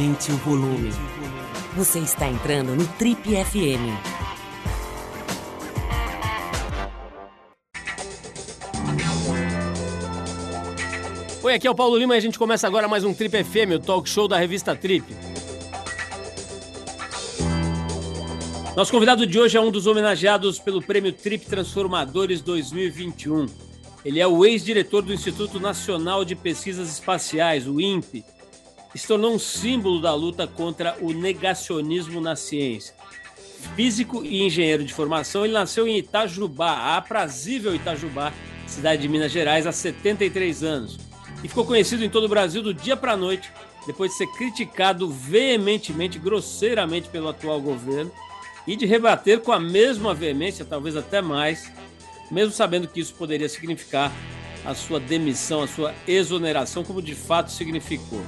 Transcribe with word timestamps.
Aumente 0.00 0.32
o 0.32 0.36
volume. 0.38 0.90
Você 1.76 1.98
está 1.98 2.26
entrando 2.26 2.74
no 2.74 2.86
Trip 2.96 3.20
FM. 3.22 3.84
Oi, 11.42 11.54
aqui 11.54 11.66
é 11.66 11.70
o 11.70 11.74
Paulo 11.74 11.98
Lima 11.98 12.14
e 12.14 12.16
a 12.16 12.20
gente 12.20 12.38
começa 12.38 12.66
agora 12.66 12.88
mais 12.88 13.04
um 13.04 13.12
Trip 13.12 13.44
FM, 13.44 13.74
o 13.74 13.78
talk 13.78 14.08
show 14.08 14.26
da 14.26 14.38
revista 14.38 14.74
Trip. 14.74 15.04
Nosso 18.74 18.90
convidado 18.90 19.26
de 19.26 19.38
hoje 19.38 19.58
é 19.58 19.60
um 19.60 19.70
dos 19.70 19.86
homenageados 19.86 20.58
pelo 20.58 20.80
Prêmio 20.80 21.12
Trip 21.12 21.44
Transformadores 21.44 22.40
2021. 22.40 23.44
Ele 24.02 24.18
é 24.18 24.26
o 24.26 24.46
ex-diretor 24.46 25.02
do 25.02 25.12
Instituto 25.12 25.60
Nacional 25.60 26.24
de 26.24 26.34
Pesquisas 26.34 26.90
Espaciais, 26.90 27.68
o 27.68 27.78
INPE. 27.78 28.24
Se 28.94 29.06
tornou 29.06 29.34
um 29.34 29.38
símbolo 29.38 30.00
da 30.00 30.14
luta 30.14 30.46
contra 30.46 30.96
o 31.00 31.12
negacionismo 31.12 32.20
na 32.20 32.34
ciência. 32.34 32.94
Físico 33.76 34.24
e 34.24 34.42
engenheiro 34.42 34.84
de 34.84 34.92
formação, 34.92 35.44
ele 35.44 35.54
nasceu 35.54 35.86
em 35.86 35.98
Itajubá, 35.98 36.72
a 36.72 36.96
aprazível 36.96 37.74
Itajubá, 37.74 38.32
cidade 38.66 39.02
de 39.02 39.08
Minas 39.08 39.30
Gerais, 39.30 39.66
há 39.66 39.72
73 39.72 40.64
anos. 40.64 40.98
E 41.42 41.48
ficou 41.48 41.64
conhecido 41.64 42.04
em 42.04 42.10
todo 42.10 42.24
o 42.24 42.28
Brasil 42.28 42.62
do 42.62 42.74
dia 42.74 42.96
para 42.96 43.12
a 43.12 43.16
noite, 43.16 43.50
depois 43.86 44.10
de 44.10 44.18
ser 44.18 44.26
criticado 44.28 45.08
veementemente, 45.08 46.18
grosseiramente 46.18 47.08
pelo 47.08 47.28
atual 47.28 47.60
governo 47.60 48.10
e 48.66 48.76
de 48.76 48.86
rebater 48.86 49.40
com 49.40 49.52
a 49.52 49.60
mesma 49.60 50.14
veemência, 50.14 50.64
talvez 50.64 50.96
até 50.96 51.22
mais, 51.22 51.72
mesmo 52.30 52.52
sabendo 52.52 52.88
que 52.88 53.00
isso 53.00 53.14
poderia 53.14 53.48
significar 53.48 54.12
a 54.64 54.74
sua 54.74 55.00
demissão, 55.00 55.62
a 55.62 55.68
sua 55.68 55.94
exoneração, 56.06 56.84
como 56.84 57.00
de 57.00 57.14
fato 57.14 57.50
significou. 57.50 58.22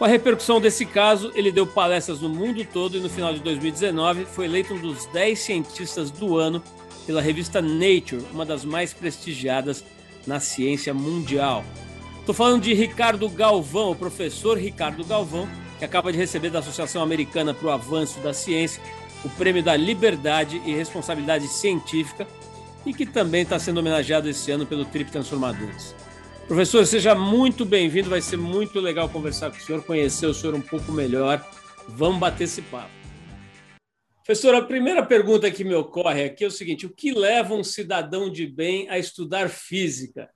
Com 0.00 0.06
a 0.06 0.08
repercussão 0.08 0.62
desse 0.62 0.86
caso, 0.86 1.30
ele 1.34 1.52
deu 1.52 1.66
palestras 1.66 2.22
no 2.22 2.28
mundo 2.30 2.64
todo 2.64 2.96
e 2.96 3.00
no 3.00 3.10
final 3.10 3.34
de 3.34 3.40
2019 3.40 4.24
foi 4.24 4.46
eleito 4.46 4.72
um 4.72 4.78
dos 4.78 5.04
10 5.04 5.38
cientistas 5.38 6.10
do 6.10 6.38
ano 6.38 6.62
pela 7.06 7.20
revista 7.20 7.60
Nature, 7.60 8.24
uma 8.32 8.46
das 8.46 8.64
mais 8.64 8.94
prestigiadas 8.94 9.84
na 10.26 10.40
ciência 10.40 10.94
mundial. 10.94 11.62
Estou 12.18 12.34
falando 12.34 12.62
de 12.62 12.72
Ricardo 12.72 13.28
Galvão, 13.28 13.90
o 13.90 13.94
professor 13.94 14.56
Ricardo 14.56 15.04
Galvão, 15.04 15.46
que 15.78 15.84
acaba 15.84 16.10
de 16.10 16.16
receber 16.16 16.48
da 16.48 16.60
Associação 16.60 17.02
Americana 17.02 17.52
para 17.52 17.68
o 17.68 17.70
Avanço 17.70 18.20
da 18.20 18.32
Ciência 18.32 18.82
o 19.22 19.28
Prêmio 19.28 19.62
da 19.62 19.76
Liberdade 19.76 20.62
e 20.64 20.74
Responsabilidade 20.74 21.46
Científica 21.46 22.26
e 22.86 22.94
que 22.94 23.04
também 23.04 23.42
está 23.42 23.58
sendo 23.58 23.80
homenageado 23.80 24.30
esse 24.30 24.50
ano 24.50 24.64
pelo 24.64 24.86
Trip 24.86 25.12
Transformadores. 25.12 25.94
Professor, 26.50 26.84
seja 26.84 27.14
muito 27.14 27.64
bem-vindo, 27.64 28.10
vai 28.10 28.20
ser 28.20 28.36
muito 28.36 28.80
legal 28.80 29.08
conversar 29.08 29.52
com 29.52 29.56
o 29.56 29.60
senhor, 29.60 29.84
conhecer 29.84 30.26
o 30.26 30.34
senhor 30.34 30.52
um 30.52 30.60
pouco 30.60 30.90
melhor. 30.90 31.48
Vamos 31.86 32.18
bater 32.18 32.42
esse 32.42 32.60
papo. 32.60 32.90
Professor, 34.26 34.56
a 34.56 34.60
primeira 34.60 35.06
pergunta 35.06 35.48
que 35.48 35.62
me 35.62 35.76
ocorre 35.76 36.24
aqui 36.24 36.42
é 36.42 36.48
o 36.48 36.50
seguinte: 36.50 36.86
o 36.86 36.90
que 36.90 37.12
leva 37.12 37.54
um 37.54 37.62
cidadão 37.62 38.28
de 38.28 38.48
bem 38.48 38.88
a 38.90 38.98
estudar 38.98 39.48
física? 39.48 40.28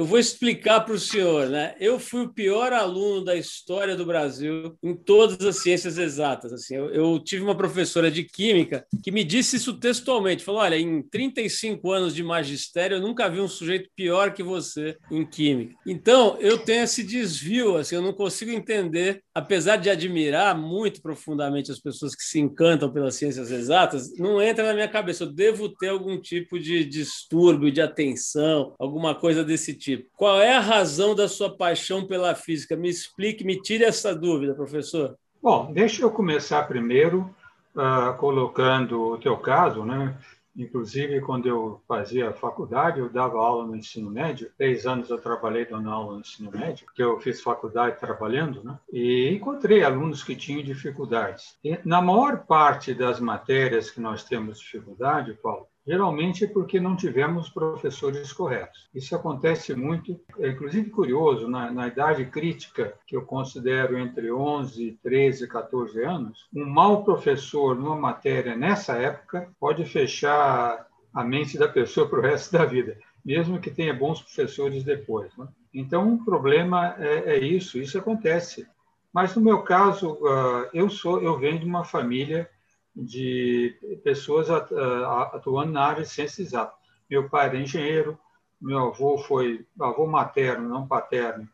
Eu 0.00 0.06
vou 0.06 0.18
explicar 0.18 0.80
para 0.80 0.94
o 0.94 0.98
senhor, 0.98 1.50
né? 1.50 1.74
Eu 1.78 2.00
fui 2.00 2.22
o 2.22 2.32
pior 2.32 2.72
aluno 2.72 3.22
da 3.22 3.36
história 3.36 3.94
do 3.94 4.06
Brasil 4.06 4.74
em 4.82 4.96
todas 4.96 5.44
as 5.44 5.62
ciências 5.62 5.98
exatas. 5.98 6.54
Assim, 6.54 6.74
eu, 6.74 6.88
eu, 6.88 7.20
tive 7.22 7.42
uma 7.42 7.54
professora 7.54 8.10
de 8.10 8.24
química 8.24 8.86
que 9.02 9.12
me 9.12 9.22
disse 9.22 9.56
isso 9.56 9.78
textualmente. 9.78 10.42
Falou: 10.42 10.62
olha, 10.62 10.78
em 10.78 11.02
35 11.02 11.92
anos 11.92 12.14
de 12.14 12.22
magistério, 12.22 12.96
eu 12.96 13.00
nunca 13.02 13.28
vi 13.28 13.40
um 13.40 13.46
sujeito 13.46 13.90
pior 13.94 14.32
que 14.32 14.42
você 14.42 14.96
em 15.10 15.22
química. 15.22 15.76
Então, 15.86 16.38
eu 16.40 16.56
tenho 16.56 16.84
esse 16.84 17.02
desvio, 17.02 17.76
assim, 17.76 17.94
eu 17.94 18.00
não 18.00 18.14
consigo 18.14 18.50
entender, 18.50 19.22
apesar 19.34 19.76
de 19.76 19.90
admirar 19.90 20.56
muito 20.56 21.02
profundamente 21.02 21.70
as 21.70 21.78
pessoas 21.78 22.14
que 22.14 22.22
se 22.22 22.40
encantam 22.40 22.90
pelas 22.90 23.16
ciências 23.16 23.50
exatas, 23.50 24.16
não 24.16 24.40
entra 24.40 24.64
na 24.64 24.72
minha 24.72 24.88
cabeça. 24.88 25.24
Eu 25.24 25.30
devo 25.30 25.68
ter 25.68 25.88
algum 25.88 26.18
tipo 26.18 26.58
de 26.58 26.86
distúrbio 26.86 27.70
de 27.70 27.82
atenção, 27.82 28.74
alguma 28.78 29.14
coisa 29.14 29.44
desse 29.44 29.74
tipo. 29.74 29.89
Qual 30.16 30.40
é 30.40 30.56
a 30.56 30.60
razão 30.60 31.14
da 31.14 31.28
sua 31.28 31.56
paixão 31.56 32.06
pela 32.06 32.34
física? 32.34 32.76
Me 32.76 32.88
explique, 32.88 33.44
me 33.44 33.60
tire 33.60 33.84
essa 33.84 34.14
dúvida, 34.14 34.54
professor. 34.54 35.16
Bom, 35.42 35.72
deixa 35.72 36.02
eu 36.02 36.10
começar 36.10 36.64
primeiro 36.64 37.34
uh, 37.74 38.16
colocando 38.18 39.12
o 39.12 39.18
teu 39.18 39.36
caso, 39.36 39.84
né? 39.84 40.16
Inclusive, 40.56 41.20
quando 41.20 41.46
eu 41.46 41.80
fazia 41.86 42.32
faculdade, 42.32 42.98
eu 42.98 43.08
dava 43.08 43.38
aula 43.38 43.66
no 43.66 43.76
ensino 43.76 44.10
médio. 44.10 44.50
Três 44.58 44.84
anos 44.84 45.08
eu 45.08 45.18
trabalhei 45.18 45.64
dando 45.64 45.88
aula 45.88 46.14
no 46.14 46.20
ensino 46.20 46.50
médio, 46.50 46.84
porque 46.84 47.02
eu 47.02 47.18
fiz 47.20 47.40
faculdade 47.40 48.00
trabalhando, 48.00 48.62
né? 48.64 48.78
E 48.92 49.30
encontrei 49.32 49.84
alunos 49.84 50.22
que 50.22 50.34
tinham 50.34 50.62
dificuldades. 50.62 51.56
E, 51.64 51.78
na 51.84 52.02
maior 52.02 52.44
parte 52.46 52.92
das 52.92 53.20
matérias 53.20 53.90
que 53.90 54.00
nós 54.00 54.24
temos 54.24 54.58
dificuldade, 54.58 55.38
Paulo, 55.40 55.66
Geralmente 55.90 56.44
é 56.44 56.46
porque 56.46 56.78
não 56.78 56.94
tivemos 56.94 57.48
professores 57.48 58.32
corretos. 58.32 58.88
Isso 58.94 59.16
acontece 59.16 59.74
muito, 59.74 60.20
é 60.38 60.50
inclusive 60.50 60.88
curioso, 60.88 61.48
na, 61.48 61.68
na, 61.68 61.88
idade 61.88 62.24
crítica, 62.26 62.94
que 63.04 63.16
eu 63.16 63.22
considero 63.22 63.98
entre 63.98 64.30
11, 64.30 65.00
13 65.02 65.42
e 65.42 65.48
14 65.48 66.04
anos, 66.04 66.46
um 66.54 66.64
mau 66.64 67.02
professor 67.02 67.74
numa 67.74 67.96
matéria 67.96 68.54
nessa 68.54 68.98
época 68.98 69.50
pode 69.58 69.84
fechar 69.84 70.86
a 71.12 71.24
mente 71.24 71.58
da 71.58 71.66
pessoa 71.66 72.08
para 72.08 72.20
o 72.20 72.22
resto 72.22 72.52
da 72.52 72.64
vida, 72.64 72.96
mesmo 73.24 73.58
que 73.58 73.68
tenha 73.68 73.92
bons 73.92 74.22
professores 74.22 74.84
depois. 74.84 75.36
Né? 75.36 75.48
Então, 75.74 76.14
o 76.14 76.24
problema 76.24 76.94
é, 77.00 77.34
é, 77.34 77.38
isso, 77.40 77.78
isso 77.78 77.98
acontece. 77.98 78.64
Mas 79.12 79.34
no 79.34 79.42
meu 79.42 79.62
caso, 79.62 80.12
uh, 80.12 80.68
eu 80.72 80.88
sou, 80.88 81.20
eu 81.20 81.36
venho 81.36 81.58
de 81.58 81.66
uma 81.66 81.82
família 81.82 82.48
de 82.94 83.76
pessoas 84.02 84.50
atuando 84.50 85.72
na 85.72 85.84
área 85.84 86.02
de 86.02 86.08
ciências 86.08 86.48
exatas. 86.48 86.78
Meu 87.08 87.28
pai 87.28 87.46
era 87.46 87.58
engenheiro, 87.58 88.18
meu 88.60 88.88
avô 88.88 89.18
foi 89.18 89.66
avô 89.80 90.06
materno, 90.06 90.68
não 90.68 90.86
paterno, 90.86 91.48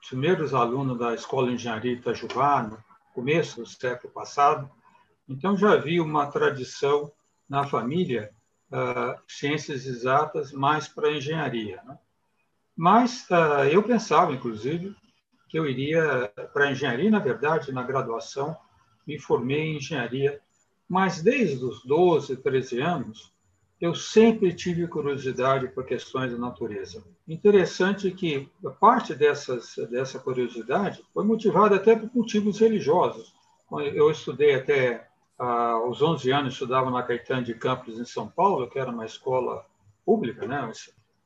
os 0.00 0.08
primeiros 0.08 0.54
alunos 0.54 0.98
da 0.98 1.14
Escola 1.14 1.48
de 1.48 1.54
Engenharia 1.54 1.92
Itajubá, 1.92 2.62
no 2.62 2.78
começo 3.14 3.60
do 3.60 3.66
século 3.66 4.12
passado. 4.12 4.70
Então, 5.28 5.56
já 5.56 5.72
havia 5.72 6.02
uma 6.02 6.26
tradição 6.26 7.12
na 7.48 7.64
família, 7.64 8.32
uh, 8.70 9.20
ciências 9.28 9.86
exatas, 9.86 10.52
mais 10.52 10.88
para 10.88 11.12
engenharia. 11.12 11.80
Né? 11.84 11.98
Mas 12.76 13.28
uh, 13.30 13.64
eu 13.70 13.82
pensava, 13.82 14.32
inclusive, 14.32 14.96
que 15.48 15.58
eu 15.58 15.66
iria 15.66 16.32
para 16.52 16.72
engenharia, 16.72 17.10
na 17.10 17.18
verdade, 17.18 17.70
na 17.72 17.82
graduação, 17.82 18.56
me 19.06 19.18
formei 19.18 19.60
em 19.60 19.76
engenharia 19.76 20.40
mas 20.88 21.22
desde 21.22 21.64
os 21.64 21.84
12, 21.84 22.36
13 22.36 22.80
anos, 22.80 23.32
eu 23.80 23.96
sempre 23.96 24.54
tive 24.54 24.86
curiosidade 24.86 25.66
por 25.66 25.84
questões 25.84 26.30
da 26.30 26.38
natureza. 26.38 27.02
Interessante 27.26 28.12
que 28.12 28.48
parte 28.78 29.12
dessas, 29.12 29.74
dessa 29.90 30.20
curiosidade 30.20 31.04
foi 31.12 31.24
motivada 31.24 31.74
até 31.74 31.96
por 31.96 32.08
motivos 32.14 32.60
religiosos. 32.60 33.34
Eu 33.92 34.08
estudei 34.08 34.54
até 34.54 35.08
aos 35.36 36.00
11 36.00 36.30
anos, 36.30 36.52
estudava 36.52 36.90
na 36.92 37.02
Caetano 37.02 37.42
de 37.42 37.54
Campos, 37.54 37.98
em 37.98 38.04
São 38.04 38.28
Paulo, 38.28 38.68
que 38.70 38.78
era 38.78 38.90
uma 38.90 39.04
escola 39.04 39.66
pública, 40.06 40.46
né? 40.46 40.70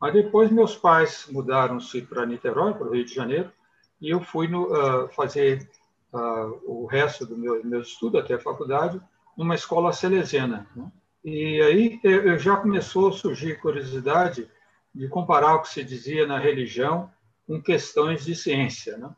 Mas 0.01 0.13
depois 0.15 0.51
meus 0.51 0.75
pais 0.75 1.27
mudaram-se 1.31 2.01
para 2.03 2.25
Niterói, 2.25 2.73
para 2.73 2.87
o 2.87 2.93
Rio 2.93 3.05
de 3.05 3.15
Janeiro, 3.15 3.53
e 4.01 4.09
eu 4.09 4.23
fui 4.23 4.49
no, 4.49 4.65
uh, 4.65 5.09
fazer 5.09 5.69
uh, 6.13 6.61
o 6.65 6.87
resto 6.87 7.27
do 7.27 7.37
meu, 7.37 7.63
meu 7.65 7.83
estudo 7.83 8.19
até 8.19 8.35
a 8.35 8.41
faculdade 8.41 8.99
numa 9.37 9.55
escola 9.55 9.93
salesiana. 9.93 10.67
Né? 10.75 10.91
E 11.25 11.61
aí 11.61 12.01
eu 12.03 12.39
já 12.39 12.57
começou 12.57 13.09
a 13.09 13.13
surgir 13.13 13.61
curiosidade 13.61 14.49
de 14.95 15.09
comparar 15.09 15.57
o 15.57 15.63
que 15.63 15.69
se 15.69 15.85
dizia 15.85 16.27
na 16.27 16.39
religião 16.39 17.11
com 17.47 17.61
questões 17.61 18.25
de 18.25 18.35
ciência. 18.35 18.97
Né? 18.97 19.11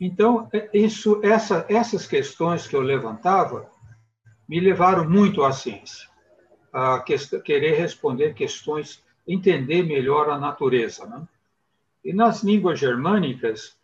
Então, 0.00 0.48
é, 0.52 0.68
isso, 0.72 1.20
essa, 1.22 1.64
essas 1.68 2.06
questões 2.06 2.66
que 2.66 2.74
eu 2.74 2.80
levantava 2.80 3.70
me 4.48 4.58
levaram 4.58 5.08
muito 5.08 5.44
à 5.44 5.52
ciência, 5.52 6.08
a 6.72 7.00
querer 7.00 7.78
responder 7.78 8.34
questões, 8.34 9.04
entender 9.26 9.82
melhor 9.82 10.30
a 10.30 10.38
natureza. 10.38 11.06
Né? 11.06 11.28
E 12.04 12.12
nas 12.12 12.42
línguas 12.42 12.78
germânicas, 12.78 13.76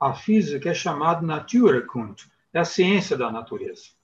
a 0.00 0.14
física 0.14 0.70
é 0.70 0.74
chamada 0.74 1.20
Naturkunde, 1.20 2.30
é 2.52 2.58
a 2.58 2.64
ciência 2.64 3.16
da 3.16 3.30
natureza 3.30 3.95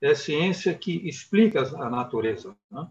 é 0.00 0.10
a 0.10 0.14
ciência 0.14 0.74
que 0.74 1.08
explica 1.08 1.62
a 1.62 1.88
natureza. 1.88 2.56
Né? 2.70 2.86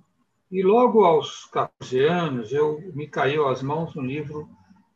E 0.52 0.62
logo 0.62 1.04
aos 1.04 1.46
14 1.46 2.00
anos, 2.06 2.52
eu 2.52 2.80
me 2.94 3.08
caiu 3.08 3.48
às 3.48 3.62
mãos 3.62 3.96
um 3.96 4.02
livro 4.02 4.48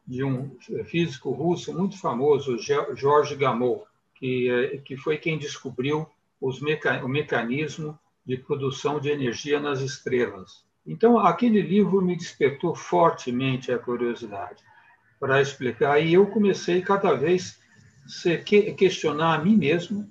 de 0.06 0.24
um 0.24 0.56
físico 0.86 1.32
russo 1.32 1.74
muito 1.74 2.00
famoso, 2.00 2.58
George 2.96 3.36
Gamow, 3.36 3.86
que, 4.16 4.50
é, 4.50 4.78
que 4.78 4.96
foi 4.96 5.18
quem 5.18 5.38
descobriu 5.38 6.08
meca 6.62 7.04
o 7.04 7.10
mecanismo 7.10 7.98
de 8.26 8.38
produção 8.38 9.00
de 9.00 9.10
energia 9.10 9.60
nas 9.60 9.82
estrelas. 9.82 10.64
Então, 10.86 11.18
aquele 11.18 11.62
livro 11.62 12.02
me 12.02 12.16
despertou 12.16 12.74
fortemente 12.74 13.72
a 13.72 13.80
curiosidade 13.80 14.64
para 15.20 15.42
explicar, 15.42 16.00
e 16.00 16.14
eu 16.14 16.28
comecei 16.28 16.82
cada 16.82 17.14
vez 17.14 17.60
questionar 18.78 19.36
a 19.36 19.44
mim 19.44 19.58
mesmo 19.58 20.10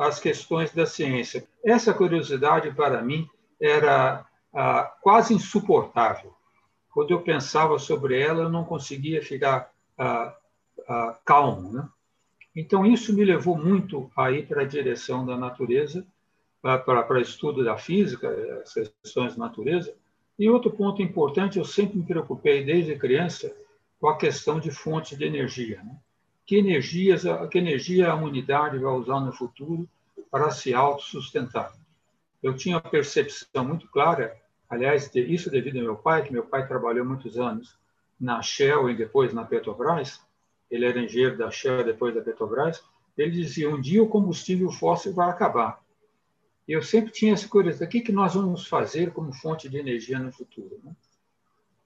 as 0.00 0.18
questões 0.18 0.72
da 0.72 0.86
ciência. 0.86 1.46
Essa 1.62 1.92
curiosidade, 1.92 2.72
para 2.72 3.02
mim, 3.02 3.28
era 3.60 4.24
ah, 4.52 4.92
quase 5.02 5.34
insuportável. 5.34 6.32
Quando 6.90 7.10
eu 7.10 7.20
pensava 7.20 7.78
sobre 7.78 8.18
ela, 8.18 8.44
eu 8.44 8.48
não 8.48 8.64
conseguia 8.64 9.22
ficar 9.22 9.70
ah, 9.98 10.34
ah, 10.88 11.18
calmo. 11.22 11.72
Né? 11.72 11.88
Então, 12.56 12.86
isso 12.86 13.14
me 13.14 13.24
levou 13.24 13.58
muito 13.58 14.10
a 14.16 14.30
ir 14.30 14.46
para 14.46 14.62
a 14.62 14.66
direção 14.66 15.24
da 15.26 15.36
natureza, 15.36 16.06
para 16.62 17.14
o 17.14 17.18
estudo 17.18 17.62
da 17.62 17.76
física, 17.76 18.28
as 18.62 18.72
questões 18.72 19.34
de 19.34 19.38
natureza. 19.38 19.94
E 20.38 20.48
outro 20.48 20.70
ponto 20.70 21.02
importante, 21.02 21.58
eu 21.58 21.64
sempre 21.64 21.98
me 21.98 22.06
preocupei 22.06 22.64
desde 22.64 22.96
criança 22.96 23.54
com 24.00 24.08
a 24.08 24.16
questão 24.16 24.58
de 24.58 24.70
fontes 24.70 25.16
de 25.18 25.24
energia. 25.24 25.82
Né? 25.82 25.94
Que, 26.50 26.58
energias, 26.58 27.22
que 27.48 27.58
energia 27.58 28.10
a 28.10 28.14
humanidade 28.16 28.76
vai 28.76 28.92
usar 28.92 29.20
no 29.20 29.32
futuro 29.32 29.88
para 30.32 30.50
se 30.50 30.74
autossustentar? 30.74 31.72
Eu 32.42 32.56
tinha 32.56 32.74
uma 32.74 32.90
percepção 32.90 33.64
muito 33.64 33.86
clara, 33.86 34.36
aliás, 34.68 35.08
isso 35.14 35.48
devido 35.48 35.76
ao 35.76 35.84
meu 35.84 35.94
pai, 35.94 36.24
que 36.24 36.32
meu 36.32 36.44
pai 36.44 36.66
trabalhou 36.66 37.04
muitos 37.04 37.38
anos 37.38 37.78
na 38.20 38.42
Shell 38.42 38.90
e 38.90 38.96
depois 38.96 39.32
na 39.32 39.44
Petrobras, 39.44 40.20
ele 40.68 40.86
era 40.86 40.98
engenheiro 40.98 41.38
da 41.38 41.52
Shell 41.52 41.84
depois 41.84 42.16
da 42.16 42.20
Petrobras, 42.20 42.82
ele 43.16 43.30
dizia, 43.30 43.70
um 43.70 43.80
dia 43.80 44.02
o 44.02 44.08
combustível 44.08 44.72
fóssil 44.72 45.14
vai 45.14 45.30
acabar. 45.30 45.80
Eu 46.66 46.82
sempre 46.82 47.12
tinha 47.12 47.32
essa 47.32 47.46
curiosidade, 47.46 47.88
o 47.88 47.92
que, 47.92 48.00
que 48.00 48.12
nós 48.12 48.34
vamos 48.34 48.66
fazer 48.66 49.12
como 49.12 49.32
fonte 49.32 49.68
de 49.68 49.78
energia 49.78 50.18
no 50.18 50.32
futuro? 50.32 50.80
Né? 50.82 50.96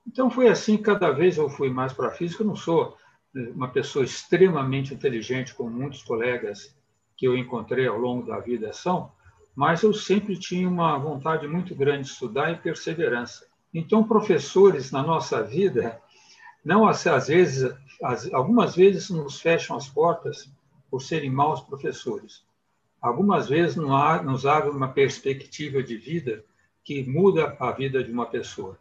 Então 0.07 0.31
foi 0.31 0.49
assim, 0.49 0.79
cada 0.79 1.11
vez 1.11 1.37
eu 1.37 1.51
fui 1.51 1.69
mais 1.69 1.93
para 1.93 2.09
a 2.09 2.13
física, 2.13 2.43
eu 2.43 2.47
não 2.47 2.57
sou 2.57 2.97
uma 3.35 3.69
pessoa 3.69 4.05
extremamente 4.05 4.95
inteligente, 4.95 5.55
como 5.55 5.71
muitos 5.71 6.03
colegas 6.03 6.77
que 7.17 7.27
eu 7.27 7.37
encontrei 7.37 7.87
ao 7.87 7.99
longo 7.99 8.27
da 8.27 8.39
vida 8.39 8.73
são, 8.73 9.11
mas 9.55 9.83
eu 9.83 9.93
sempre 9.93 10.37
tinha 10.37 10.69
uma 10.69 10.99
vontade 10.99 11.47
muito 11.47 11.75
grande 11.75 12.05
de 12.05 12.11
estudar 12.11 12.51
e 12.53 12.57
perseverança. 12.57 13.47
Então, 13.73 14.05
professores 14.05 14.91
na 14.91 15.03
nossa 15.03 15.43
vida, 15.43 16.01
não 16.65 16.87
às 16.89 17.05
vezes, 17.29 17.73
algumas 18.33 18.75
vezes 18.75 19.11
nos 19.11 19.41
fecham 19.41 19.77
as 19.77 19.89
portas 19.89 20.51
por 20.91 21.01
serem 21.01 21.31
maus 21.31 21.61
professores. 21.61 22.45
Algumas 23.01 23.49
vezes 23.49 23.77
nos 23.77 24.47
abre 24.47 24.71
uma 24.71 24.89
perspectiva 24.89 25.83
de 25.83 25.97
vida 25.97 26.45
que 26.83 27.03
muda 27.05 27.57
a 27.61 27.71
vida 27.73 28.03
de 28.03 28.11
uma 28.13 28.27
pessoa. 28.27 28.79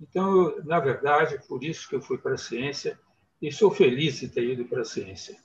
Então, 0.00 0.54
na 0.64 0.78
verdade, 0.78 1.40
por 1.48 1.62
isso 1.62 1.88
que 1.88 1.94
eu 1.94 2.00
fui 2.00 2.18
para 2.18 2.34
a 2.34 2.38
ciência 2.38 2.98
e 3.40 3.52
sou 3.52 3.70
feliz 3.70 4.20
de 4.20 4.28
ter 4.28 4.44
ido 4.44 4.64
para 4.64 4.82
a 4.82 4.84
ciência. 4.84 5.36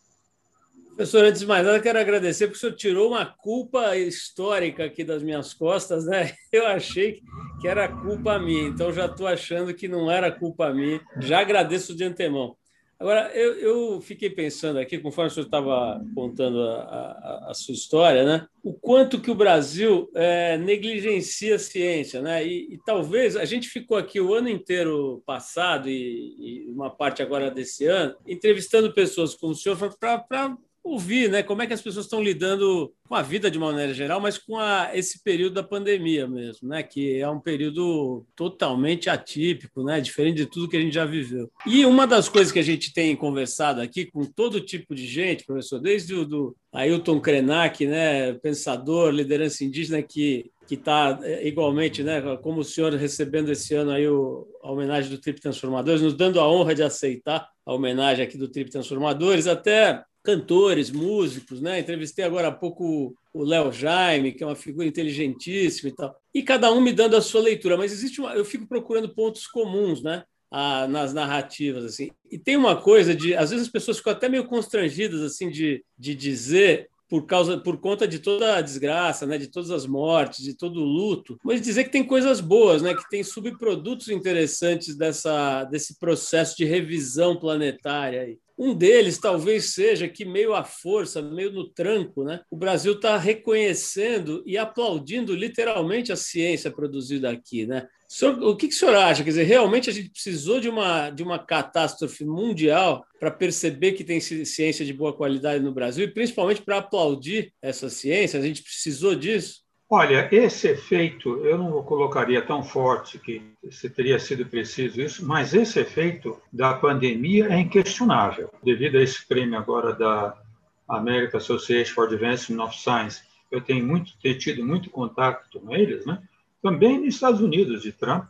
Professor, 0.95 1.23
antes 1.23 1.41
de 1.41 1.47
mais 1.47 1.65
nada, 1.65 1.79
quero 1.79 1.99
agradecer 1.99 2.47
porque 2.47 2.57
o 2.57 2.59
senhor 2.59 2.75
tirou 2.75 3.09
uma 3.09 3.25
culpa 3.25 3.95
histórica 3.97 4.85
aqui 4.85 5.03
das 5.03 5.23
minhas 5.23 5.53
costas, 5.53 6.05
né? 6.05 6.33
Eu 6.51 6.67
achei 6.67 7.21
que 7.59 7.67
era 7.67 7.87
culpa 7.87 8.37
minha, 8.37 8.67
então 8.67 8.91
já 8.91 9.05
estou 9.05 9.25
achando 9.25 9.73
que 9.73 9.87
não 9.87 10.11
era 10.11 10.31
culpa 10.31 10.73
minha. 10.73 11.01
Já 11.19 11.39
agradeço 11.39 11.95
de 11.95 12.03
antemão. 12.03 12.55
Agora, 13.01 13.31
eu, 13.33 13.55
eu 13.55 13.99
fiquei 13.99 14.29
pensando 14.29 14.77
aqui, 14.77 14.99
conforme 14.99 15.31
o 15.31 15.33
senhor 15.33 15.47
estava 15.47 15.99
contando 16.13 16.61
a, 16.61 16.75
a, 16.83 17.49
a, 17.49 17.53
sua 17.55 17.73
história, 17.73 18.23
né? 18.23 18.47
o 18.63 18.75
quanto 18.75 19.19
que 19.19 19.31
o 19.31 19.35
Brasil 19.35 20.07
é, 20.13 20.55
negligencia 20.55 21.55
a 21.55 21.59
ciência. 21.59 22.21
Né? 22.21 22.45
E, 22.45 22.75
e, 22.75 22.79
talvez 22.85 23.35
a 23.35 23.43
gente 23.43 23.69
ficou 23.69 23.97
aqui 23.97 24.21
o 24.21 24.35
ano 24.35 24.49
inteiro 24.49 25.23
passado 25.25 25.89
e, 25.89 26.67
e 26.67 26.69
uma 26.69 26.91
parte 26.91 27.23
agora 27.23 27.49
desse 27.49 27.87
ano, 27.87 28.15
entrevistando 28.27 28.93
pessoas 28.93 29.33
como 29.33 29.53
o 29.53 29.55
senhor 29.55 29.75
para 29.99 30.55
ouvir 30.83 31.29
né, 31.29 31.43
como 31.43 31.61
é 31.61 31.67
que 31.67 31.73
as 31.73 31.81
pessoas 31.81 32.05
estão 32.05 32.21
lidando 32.21 32.91
com 33.07 33.15
a 33.15 33.21
vida 33.21 33.51
de 33.51 33.57
uma 33.57 33.71
maneira 33.71 33.93
geral, 33.93 34.19
mas 34.19 34.37
com 34.37 34.57
a, 34.57 34.89
esse 34.93 35.23
período 35.23 35.53
da 35.53 35.63
pandemia 35.63 36.27
mesmo, 36.27 36.67
né, 36.67 36.81
que 36.81 37.19
é 37.19 37.29
um 37.29 37.39
período 37.39 38.25
totalmente 38.35 39.09
atípico, 39.09 39.83
né, 39.83 40.01
diferente 40.01 40.37
de 40.37 40.45
tudo 40.45 40.67
que 40.67 40.77
a 40.77 40.81
gente 40.81 40.93
já 40.93 41.05
viveu. 41.05 41.51
E 41.65 41.85
uma 41.85 42.07
das 42.07 42.27
coisas 42.27 42.51
que 42.51 42.59
a 42.59 42.63
gente 42.63 42.93
tem 42.93 43.15
conversado 43.15 43.81
aqui 43.81 44.05
com 44.05 44.25
todo 44.25 44.61
tipo 44.61 44.95
de 44.95 45.05
gente, 45.05 45.45
professor, 45.45 45.79
desde 45.79 46.15
o 46.15 46.25
do 46.25 46.55
Ailton 46.71 47.19
Krenak, 47.19 47.85
né, 47.85 48.33
pensador, 48.33 49.11
liderança 49.11 49.63
indígena 49.63 50.01
que 50.01 50.49
que 50.67 50.75
está 50.75 51.19
é, 51.23 51.45
igualmente, 51.45 52.01
né, 52.01 52.21
como 52.41 52.61
o 52.61 52.63
senhor 52.63 52.93
recebendo 52.93 53.51
esse 53.51 53.75
ano 53.75 53.91
aí 53.91 54.07
o, 54.07 54.47
a 54.63 54.71
homenagem 54.71 55.11
do 55.11 55.17
Trip 55.17 55.41
Transformadores, 55.41 56.01
nos 56.01 56.13
dando 56.13 56.39
a 56.39 56.49
honra 56.49 56.73
de 56.73 56.81
aceitar 56.81 57.45
a 57.65 57.73
homenagem 57.73 58.23
aqui 58.23 58.37
do 58.37 58.47
Trip 58.47 58.71
Transformadores, 58.71 59.47
até 59.47 60.01
cantores, 60.23 60.91
músicos, 60.91 61.61
né? 61.61 61.79
Entrevistei 61.79 62.23
agora 62.23 62.49
há 62.49 62.51
pouco 62.51 63.15
o 63.33 63.43
Léo 63.43 63.71
Jaime, 63.71 64.31
que 64.31 64.43
é 64.43 64.47
uma 64.47 64.55
figura 64.55 64.87
inteligentíssima 64.87 65.89
e 65.89 65.95
tal. 65.95 66.15
E 66.33 66.43
cada 66.43 66.71
um 66.71 66.81
me 66.81 66.93
dando 66.93 67.15
a 67.15 67.21
sua 67.21 67.41
leitura, 67.41 67.77
mas 67.77 67.91
existe 67.91 68.19
uma, 68.19 68.33
eu 68.33 68.45
fico 68.45 68.67
procurando 68.67 69.13
pontos 69.13 69.47
comuns, 69.47 70.01
né? 70.01 70.23
Ah, 70.53 70.85
nas 70.85 71.13
narrativas 71.13 71.85
assim. 71.85 72.11
E 72.29 72.37
tem 72.37 72.57
uma 72.57 72.75
coisa 72.75 73.15
de, 73.15 73.33
às 73.33 73.51
vezes 73.51 73.67
as 73.67 73.71
pessoas 73.71 73.97
ficam 73.97 74.11
até 74.11 74.27
meio 74.27 74.45
constrangidas 74.45 75.21
assim 75.21 75.49
de, 75.49 75.83
de 75.97 76.13
dizer 76.13 76.89
por 77.11 77.25
causa 77.25 77.57
por 77.57 77.77
conta 77.77 78.07
de 78.07 78.19
toda 78.19 78.55
a 78.55 78.61
desgraça, 78.61 79.25
né, 79.25 79.37
de 79.37 79.47
todas 79.47 79.69
as 79.69 79.85
mortes, 79.85 80.45
de 80.45 80.53
todo 80.53 80.79
o 80.79 80.85
luto, 80.85 81.37
mas 81.43 81.61
dizer 81.61 81.83
que 81.83 81.89
tem 81.89 82.05
coisas 82.05 82.39
boas, 82.39 82.81
né, 82.81 82.93
que 82.93 83.09
tem 83.09 83.21
subprodutos 83.21 84.07
interessantes 84.07 84.95
dessa 84.95 85.65
desse 85.65 85.99
processo 85.99 86.55
de 86.55 86.63
revisão 86.63 87.37
planetária 87.37 88.21
aí. 88.21 88.37
Um 88.63 88.75
deles 88.75 89.17
talvez 89.17 89.73
seja 89.73 90.07
que, 90.07 90.23
meio 90.23 90.53
à 90.53 90.63
força, 90.63 91.19
meio 91.19 91.51
no 91.51 91.67
tranco, 91.67 92.23
né, 92.23 92.41
o 92.47 92.55
Brasil 92.55 92.93
está 92.93 93.17
reconhecendo 93.17 94.43
e 94.45 94.55
aplaudindo 94.55 95.33
literalmente 95.35 96.11
a 96.11 96.15
ciência 96.15 96.69
produzida 96.69 97.31
aqui. 97.31 97.65
Né? 97.65 97.87
O, 98.07 98.13
senhor, 98.13 98.43
o 98.43 98.55
que, 98.55 98.67
que 98.67 98.75
o 98.75 98.77
senhor 98.77 98.93
acha? 98.93 99.23
Quer 99.23 99.31
dizer, 99.31 99.43
realmente 99.45 99.89
a 99.89 99.93
gente 99.93 100.11
precisou 100.11 100.59
de 100.59 100.69
uma, 100.69 101.09
de 101.09 101.23
uma 101.23 101.39
catástrofe 101.39 102.23
mundial 102.23 103.03
para 103.19 103.31
perceber 103.31 103.93
que 103.93 104.03
tem 104.03 104.19
ciência 104.19 104.85
de 104.85 104.93
boa 104.93 105.11
qualidade 105.11 105.63
no 105.63 105.73
Brasil 105.73 106.05
e 106.05 106.13
principalmente 106.13 106.61
para 106.61 106.77
aplaudir 106.77 107.51
essa 107.63 107.89
ciência? 107.89 108.39
A 108.39 108.43
gente 108.43 108.61
precisou 108.61 109.15
disso? 109.15 109.60
Olha, 109.93 110.29
esse 110.31 110.69
efeito 110.69 111.45
eu 111.45 111.57
não 111.57 111.83
colocaria 111.83 112.41
tão 112.41 112.63
forte 112.63 113.19
que 113.19 113.41
se 113.69 113.89
teria 113.89 114.17
sido 114.19 114.45
preciso 114.45 115.01
isso, 115.01 115.27
mas 115.27 115.53
esse 115.53 115.81
efeito 115.81 116.41
da 116.49 116.73
pandemia 116.73 117.49
é 117.49 117.59
inquestionável. 117.59 118.49
Devido 118.63 118.97
a 118.97 119.01
esse 119.01 119.27
prêmio 119.27 119.59
agora 119.59 119.93
da 119.93 120.41
American 120.87 121.37
Association 121.37 121.93
for 121.93 122.07
Advancement 122.07 122.63
of 122.63 122.73
Science, 122.73 123.21
eu 123.51 123.59
tenho 123.59 123.85
muito, 123.85 124.13
tido 124.17 124.65
muito 124.65 124.89
contato 124.89 125.59
com 125.59 125.75
eles, 125.75 126.05
né? 126.05 126.23
Também 126.61 126.97
nos 126.97 127.15
Estados 127.15 127.41
Unidos 127.41 127.81
de 127.81 127.91
Trump, 127.91 128.29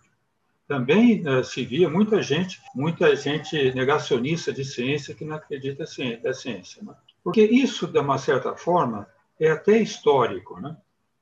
também 0.68 1.22
uh, 1.27 1.44
se 1.44 1.63
via 1.63 1.88
muita 1.88 2.24
gente, 2.24 2.60
muita 2.74 3.15
gente 3.15 3.72
negacionista 3.75 4.51
de 4.51 4.65
ciência 4.65 5.13
que 5.13 5.24
não 5.24 5.36
acredita 5.36 5.86
na 6.24 6.34
ciência, 6.34 6.82
né? 6.82 6.96
porque 7.24 7.44
isso 7.44 7.86
de 7.86 8.00
uma 8.00 8.18
certa 8.18 8.56
forma 8.56 9.08
é 9.39 9.51
até 9.51 9.77
histórico, 9.77 10.60
né? 10.60 10.75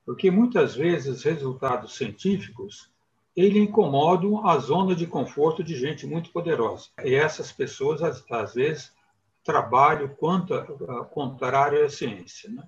Porque 0.10 0.32
muitas 0.32 0.74
vezes 0.74 1.22
resultados 1.22 1.94
científicos 1.96 2.90
ele 3.36 3.60
incomodam 3.60 4.44
a 4.44 4.58
zona 4.58 4.96
de 4.96 5.06
conforto 5.06 5.64
de 5.64 5.78
gente 5.78 6.08
muito 6.08 6.32
poderosa. 6.32 6.90
E 7.06 7.14
essas 7.14 7.52
pessoas, 7.52 8.02
às, 8.02 8.56
vezes, 8.56 8.92
trabalham 9.44 10.08
contra, 10.08 10.66
contrário 11.12 11.86
à 11.86 11.90
ciência. 11.90 12.50
Né? 12.50 12.68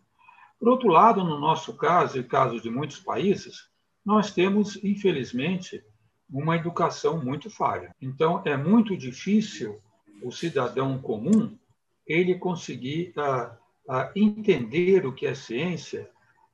Por 0.59 0.69
outro 0.69 0.87
lado, 0.89 1.23
no 1.23 1.39
nosso 1.39 1.75
caso 1.75 2.19
e 2.19 2.23
caso 2.23 2.61
de 2.61 2.69
muitos 2.69 2.99
países, 2.99 3.67
nós 4.05 4.31
temos, 4.31 4.75
infelizmente, 4.83 5.83
uma 6.29 6.55
educação 6.55 7.25
muito 7.25 7.49
falha. 7.49 7.95
Então, 7.99 8.43
é 8.45 8.55
muito 8.55 8.95
difícil 8.95 9.81
o 10.21 10.31
cidadão 10.31 11.01
comum 11.01 11.57
ele 12.05 12.35
conseguir 12.35 13.15
uh, 13.17 13.51
uh, 13.91 14.11
entender 14.15 15.07
o 15.07 15.11
que 15.11 15.25
é 15.25 15.33
ciência 15.33 16.07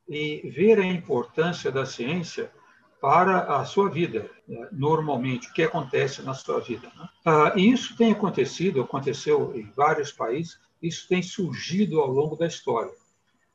e 0.08 0.48
ver 0.48 0.78
a 0.78 0.86
importância 0.86 1.70
da 1.70 1.84
ciência 1.84 2.50
para 3.00 3.56
a 3.58 3.64
sua 3.64 3.88
vida, 3.88 4.28
né? 4.46 4.68
normalmente, 4.72 5.48
o 5.48 5.52
que 5.52 5.62
acontece 5.62 6.22
na 6.22 6.34
sua 6.34 6.60
vida. 6.60 6.90
Né? 6.96 7.08
Ah, 7.24 7.52
e 7.54 7.70
isso 7.70 7.96
tem 7.96 8.10
acontecido, 8.10 8.80
aconteceu 8.80 9.54
em 9.54 9.70
vários 9.76 10.10
países, 10.10 10.58
isso 10.82 11.06
tem 11.08 11.22
surgido 11.22 12.00
ao 12.00 12.08
longo 12.08 12.36
da 12.36 12.46
história. 12.46 12.92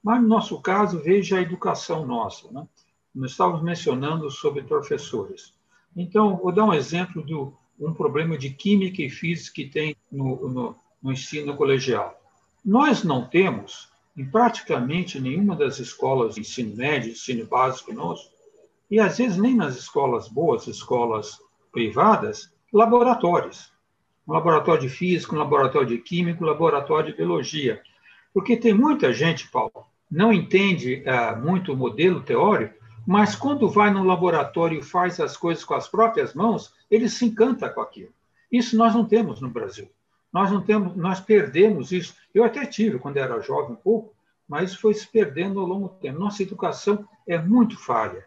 Mas, 0.02 0.22
no 0.22 0.28
nosso 0.28 0.62
caso, 0.62 1.02
veja 1.02 1.38
a 1.38 1.42
educação 1.42 2.06
nossa. 2.06 2.52
Né? 2.52 2.66
Nós 3.14 3.32
estávamos 3.32 3.64
mencionando 3.64 4.30
sobre 4.30 4.64
professores. 4.64 5.54
Então, 5.96 6.38
vou 6.38 6.52
dar 6.52 6.66
um 6.66 6.74
exemplo 6.74 7.24
de 7.26 7.34
um 7.34 7.94
problema 7.94 8.38
de 8.38 8.50
química 8.50 9.02
e 9.02 9.10
física 9.10 9.56
que 9.56 9.70
tem 9.70 9.96
no, 10.12 10.50
no, 10.50 10.76
no 11.02 11.12
ensino 11.12 11.56
colegial. 11.56 12.20
Nós 12.64 13.04
não 13.04 13.28
temos 13.28 13.90
em 14.16 14.26
praticamente 14.26 15.20
nenhuma 15.20 15.56
das 15.56 15.80
escolas 15.80 16.36
de 16.36 16.42
ensino 16.42 16.76
médio, 16.76 17.12
ensino 17.12 17.46
básico 17.46 17.94
nosso, 17.94 18.32
e 18.90 19.00
às 19.00 19.18
vezes 19.18 19.38
nem 19.38 19.56
nas 19.56 19.76
escolas 19.76 20.28
boas, 20.28 20.68
escolas 20.68 21.40
privadas, 21.72 22.54
laboratórios. 22.72 23.72
Um 24.28 24.34
laboratório 24.34 24.82
de 24.82 24.90
física, 24.90 25.36
um 25.36 25.40
laboratório 25.40 25.88
de 25.88 25.98
química, 25.98 26.44
um 26.44 26.48
laboratório 26.48 27.12
de 27.12 27.18
biologia. 27.18 27.82
Porque 28.34 28.56
tem 28.56 28.74
muita 28.74 29.12
gente, 29.12 29.50
Paulo, 29.50 29.86
não 30.10 30.32
entende 30.32 31.04
uh, 31.08 31.40
muito 31.40 31.74
o 31.74 31.78
modelo 31.78 32.22
teórico, 32.22 32.76
mas 33.06 33.36
quando 33.36 33.70
vai 33.70 33.92
no 33.92 34.04
laboratório 34.04 34.80
e 34.80 34.84
faz 34.84 35.20
as 35.20 35.36
coisas 35.36 35.64
com 35.64 35.74
as 35.74 35.88
próprias 35.88 36.34
mãos, 36.34 36.74
ele 36.90 37.10
se 37.10 37.26
encanta 37.26 37.70
com 37.70 37.82
aquilo. 37.82 38.14
Isso 38.52 38.78
nós 38.78 38.94
não 38.94 39.06
temos 39.06 39.42
no 39.42 39.50
Brasil. 39.50 39.90
Nós 40.34 40.52
não 40.52 40.62
temos, 40.62 40.96
nós 40.96 41.22
perdemos 41.22 41.92
isso. 41.92 42.16
Eu 42.34 42.44
até 42.44 42.66
tive 42.66 42.98
quando 42.98 43.18
era 43.18 43.40
jovem 43.40 43.74
um 43.74 43.76
pouco, 43.76 44.16
mas 44.48 44.72
isso 44.72 44.82
foi 44.82 44.96
se 44.96 45.08
perdendo 45.08 45.60
ao 45.60 45.68
longo 45.68 45.90
do 45.90 45.96
tempo. 45.96 46.20
Nossa 46.20 46.42
educação 46.42 47.08
é 47.28 47.38
muito 47.38 47.78
falha. 47.78 48.26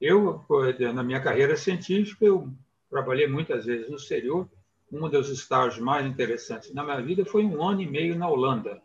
Eu, 0.00 0.44
na 0.92 1.02
minha 1.02 1.20
carreira 1.20 1.56
científica, 1.56 2.24
eu 2.24 2.52
trabalhei 2.90 3.28
muitas 3.28 3.66
vezes 3.66 3.88
no 3.88 3.96
exterior. 3.96 4.48
Um 4.90 5.08
dos 5.08 5.30
estágios 5.30 5.78
mais 5.78 6.06
interessantes 6.06 6.74
na 6.74 6.82
minha 6.82 7.00
vida 7.00 7.24
foi 7.24 7.44
um 7.44 7.62
ano 7.62 7.82
e 7.82 7.86
meio 7.86 8.16
na 8.16 8.28
Holanda. 8.28 8.82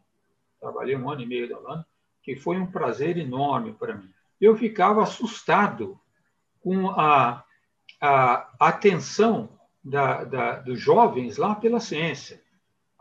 Trabalhei 0.60 0.96
um 0.96 1.10
ano 1.10 1.22
e 1.22 1.26
meio 1.26 1.50
na 1.50 1.58
Holanda, 1.58 1.88
que 2.22 2.36
foi 2.36 2.58
um 2.58 2.66
prazer 2.66 3.18
enorme 3.18 3.74
para 3.74 3.96
mim. 3.96 4.10
Eu 4.40 4.56
ficava 4.56 5.02
assustado 5.02 6.00
com 6.62 6.90
a, 6.92 7.44
a 8.00 8.52
atenção 8.60 9.50
da, 9.84 10.24
da, 10.24 10.60
dos 10.60 10.80
jovens 10.80 11.38
lá 11.38 11.56
pela 11.56 11.80
ciência, 11.80 12.43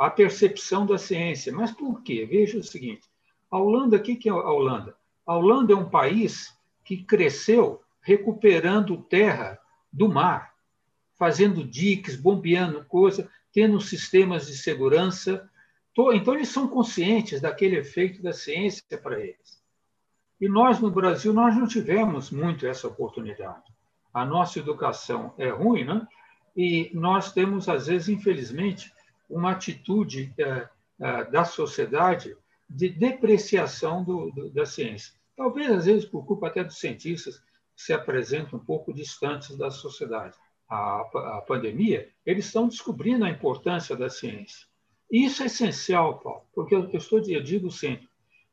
a 0.06 0.10
percepção 0.10 0.84
da 0.84 0.98
ciência. 0.98 1.52
Mas 1.52 1.70
por 1.70 2.02
quê? 2.02 2.26
Veja 2.26 2.58
o 2.58 2.62
seguinte: 2.62 3.02
a 3.50 3.58
Holanda, 3.58 3.96
o 3.96 4.02
que 4.02 4.28
é 4.28 4.32
a 4.32 4.36
Holanda? 4.36 4.96
A 5.26 5.36
Holanda 5.36 5.72
é 5.72 5.76
um 5.76 5.88
país 5.88 6.56
que 6.84 7.04
cresceu 7.04 7.80
recuperando 8.00 9.02
terra 9.02 9.58
do 9.92 10.08
mar, 10.08 10.54
fazendo 11.14 11.62
diques, 11.62 12.16
bombeando 12.16 12.84
coisa, 12.84 13.30
tendo 13.52 13.80
sistemas 13.80 14.46
de 14.46 14.56
segurança. 14.56 15.48
Então, 15.92 16.34
eles 16.34 16.48
são 16.48 16.66
conscientes 16.66 17.40
daquele 17.40 17.76
efeito 17.76 18.22
da 18.22 18.32
ciência 18.32 18.98
para 19.00 19.20
eles. 19.20 19.62
E 20.40 20.48
nós, 20.48 20.80
no 20.80 20.90
Brasil, 20.90 21.32
nós 21.32 21.54
não 21.56 21.68
tivemos 21.68 22.30
muito 22.30 22.66
essa 22.66 22.88
oportunidade. 22.88 23.62
A 24.12 24.24
nossa 24.24 24.58
educação 24.58 25.32
é 25.38 25.50
ruim, 25.50 25.84
né? 25.84 26.06
e 26.56 26.90
nós 26.92 27.32
temos, 27.32 27.68
às 27.68 27.86
vezes, 27.86 28.08
infelizmente, 28.08 28.92
uma 29.28 29.52
atitude 29.52 30.32
é, 30.38 30.68
é, 31.00 31.24
da 31.24 31.44
sociedade 31.44 32.36
de 32.68 32.88
depreciação 32.88 34.04
do, 34.04 34.30
do, 34.30 34.50
da 34.50 34.64
ciência. 34.64 35.12
Talvez, 35.36 35.70
às 35.70 35.86
vezes, 35.86 36.04
por 36.04 36.24
culpa 36.24 36.46
até 36.46 36.62
dos 36.62 36.78
cientistas 36.78 37.38
que 37.38 37.82
se 37.82 37.92
apresentam 37.92 38.58
um 38.58 38.64
pouco 38.64 38.92
distantes 38.92 39.56
da 39.56 39.70
sociedade. 39.70 40.36
A, 40.68 41.00
a 41.38 41.44
pandemia, 41.46 42.08
eles 42.24 42.46
estão 42.46 42.66
descobrindo 42.66 43.24
a 43.24 43.30
importância 43.30 43.94
da 43.94 44.08
ciência. 44.08 44.66
Isso 45.10 45.42
é 45.42 45.46
essencial, 45.46 46.18
Paulo, 46.20 46.44
porque 46.54 46.74
eu, 46.74 46.88
estou, 46.94 47.20
eu 47.28 47.42
digo 47.42 47.70
sempre, 47.70 48.08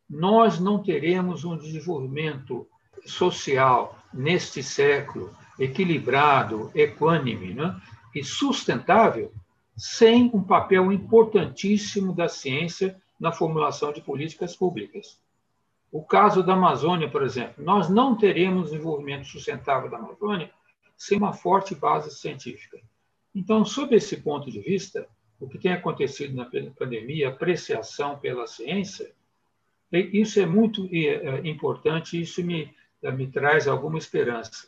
nós 0.10 0.60
não 0.60 0.84
teremos 0.84 1.46
um 1.46 1.56
desenvolvimento 1.56 2.68
social 3.06 3.98
neste 4.14 4.62
século 4.62 5.34
equilibrado, 5.58 6.72
equânime 6.76 7.54
né? 7.54 7.80
e 8.14 8.24
sustentável 8.24 9.32
sem 9.80 10.30
um 10.34 10.44
papel 10.44 10.92
importantíssimo 10.92 12.14
da 12.14 12.28
ciência 12.28 13.02
na 13.18 13.32
formulação 13.32 13.94
de 13.94 14.02
políticas 14.02 14.54
públicas. 14.54 15.18
O 15.90 16.04
caso 16.04 16.44
da 16.44 16.54
Amazônia, 16.54 17.10
por 17.10 17.24
exemplo, 17.24 17.64
nós 17.64 17.90
não 17.90 18.16
teremos 18.16 18.72
desenvolvimento 18.72 19.26
sustentável 19.26 19.90
da 19.90 19.98
Amazônia 19.98 20.52
sem 20.98 21.18
uma 21.18 21.32
forte 21.32 21.74
base 21.74 22.14
científica. 22.14 22.78
Então, 23.34 23.64
sob 23.64 23.96
esse 23.96 24.18
ponto 24.18 24.52
de 24.52 24.60
vista, 24.60 25.08
o 25.40 25.48
que 25.48 25.58
tem 25.58 25.72
acontecido 25.72 26.36
na 26.36 26.50
pandemia, 26.76 27.30
apreciação 27.30 28.20
pela 28.20 28.46
ciência, 28.48 29.14
isso 29.92 30.42
é 30.42 30.46
muito 30.46 30.90
é, 30.92 31.48
importante, 31.48 32.20
isso 32.20 32.44
me, 32.44 32.70
me 33.02 33.28
traz 33.28 33.66
alguma 33.66 33.98
esperança. 33.98 34.68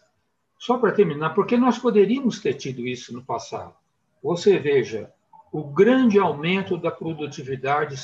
Só 0.58 0.77
para 0.77 0.94
terminar, 0.94 1.32
porque 1.32 1.58
nós 1.58 1.77
poderíamos 1.77 2.39
ter 2.39 2.53
tido 2.53 2.88
isso 2.88 3.13
no 3.13 3.24
passado. 3.24 3.75
Você 4.22 4.60
veja 4.60 5.12
o 5.51 5.63
grande 5.63 6.20
aumento 6.20 6.78
da 6.78 6.92
produtividade, 6.92 7.96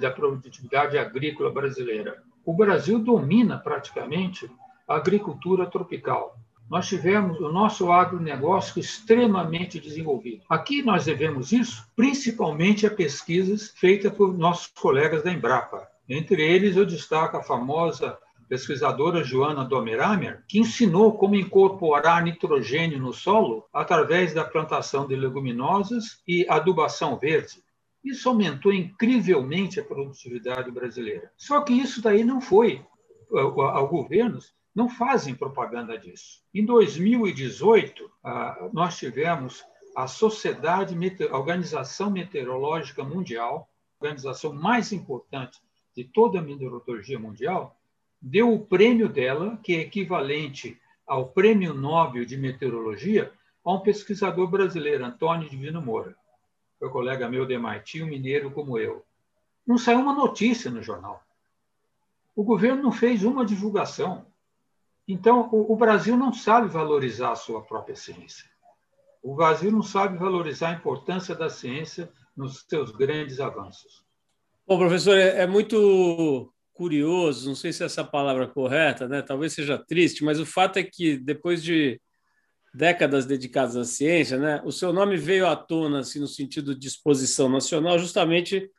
da 0.00 0.10
produtividade 0.10 0.96
agrícola 0.96 1.52
brasileira. 1.52 2.22
O 2.44 2.54
Brasil 2.54 2.98
domina 2.98 3.58
praticamente 3.58 4.50
a 4.86 4.96
agricultura 4.96 5.66
tropical. 5.66 6.38
Nós 6.70 6.88
tivemos 6.88 7.38
o 7.40 7.52
nosso 7.52 7.92
agronegócio 7.92 8.80
extremamente 8.80 9.78
desenvolvido. 9.78 10.42
Aqui 10.48 10.82
nós 10.82 11.04
devemos 11.04 11.52
isso 11.52 11.86
principalmente 11.94 12.86
a 12.86 12.90
pesquisas 12.90 13.70
feitas 13.76 14.12
por 14.12 14.36
nossos 14.36 14.68
colegas 14.68 15.22
da 15.22 15.32
Embrapa. 15.32 15.86
Entre 16.08 16.42
eles, 16.42 16.76
eu 16.76 16.86
destaco 16.86 17.36
a 17.36 17.42
famosa 17.42 18.18
pesquisadora 18.48 19.22
Joana 19.22 19.64
Domeramer, 19.64 20.42
que 20.48 20.58
ensinou 20.58 21.16
como 21.16 21.36
incorporar 21.36 22.22
nitrogênio 22.22 22.98
no 22.98 23.12
solo 23.12 23.66
através 23.72 24.32
da 24.32 24.44
plantação 24.44 25.06
de 25.06 25.14
leguminosas 25.14 26.22
e 26.26 26.46
adubação 26.48 27.18
verde. 27.18 27.62
Isso 28.02 28.28
aumentou 28.28 28.72
incrivelmente 28.72 29.78
a 29.78 29.84
produtividade 29.84 30.70
brasileira. 30.70 31.30
Só 31.36 31.60
que 31.60 31.72
isso 31.72 32.00
daí 32.00 32.24
não 32.24 32.40
foi. 32.40 32.82
Os 33.30 33.90
governos 33.90 34.54
não 34.74 34.88
fazem 34.88 35.34
propaganda 35.34 35.98
disso. 35.98 36.40
Em 36.54 36.64
2018, 36.64 38.10
ah, 38.24 38.70
nós 38.72 38.96
tivemos 38.96 39.64
a 39.94 40.06
Sociedade, 40.06 40.96
a 41.28 41.36
Organização 41.36 42.10
Meteorológica 42.10 43.02
Mundial, 43.02 43.68
a 44.00 44.04
organização 44.04 44.52
mais 44.52 44.92
importante 44.92 45.58
de 45.96 46.04
toda 46.04 46.38
a 46.38 46.42
meteorologia 46.42 47.18
mundial, 47.18 47.76
deu 48.20 48.52
o 48.52 48.64
prêmio 48.64 49.08
dela, 49.08 49.58
que 49.62 49.74
é 49.74 49.80
equivalente 49.80 50.80
ao 51.06 51.28
Prêmio 51.28 51.72
Nobel 51.72 52.24
de 52.24 52.36
Meteorologia, 52.36 53.32
a 53.64 53.74
um 53.74 53.80
pesquisador 53.80 54.48
brasileiro, 54.48 55.04
Antônio 55.04 55.48
Divino 55.48 55.80
Moura. 55.80 56.16
Foi 56.78 56.90
colega 56.90 57.28
meu 57.28 57.44
de 57.44 57.54
MIT, 57.54 58.02
um 58.02 58.06
mineiro 58.06 58.50
como 58.50 58.78
eu. 58.78 59.04
Não 59.66 59.76
saiu 59.76 60.00
uma 60.00 60.14
notícia 60.14 60.70
no 60.70 60.82
jornal. 60.82 61.22
O 62.34 62.44
governo 62.44 62.82
não 62.82 62.92
fez 62.92 63.24
uma 63.24 63.44
divulgação. 63.44 64.26
Então, 65.06 65.48
o, 65.50 65.74
Brasil 65.74 66.16
não 66.16 66.32
sabe 66.32 66.68
valorizar 66.68 67.32
a 67.32 67.36
sua 67.36 67.62
própria 67.62 67.96
ciência. 67.96 68.48
O 69.22 69.34
Brasil 69.34 69.72
não 69.72 69.82
sabe 69.82 70.18
valorizar 70.18 70.68
a 70.68 70.74
importância 70.74 71.34
da 71.34 71.50
ciência 71.50 72.12
nos 72.36 72.64
seus 72.68 72.90
grandes 72.90 73.40
avanços. 73.40 74.04
Bom, 74.66 74.78
professor, 74.78 75.16
é, 75.16 75.40
é 75.42 75.46
muito 75.46 76.52
curioso, 76.78 77.48
não 77.48 77.56
sei 77.56 77.72
se 77.72 77.82
essa 77.82 78.04
palavra 78.04 78.44
é 78.44 78.46
correta, 78.46 79.08
né? 79.08 79.20
talvez 79.20 79.52
seja 79.52 79.76
triste, 79.76 80.22
mas 80.22 80.38
o 80.38 80.46
fato 80.46 80.78
é 80.78 80.84
que 80.84 81.16
depois 81.16 81.60
de 81.60 82.00
décadas 82.72 83.26
dedicadas 83.26 83.76
à 83.76 83.84
ciência, 83.84 84.38
né, 84.38 84.62
o 84.64 84.70
seu 84.70 84.92
nome 84.92 85.16
veio 85.16 85.48
à 85.48 85.56
tona 85.56 85.98
assim, 85.98 86.20
no 86.20 86.28
sentido 86.28 86.78
de 86.78 86.86
exposição 86.86 87.48
nacional, 87.48 87.98
justamente 87.98 88.70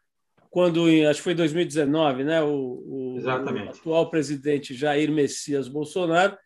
quando, 0.50 0.86
acho 1.10 1.20
que 1.20 1.24
foi 1.24 1.34
em 1.34 1.36
2019, 1.36 2.24
né, 2.24 2.42
o, 2.42 2.48
o, 2.48 3.20
o 3.22 3.30
atual 3.70 4.10
presidente 4.10 4.74
Jair 4.74 5.12
Messias 5.12 5.68
Bolsonaro 5.68 6.38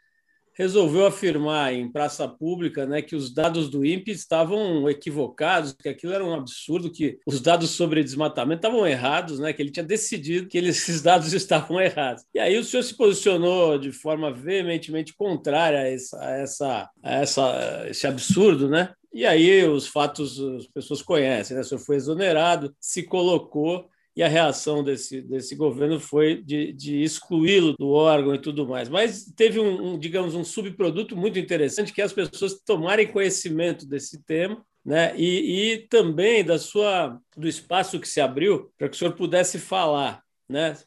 resolveu 0.54 1.06
afirmar 1.06 1.74
em 1.74 1.92
praça 1.92 2.28
pública 2.28 2.86
né, 2.86 3.02
que 3.02 3.16
os 3.16 3.34
dados 3.34 3.70
do 3.70 3.86
INPE 3.86 4.12
estavam 4.12 4.90
equivocados, 4.90 5.74
que 5.74 5.90
aquilo 5.90 6.14
era 6.14 6.24
um 6.24 6.34
absurdo, 6.34 6.92
que 6.92 7.20
os 7.26 7.42
dados 7.42 7.72
sobre 7.72 8.04
desmatamento 8.04 8.60
estavam 8.60 8.88
errados, 8.88 9.40
né, 9.40 9.52
que 9.52 9.62
ele 9.62 9.72
tinha 9.72 9.86
decidido 9.86 10.48
que 10.48 10.58
esses 10.74 11.02
dados 11.02 11.34
estavam 11.34 11.82
errados. 11.82 12.24
E 12.34 12.40
aí 12.40 12.58
o 12.58 12.64
senhor 12.64 12.84
se 12.84 12.96
posicionou 12.96 13.78
de 13.78 13.92
forma 13.92 14.32
veementemente 14.32 15.14
contrária 15.14 15.80
a, 15.80 15.88
essa, 15.88 16.20
a, 16.20 16.32
essa, 16.32 16.90
a 17.02 17.14
essa, 17.14 17.86
esse 17.90 18.08
absurdo, 18.08 18.70
né? 18.70 18.94
E 19.14 19.26
aí 19.28 19.64
os 19.66 19.88
fatos 19.88 20.40
as 20.40 20.66
pessoas 20.68 21.02
conhecem, 21.02 21.56
né? 21.56 21.62
O 21.62 21.66
senhor 21.66 21.80
foi 21.80 21.98
exonerado, 21.98 22.76
se 22.80 23.04
colocou 23.04 23.88
e 24.16 24.22
a 24.22 24.28
reação 24.28 24.84
desse, 24.84 25.22
desse 25.22 25.56
governo 25.56 26.00
foi 26.00 26.42
de, 26.42 26.72
de 26.74 27.02
excluí-lo 27.02 27.74
do 27.80 27.90
órgão 27.90 28.36
e 28.36 28.40
tudo 28.40 28.68
mais. 28.68 28.88
Mas 28.90 29.26
teve 29.36 29.60
um, 29.60 29.94
um, 29.94 30.00
digamos, 30.00 30.36
um 30.36 30.44
subproduto 30.44 31.16
muito 31.16 31.40
interessante 31.40 31.92
que 31.92 32.02
é 32.02 32.06
as 32.06 32.14
pessoas 32.14 32.60
tomarem 32.64 33.12
conhecimento 33.12 33.88
desse 33.88 34.24
tema 34.24 34.64
né? 34.86 35.16
E, 35.16 35.74
e, 35.74 35.88
também 35.88 36.44
da 36.44 36.60
sua 36.60 37.18
do 37.38 37.48
espaço 37.48 38.00
que 38.00 38.08
se 38.08 38.20
abriu 38.20 38.72
para 38.78 38.90
que 38.90 38.96
o 38.96 39.00
senhor 39.00 39.14
pudesse 39.14 39.58
falar, 39.58 40.22
né? 40.48 40.78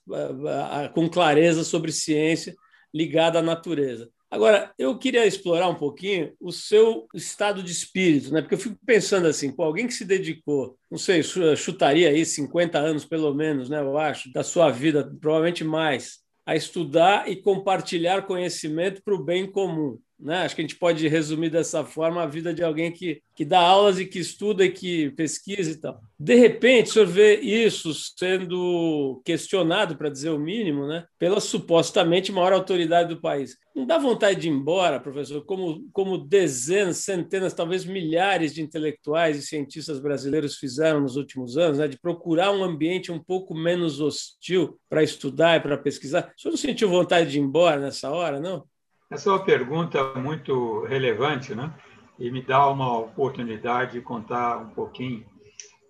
com 0.92 1.08
clareza 1.08 1.64
sobre 1.64 1.90
ciência 1.90 2.54
ligada 2.92 3.38
à 3.38 3.42
natureza. 3.42 4.10
Agora, 4.28 4.72
eu 4.76 4.98
queria 4.98 5.24
explorar 5.24 5.68
um 5.68 5.74
pouquinho 5.74 6.32
o 6.40 6.50
seu 6.50 7.06
estado 7.14 7.62
de 7.62 7.70
espírito, 7.70 8.32
né? 8.32 8.42
Porque 8.42 8.56
eu 8.56 8.58
fico 8.58 8.76
pensando 8.84 9.28
assim, 9.28 9.52
pô, 9.52 9.62
alguém 9.62 9.86
que 9.86 9.94
se 9.94 10.04
dedicou, 10.04 10.76
não 10.90 10.98
sei, 10.98 11.22
chutaria 11.56 12.08
aí 12.08 12.26
50 12.26 12.78
anos 12.78 13.04
pelo 13.04 13.32
menos, 13.32 13.70
né, 13.70 13.80
eu 13.80 13.96
acho, 13.96 14.32
da 14.32 14.42
sua 14.42 14.70
vida, 14.70 15.08
provavelmente 15.20 15.62
mais, 15.62 16.18
a 16.44 16.56
estudar 16.56 17.28
e 17.30 17.36
compartilhar 17.36 18.26
conhecimento 18.26 19.00
para 19.02 19.14
o 19.14 19.22
bem 19.22 19.50
comum. 19.50 19.98
Né? 20.18 20.38
Acho 20.38 20.54
que 20.54 20.62
a 20.62 20.64
gente 20.64 20.76
pode 20.76 21.06
resumir 21.08 21.50
dessa 21.50 21.84
forma 21.84 22.22
a 22.22 22.26
vida 22.26 22.52
de 22.54 22.62
alguém 22.62 22.90
que, 22.90 23.20
que 23.34 23.44
dá 23.44 23.60
aulas 23.60 23.98
e 23.98 24.06
que 24.06 24.18
estuda 24.18 24.64
e 24.64 24.70
que 24.70 25.10
pesquisa 25.10 25.70
e 25.70 25.76
tal. 25.76 26.00
De 26.18 26.34
repente, 26.34 26.88
o 26.88 26.92
senhor 26.92 27.06
vê 27.06 27.38
isso 27.40 27.92
sendo 27.92 29.20
questionado, 29.24 29.96
para 29.96 30.08
dizer 30.08 30.30
o 30.30 30.38
mínimo, 30.38 30.86
né? 30.86 31.04
pela 31.18 31.38
supostamente 31.38 32.32
maior 32.32 32.54
autoridade 32.54 33.14
do 33.14 33.20
país. 33.20 33.58
Não 33.74 33.84
dá 33.84 33.98
vontade 33.98 34.40
de 34.40 34.48
ir 34.48 34.52
embora, 34.52 34.98
professor, 34.98 35.44
como, 35.44 35.86
como 35.92 36.16
dezenas, 36.16 36.98
centenas, 36.98 37.52
talvez 37.52 37.84
milhares 37.84 38.54
de 38.54 38.62
intelectuais 38.62 39.36
e 39.36 39.42
cientistas 39.42 40.00
brasileiros 40.00 40.56
fizeram 40.56 41.02
nos 41.02 41.16
últimos 41.16 41.58
anos, 41.58 41.76
né? 41.76 41.86
de 41.86 41.98
procurar 41.98 42.52
um 42.52 42.64
ambiente 42.64 43.12
um 43.12 43.22
pouco 43.22 43.54
menos 43.54 44.00
hostil 44.00 44.80
para 44.88 45.02
estudar 45.02 45.58
e 45.58 45.60
para 45.60 45.76
pesquisar. 45.76 46.32
O 46.34 46.40
senhor 46.40 46.52
não 46.52 46.58
sentiu 46.58 46.88
vontade 46.88 47.30
de 47.30 47.38
ir 47.38 47.42
embora 47.42 47.78
nessa 47.78 48.10
hora, 48.10 48.40
não? 48.40 48.64
Essa 49.08 49.30
é 49.30 49.32
uma 49.32 49.44
pergunta 49.44 50.14
muito 50.14 50.84
relevante, 50.84 51.54
né? 51.54 51.72
E 52.18 52.28
me 52.30 52.42
dá 52.42 52.68
uma 52.68 52.98
oportunidade 52.98 53.92
de 53.92 54.00
contar 54.00 54.58
um 54.58 54.70
pouquinho. 54.70 55.24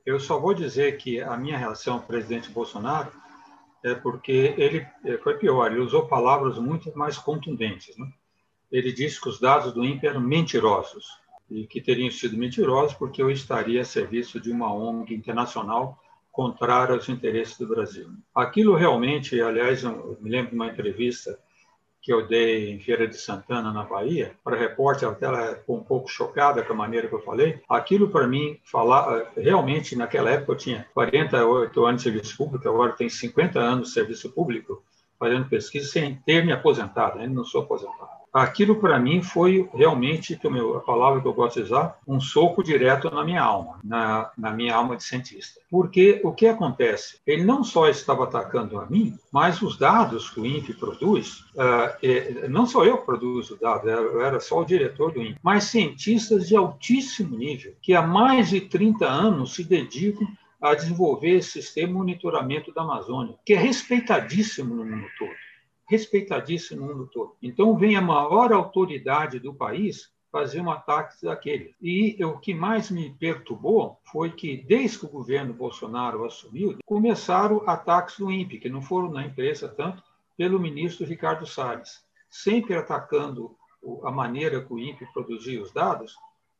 Eu 0.04 0.20
só 0.20 0.38
vou 0.38 0.52
dizer 0.52 0.98
que 0.98 1.20
a 1.20 1.34
minha 1.36 1.56
relação 1.56 1.98
com 1.98 2.04
o 2.04 2.08
presidente 2.08 2.50
Bolsonaro 2.50 3.10
é 3.82 3.94
porque 3.94 4.54
ele 4.58 4.86
é, 5.04 5.16
foi 5.18 5.38
pior, 5.38 5.70
ele 5.70 5.80
usou 5.80 6.06
palavras 6.06 6.58
muito 6.58 6.96
mais 6.96 7.16
contundentes. 7.16 7.96
Né? 7.96 8.06
Ele 8.70 8.92
disse 8.92 9.20
que 9.20 9.28
os 9.28 9.40
dados 9.40 9.72
do 9.72 9.84
INPE 9.84 10.06
eram 10.06 10.20
mentirosos 10.20 11.06
e 11.50 11.66
que 11.66 11.80
teriam 11.80 12.10
sido 12.10 12.36
mentirosos 12.36 12.94
porque 12.94 13.22
eu 13.22 13.30
estaria 13.30 13.80
a 13.80 13.84
serviço 13.84 14.38
de 14.38 14.50
uma 14.50 14.72
ONG 14.74 15.14
internacional 15.14 15.98
contrária 16.30 16.94
aos 16.94 17.08
interesses 17.08 17.56
do 17.56 17.66
Brasil. 17.66 18.10
Aquilo 18.34 18.74
realmente, 18.74 19.40
aliás, 19.40 19.84
eu 19.84 20.18
me 20.20 20.28
lembro 20.28 20.50
de 20.50 20.56
uma 20.56 20.66
entrevista 20.66 21.38
que 22.06 22.12
eu 22.12 22.24
dei 22.24 22.70
em 22.70 22.78
Feira 22.78 23.08
de 23.08 23.16
Santana, 23.16 23.72
na 23.72 23.82
Bahia, 23.82 24.36
para 24.44 24.56
repórter, 24.56 25.08
até 25.08 25.26
ela 25.26 25.56
ficou 25.56 25.76
um 25.76 25.82
pouco 25.82 26.08
chocada 26.08 26.62
com 26.62 26.72
a 26.72 26.76
maneira 26.76 27.08
que 27.08 27.14
eu 27.16 27.20
falei. 27.20 27.60
Aquilo, 27.68 28.08
para 28.08 28.28
mim, 28.28 28.60
falar, 28.62 29.32
realmente, 29.36 29.96
naquela 29.96 30.30
época 30.30 30.52
eu 30.52 30.56
tinha 30.56 30.86
48 30.94 31.84
anos 31.84 32.02
de 32.04 32.08
serviço 32.08 32.36
público, 32.36 32.68
agora 32.68 32.92
tenho 32.92 33.10
50 33.10 33.58
anos 33.58 33.88
de 33.88 33.94
serviço 33.94 34.30
público, 34.30 34.84
fazendo 35.18 35.48
pesquisa 35.48 35.88
sem 35.88 36.14
ter 36.24 36.46
me 36.46 36.52
aposentado, 36.52 37.18
ainda 37.18 37.34
não 37.34 37.44
sou 37.44 37.62
aposentado 37.62 38.25
aquilo 38.36 38.76
para 38.76 38.98
mim 38.98 39.22
foi 39.22 39.66
realmente, 39.72 40.38
a 40.76 40.80
palavra 40.80 41.22
que 41.22 41.26
eu 41.26 41.32
gosto 41.32 41.56
de 41.56 41.62
usar, 41.62 41.98
um 42.06 42.20
soco 42.20 42.62
direto 42.62 43.10
na 43.10 43.24
minha 43.24 43.42
alma, 43.42 43.78
na, 43.82 44.30
na 44.36 44.50
minha 44.50 44.74
alma 44.74 44.94
de 44.94 45.04
cientista. 45.04 45.58
Porque 45.70 46.20
o 46.22 46.32
que 46.32 46.46
acontece? 46.46 47.18
Ele 47.26 47.44
não 47.44 47.64
só 47.64 47.88
estava 47.88 48.24
atacando 48.24 48.78
a 48.78 48.84
mim, 48.84 49.18
mas 49.32 49.62
os 49.62 49.78
dados 49.78 50.28
que 50.28 50.40
o 50.40 50.44
INPE 50.44 50.74
produz, 50.74 51.46
uh, 51.54 52.48
não 52.50 52.66
só 52.66 52.84
eu 52.84 52.98
que 52.98 53.06
produzo 53.06 53.54
os 53.54 53.60
dados, 53.60 53.90
eu 53.90 54.20
era 54.20 54.38
só 54.38 54.60
o 54.60 54.66
diretor 54.66 55.12
do 55.12 55.22
INPE, 55.22 55.38
mas 55.42 55.64
cientistas 55.64 56.46
de 56.46 56.54
altíssimo 56.54 57.38
nível, 57.38 57.74
que 57.80 57.94
há 57.94 58.02
mais 58.02 58.50
de 58.50 58.60
30 58.60 59.06
anos 59.06 59.54
se 59.54 59.64
dedicam 59.64 60.28
a 60.60 60.74
desenvolver 60.74 61.36
esse 61.36 61.62
sistema 61.62 61.88
de 61.88 61.94
monitoramento 61.94 62.72
da 62.72 62.82
Amazônia, 62.82 63.34
que 63.46 63.54
é 63.54 63.56
respeitadíssimo 63.56 64.74
no 64.74 64.84
mundo 64.84 65.06
todo 65.18 65.45
respeitadíssimo 65.86 66.80
no 66.80 66.94
mundo 66.94 67.10
todo. 67.12 67.36
Então, 67.42 67.76
vem 67.76 67.96
a 67.96 68.02
maior 68.02 68.52
autoridade 68.52 69.38
do 69.38 69.54
país 69.54 70.10
fazer 70.30 70.60
um 70.60 70.70
ataque 70.70 71.24
daquele. 71.24 71.74
E 71.80 72.22
o 72.22 72.38
que 72.38 72.52
mais 72.52 72.90
me 72.90 73.10
perturbou 73.10 73.98
foi 74.12 74.30
que, 74.30 74.56
desde 74.56 74.98
que 74.98 75.06
o 75.06 75.10
governo 75.10 75.54
Bolsonaro 75.54 76.24
assumiu, 76.24 76.76
começaram 76.84 77.62
ataques 77.66 78.18
do 78.18 78.30
INPE, 78.30 78.58
que 78.58 78.68
não 78.68 78.82
foram 78.82 79.10
na 79.10 79.24
imprensa 79.24 79.68
tanto, 79.68 80.02
pelo 80.36 80.60
ministro 80.60 81.06
Ricardo 81.06 81.46
Salles, 81.46 82.04
sempre 82.28 82.74
atacando 82.74 83.56
a 84.04 84.10
maneira 84.10 84.60
que 84.60 84.72
o 84.72 84.78
INPE 84.78 85.06
produzia 85.12 85.62
os 85.62 85.72
dados, 85.72 86.14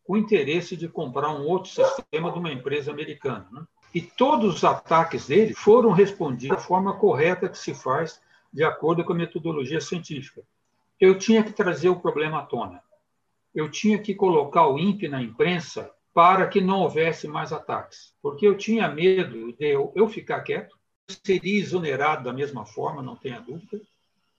com 0.04 0.14
o 0.14 0.16
interesse 0.16 0.76
de 0.76 0.88
comprar 0.88 1.30
um 1.34 1.44
outro 1.44 1.70
sistema 1.70 2.30
de 2.30 2.38
uma 2.38 2.52
empresa 2.52 2.90
americana. 2.90 3.46
Né? 3.50 3.62
E 3.92 4.00
todos 4.00 4.56
os 4.56 4.64
ataques 4.64 5.26
dele 5.26 5.52
foram 5.52 5.90
respondidos 5.90 6.56
da 6.56 6.62
forma 6.62 6.94
correta 6.94 7.48
que 7.48 7.58
se 7.58 7.74
faz 7.74 8.20
de 8.56 8.64
acordo 8.64 9.04
com 9.04 9.12
a 9.12 9.16
metodologia 9.16 9.82
científica. 9.82 10.42
Eu 10.98 11.18
tinha 11.18 11.44
que 11.44 11.52
trazer 11.52 11.90
o 11.90 12.00
problema 12.00 12.38
à 12.38 12.42
tona. 12.42 12.82
Eu 13.54 13.70
tinha 13.70 13.98
que 13.98 14.14
colocar 14.14 14.66
o 14.66 14.78
INPE 14.78 15.08
na 15.08 15.22
imprensa 15.22 15.90
para 16.14 16.48
que 16.48 16.58
não 16.58 16.80
houvesse 16.80 17.28
mais 17.28 17.52
ataques, 17.52 18.14
porque 18.22 18.46
eu 18.46 18.56
tinha 18.56 18.88
medo 18.88 19.52
de 19.52 19.72
eu, 19.94 20.08
ficar 20.08 20.40
quieto, 20.40 20.74
seria 21.06 21.60
exonerado 21.60 22.24
da 22.24 22.32
mesma 22.32 22.64
forma, 22.64 23.02
não 23.02 23.14
tenha 23.14 23.42
dúvida, 23.42 23.78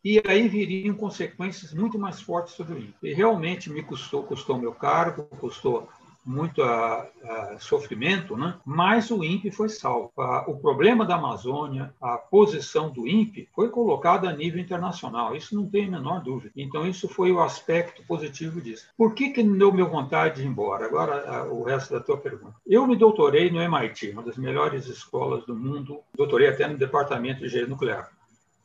e 0.04 0.20
aí 0.26 0.48
viriam 0.48 0.96
consequências 0.96 1.72
muito 1.72 2.00
mais 2.00 2.20
fortes 2.20 2.56
sobre 2.56 2.80
INPE. 2.80 2.96
E 3.04 3.14
realmente 3.14 3.70
me 3.70 3.84
custou, 3.84 4.24
custou 4.24 4.58
meu 4.58 4.74
cargo, 4.74 5.26
custou 5.40 5.88
muito 6.28 6.62
a, 6.62 7.08
a 7.24 7.58
sofrimento, 7.60 8.36
né? 8.36 8.56
mas 8.66 9.10
o 9.10 9.24
INPE 9.24 9.50
foi 9.52 9.70
salvo. 9.70 10.12
o 10.48 10.56
problema 10.56 11.06
da 11.06 11.16
Amazônia, 11.16 11.94
a 12.02 12.18
posição 12.18 12.90
do 12.90 13.08
INPE 13.08 13.50
foi 13.56 13.70
colocada 13.70 14.30
a 14.30 14.34
nível 14.34 14.60
internacional, 14.60 15.36
isso 15.36 15.56
não 15.56 15.70
tem 15.70 15.86
a 15.86 15.92
menor 15.92 16.22
dúvida. 16.22 16.52
Então, 16.56 16.86
isso 16.86 17.08
foi 17.08 17.32
o 17.32 17.42
aspecto 17.42 18.04
positivo 18.06 18.62
disso. 18.62 18.88
Por 18.98 19.14
que, 19.14 19.30
que 19.30 19.42
não 19.42 19.58
deu 19.58 19.72
meu 19.72 19.90
vontade 19.90 20.36
de 20.36 20.44
ir 20.44 20.48
embora? 20.48 20.86
Agora, 20.86 21.46
o 21.52 21.64
resto 21.64 21.94
da 21.94 22.00
tua 22.00 22.18
pergunta. 22.18 22.56
Eu 22.66 22.86
me 22.86 22.96
doutorei 22.96 23.50
no 23.50 23.62
MIT, 23.62 24.12
uma 24.12 24.24
das 24.24 24.38
melhores 24.38 24.88
escolas 24.88 25.46
do 25.46 25.56
mundo, 25.56 26.02
doutorei 26.16 26.50
até 26.50 26.68
no 26.68 26.78
departamento 26.78 27.40
de 27.40 27.46
engenharia 27.46 27.70
nuclear. 27.70 28.12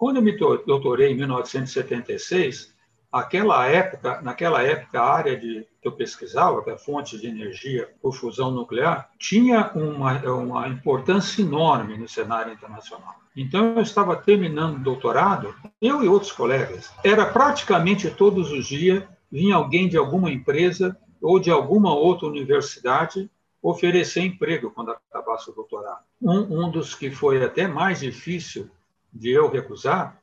Quando 0.02 0.16
eu 0.16 0.22
me 0.22 0.36
doutorei 0.36 1.12
em 1.12 1.16
1976, 1.16 2.71
aquela 3.12 3.66
época, 3.66 4.22
naquela 4.22 4.62
época, 4.62 5.00
a 5.00 5.14
área 5.14 5.36
de 5.36 5.66
que 5.80 5.88
eu 5.88 5.92
pesquisava, 5.92 6.62
que 6.64 6.70
é 6.70 6.78
fonte 6.78 7.18
de 7.18 7.26
energia 7.26 7.90
por 8.00 8.14
fusão 8.14 8.50
nuclear, 8.50 9.10
tinha 9.18 9.70
uma, 9.74 10.18
uma 10.32 10.68
importância 10.68 11.42
enorme 11.42 11.98
no 11.98 12.08
cenário 12.08 12.52
internacional. 12.52 13.16
Então, 13.36 13.74
eu 13.76 13.82
estava 13.82 14.16
terminando 14.16 14.76
o 14.76 14.82
doutorado, 14.82 15.54
eu 15.80 16.02
e 16.02 16.08
outros 16.08 16.32
colegas. 16.32 16.90
Era 17.04 17.26
praticamente 17.26 18.10
todos 18.10 18.50
os 18.50 18.66
dias 18.66 19.02
vinha 19.30 19.56
alguém 19.56 19.88
de 19.88 19.96
alguma 19.96 20.30
empresa 20.30 20.96
ou 21.20 21.38
de 21.38 21.50
alguma 21.50 21.94
outra 21.94 22.26
universidade 22.26 23.30
oferecer 23.62 24.22
emprego 24.22 24.70
quando 24.70 24.90
acabasse 24.90 25.50
o 25.50 25.54
doutorado. 25.54 26.00
Um, 26.20 26.64
um 26.64 26.70
dos 26.70 26.94
que 26.94 27.10
foi 27.10 27.42
até 27.44 27.66
mais 27.66 28.00
difícil 28.00 28.68
de 29.12 29.30
eu 29.30 29.48
recusar 29.48 30.21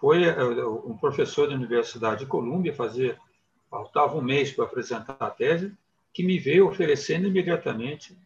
foi 0.00 0.24
eh, 0.24 0.66
um 0.84 0.96
professor 0.96 1.48
da 1.48 1.54
Universidade 1.54 2.20
de 2.20 2.26
Colômbia 2.26 2.74
fazer 2.74 3.18
faltava 3.70 4.16
um 4.16 4.22
mês 4.22 4.50
para 4.52 4.64
apresentar 4.64 5.16
a 5.20 5.30
tese, 5.30 5.72
que 6.12 6.22
me 6.22 6.38
veio 6.38 6.66
oferecendo 6.66 7.28
imediatamente 7.28 8.16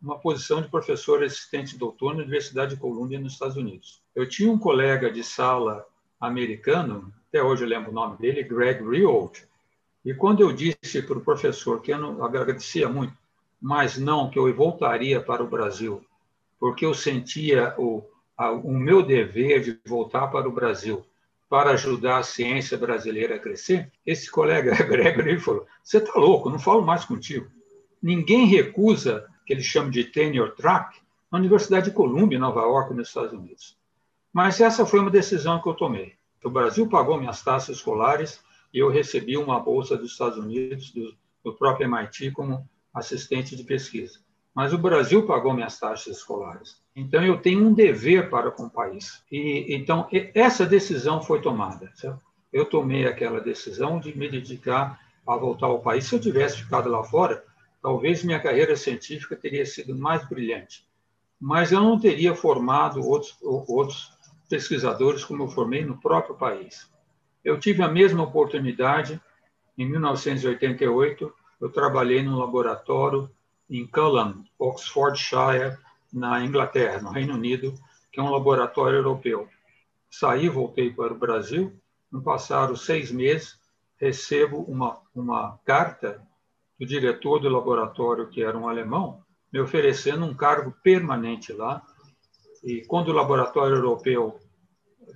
uma 0.00 0.18
posição 0.18 0.60
de 0.60 0.68
professor 0.68 1.22
assistente 1.22 1.78
doutor 1.78 2.14
na 2.14 2.22
Universidade 2.22 2.74
de 2.74 2.80
Colômbia, 2.80 3.18
nos 3.18 3.32
Estados 3.32 3.56
Unidos. 3.56 4.02
Eu 4.14 4.28
tinha 4.28 4.50
um 4.50 4.58
colega 4.58 5.10
de 5.10 5.22
sala 5.22 5.86
americano, 6.20 7.12
até 7.28 7.42
hoje 7.42 7.64
eu 7.64 7.68
lembro 7.68 7.90
o 7.90 7.94
nome 7.94 8.18
dele, 8.18 8.42
Greg 8.42 8.82
Riold, 8.82 9.46
e 10.04 10.14
quando 10.14 10.40
eu 10.40 10.52
disse 10.52 11.02
para 11.02 11.18
o 11.18 11.22
professor 11.22 11.80
que 11.80 11.92
eu 11.92 11.98
não 11.98 12.24
agradecia 12.24 12.88
muito, 12.88 13.14
mas 13.60 13.98
não 13.98 14.30
que 14.30 14.38
eu 14.38 14.54
voltaria 14.54 15.20
para 15.20 15.42
o 15.42 15.48
Brasil, 15.48 16.02
porque 16.58 16.84
eu 16.84 16.94
sentia 16.94 17.74
o, 17.78 18.02
a, 18.36 18.50
o 18.50 18.72
meu 18.72 19.02
dever 19.02 19.62
de 19.62 19.78
voltar 19.86 20.28
para 20.28 20.48
o 20.48 20.52
Brasil 20.52 21.04
para 21.50 21.72
ajudar 21.72 22.18
a 22.18 22.22
ciência 22.22 22.78
brasileira 22.78 23.34
a 23.34 23.38
crescer, 23.40 23.92
esse 24.06 24.30
colega 24.30 24.72
Gregory 24.86 25.40
falou: 25.40 25.66
Você 25.82 25.98
está 25.98 26.18
louco, 26.18 26.48
não 26.48 26.60
falo 26.60 26.80
mais 26.80 27.04
contigo. 27.04 27.50
Ninguém 28.00 28.46
recusa, 28.46 29.28
que 29.44 29.52
ele 29.52 29.62
chama 29.62 29.90
de 29.90 30.04
tenure 30.04 30.54
track, 30.54 31.00
na 31.30 31.38
Universidade 31.38 31.86
de 31.86 31.94
Columbia, 31.94 32.38
em 32.38 32.40
Nova 32.40 32.60
York, 32.60 32.94
nos 32.94 33.08
Estados 33.08 33.32
Unidos. 33.32 33.76
Mas 34.32 34.60
essa 34.60 34.86
foi 34.86 35.00
uma 35.00 35.10
decisão 35.10 35.60
que 35.60 35.68
eu 35.68 35.74
tomei. 35.74 36.14
O 36.44 36.48
Brasil 36.48 36.88
pagou 36.88 37.18
minhas 37.18 37.42
taxas 37.42 37.76
escolares 37.76 38.40
e 38.72 38.78
eu 38.78 38.88
recebi 38.88 39.36
uma 39.36 39.58
bolsa 39.58 39.96
dos 39.96 40.12
Estados 40.12 40.38
Unidos, 40.38 40.92
do, 40.92 41.12
do 41.44 41.52
próprio 41.52 41.84
MIT, 41.84 42.30
como 42.30 42.64
assistente 42.94 43.56
de 43.56 43.64
pesquisa 43.64 44.20
mas 44.54 44.72
o 44.72 44.78
Brasil 44.78 45.26
pagou 45.26 45.54
minhas 45.54 45.78
taxas 45.78 46.16
escolares. 46.16 46.82
Então 46.94 47.24
eu 47.24 47.38
tenho 47.38 47.66
um 47.66 47.72
dever 47.72 48.28
para 48.28 48.50
com 48.50 48.64
o 48.64 48.70
país. 48.70 49.22
E 49.30 49.74
então 49.74 50.08
essa 50.34 50.66
decisão 50.66 51.22
foi 51.22 51.40
tomada. 51.40 51.90
Certo? 51.94 52.20
Eu 52.52 52.64
tomei 52.64 53.06
aquela 53.06 53.40
decisão 53.40 54.00
de 54.00 54.16
me 54.16 54.28
dedicar 54.28 55.00
a 55.26 55.36
voltar 55.36 55.66
ao 55.66 55.80
país. 55.80 56.06
Se 56.06 56.14
eu 56.14 56.20
tivesse 56.20 56.62
ficado 56.62 56.88
lá 56.88 57.04
fora, 57.04 57.44
talvez 57.80 58.24
minha 58.24 58.40
carreira 58.40 58.76
científica 58.76 59.36
teria 59.36 59.64
sido 59.64 59.96
mais 59.96 60.28
brilhante. 60.28 60.84
Mas 61.40 61.72
eu 61.72 61.80
não 61.80 61.98
teria 61.98 62.34
formado 62.34 63.00
outros, 63.00 63.38
outros 63.40 64.12
pesquisadores 64.48 65.24
como 65.24 65.44
eu 65.44 65.48
formei 65.48 65.84
no 65.84 65.96
próprio 65.96 66.34
país. 66.34 66.90
Eu 67.42 67.58
tive 67.58 67.82
a 67.82 67.88
mesma 67.88 68.24
oportunidade 68.24 69.20
em 69.78 69.88
1988. 69.88 71.32
Eu 71.60 71.70
trabalhei 71.70 72.22
no 72.22 72.38
laboratório 72.38 73.30
em 73.70 73.86
Culham, 73.86 74.44
Oxfordshire, 74.58 75.78
na 76.12 76.44
Inglaterra, 76.44 77.00
no 77.00 77.10
Reino 77.10 77.34
Unido, 77.34 77.72
que 78.10 78.18
é 78.18 78.22
um 78.22 78.30
laboratório 78.30 78.98
europeu. 78.98 79.48
Saí, 80.10 80.48
voltei 80.48 80.92
para 80.92 81.12
o 81.12 81.18
Brasil, 81.18 81.72
não 82.10 82.20
passaram 82.20 82.74
seis 82.74 83.12
meses, 83.12 83.56
recebo 83.96 84.62
uma, 84.62 85.00
uma 85.14 85.58
carta 85.64 86.20
do 86.78 86.84
diretor 86.84 87.38
do 87.38 87.48
laboratório, 87.48 88.28
que 88.28 88.42
era 88.42 88.58
um 88.58 88.68
alemão, 88.68 89.22
me 89.52 89.60
oferecendo 89.60 90.24
um 90.24 90.34
cargo 90.34 90.74
permanente 90.82 91.52
lá. 91.52 91.82
E 92.64 92.84
quando 92.86 93.08
o 93.08 93.14
laboratório 93.14 93.76
europeu 93.76 94.40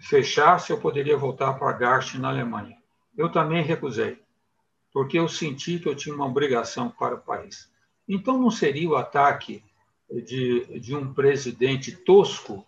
fechasse, 0.08 0.70
eu 0.70 0.80
poderia 0.80 1.16
voltar 1.16 1.54
para 1.54 1.72
Garching, 1.72 2.18
na 2.18 2.28
Alemanha. 2.28 2.76
Eu 3.16 3.30
também 3.30 3.62
recusei, 3.62 4.20
porque 4.92 5.18
eu 5.18 5.28
senti 5.28 5.78
que 5.78 5.88
eu 5.88 5.94
tinha 5.94 6.14
uma 6.14 6.26
obrigação 6.26 6.90
para 6.90 7.14
o 7.14 7.20
país. 7.20 7.73
Então, 8.08 8.38
não 8.38 8.50
seria 8.50 8.88
o 8.88 8.96
ataque 8.96 9.62
de, 10.10 10.80
de 10.80 10.94
um 10.94 11.12
presidente 11.12 11.92
tosco 11.92 12.64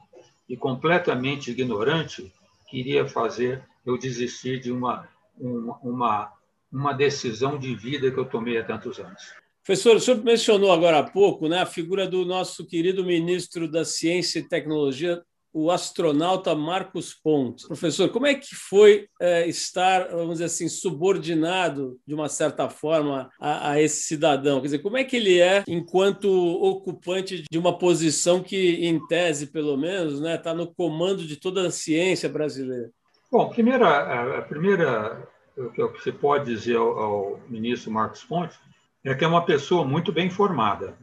e 0.49 0.57
completamente 0.57 1.51
ignorante 1.51 2.33
que 2.69 2.79
iria 2.79 3.07
fazer 3.07 3.63
eu 3.85 3.97
desistir 3.99 4.61
de 4.61 4.73
uma, 4.73 5.09
uma, 5.39 5.79
uma, 5.79 6.33
uma 6.73 6.93
decisão 6.93 7.59
de 7.59 7.75
vida 7.75 8.11
que 8.11 8.19
eu 8.19 8.25
tomei 8.25 8.59
há 8.59 8.65
tantos 8.65 8.99
anos. 8.99 9.23
Professor, 9.65 9.97
o 9.97 10.01
senhor 10.01 10.23
mencionou 10.23 10.73
agora 10.73 11.01
há 11.01 11.03
pouco 11.03 11.49
né, 11.49 11.61
a 11.61 11.67
figura 11.67 12.07
do 12.07 12.25
nosso 12.25 12.65
querido 12.65 13.05
ministro 13.05 13.69
da 13.69 13.85
Ciência 13.85 14.39
e 14.39 14.49
Tecnologia, 14.49 15.23
o 15.59 15.71
astronauta 15.71 16.55
Marcos 16.55 17.15
Pontes. 17.15 17.67
Professor, 17.67 18.11
como 18.11 18.27
é 18.27 18.35
que 18.35 18.55
foi 18.55 19.09
é, 19.19 19.49
estar, 19.49 20.09
vamos 20.11 20.35
dizer 20.35 20.45
assim, 20.45 20.69
subordinado, 20.69 21.99
de 22.07 22.15
uma 22.15 22.29
certa 22.29 22.69
forma, 22.69 23.31
a, 23.41 23.71
a, 23.71 23.81
esse 23.81 24.03
cidadão? 24.03 24.61
Quer 24.61 24.67
dizer, 24.67 24.79
como 24.81 24.99
é 24.99 25.05
que 25.05 25.17
ele 25.17 25.41
é 25.41 25.65
enquanto 25.67 26.29
ocupante 26.31 27.43
de 27.51 27.59
uma 27.59 27.79
posição 27.79 28.43
que, 28.43 28.87
em 28.87 29.05
tese, 29.07 29.47
pelo 29.47 29.79
menos, 29.79 30.17
está 30.17 30.29
né, 30.29 30.37
tá 30.37 30.53
no 30.53 30.67
comando 30.75 31.27
de 31.27 31.37
toda 31.37 31.67
a 31.67 31.71
ciência 31.71 32.29
brasileira? 32.29 32.91
Bom, 33.33 33.49
primeira, 33.49 34.39
a 34.39 34.43
primeira 34.43 35.27
o 35.57 35.71
que 35.71 36.03
se 36.03 36.13
pode 36.13 36.45
dizer 36.45 36.77
ao, 36.77 36.99
ao 36.99 37.41
ministro 37.49 37.91
Marcos 37.91 38.23
Pontes 38.23 38.59
é 39.03 39.15
que 39.15 39.25
é 39.25 39.29
uma 39.29 39.47
pessoa 39.47 39.87
muito 39.87 40.13
bem 40.13 40.29
formada. 40.29 40.99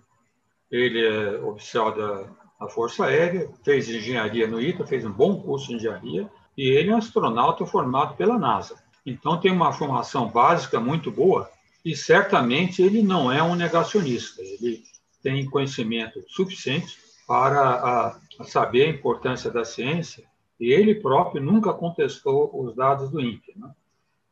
Ele 0.70 1.04
é 1.04 1.40
oficial 1.40 1.92
da 1.92 2.43
a 2.64 2.70
Força 2.70 3.06
Aérea, 3.06 3.50
fez 3.64 3.90
engenharia 3.90 4.48
no 4.48 4.62
ITA, 4.62 4.86
fez 4.86 5.06
um 5.06 5.12
bom 5.12 5.42
curso 5.42 5.68
de 5.68 5.76
engenharia, 5.76 6.30
e 6.58 6.70
ele 6.70 6.90
é 6.90 6.96
um 6.96 6.98
astronauta 6.98 7.66
formado 7.66 8.16
pela 8.16 8.38
NASA. 8.38 8.82
Então, 9.06 9.40
tem 9.40 9.52
uma 9.52 9.74
formação 9.74 10.30
básica 10.30 10.80
muito 10.80 11.12
boa, 11.12 11.50
e 11.84 11.96
certamente 11.96 12.82
ele 12.82 13.02
não 13.02 13.32
é 13.32 13.44
um 13.44 13.56
negacionista, 13.56 14.42
ele 14.42 14.84
tem 15.22 15.46
conhecimento 15.46 16.24
suficiente 16.28 16.98
para 17.28 17.62
a, 17.62 18.18
a 18.40 18.44
saber 18.44 18.84
a 18.84 18.90
importância 18.90 19.52
da 19.52 19.66
ciência, 19.66 20.24
e 20.60 20.72
ele 20.72 20.96
próprio 20.96 21.42
nunca 21.42 21.74
contestou 21.74 22.50
os 22.54 22.76
dados 22.76 23.10
do 23.10 23.20
INPE. 23.20 23.54
Né? 23.58 23.70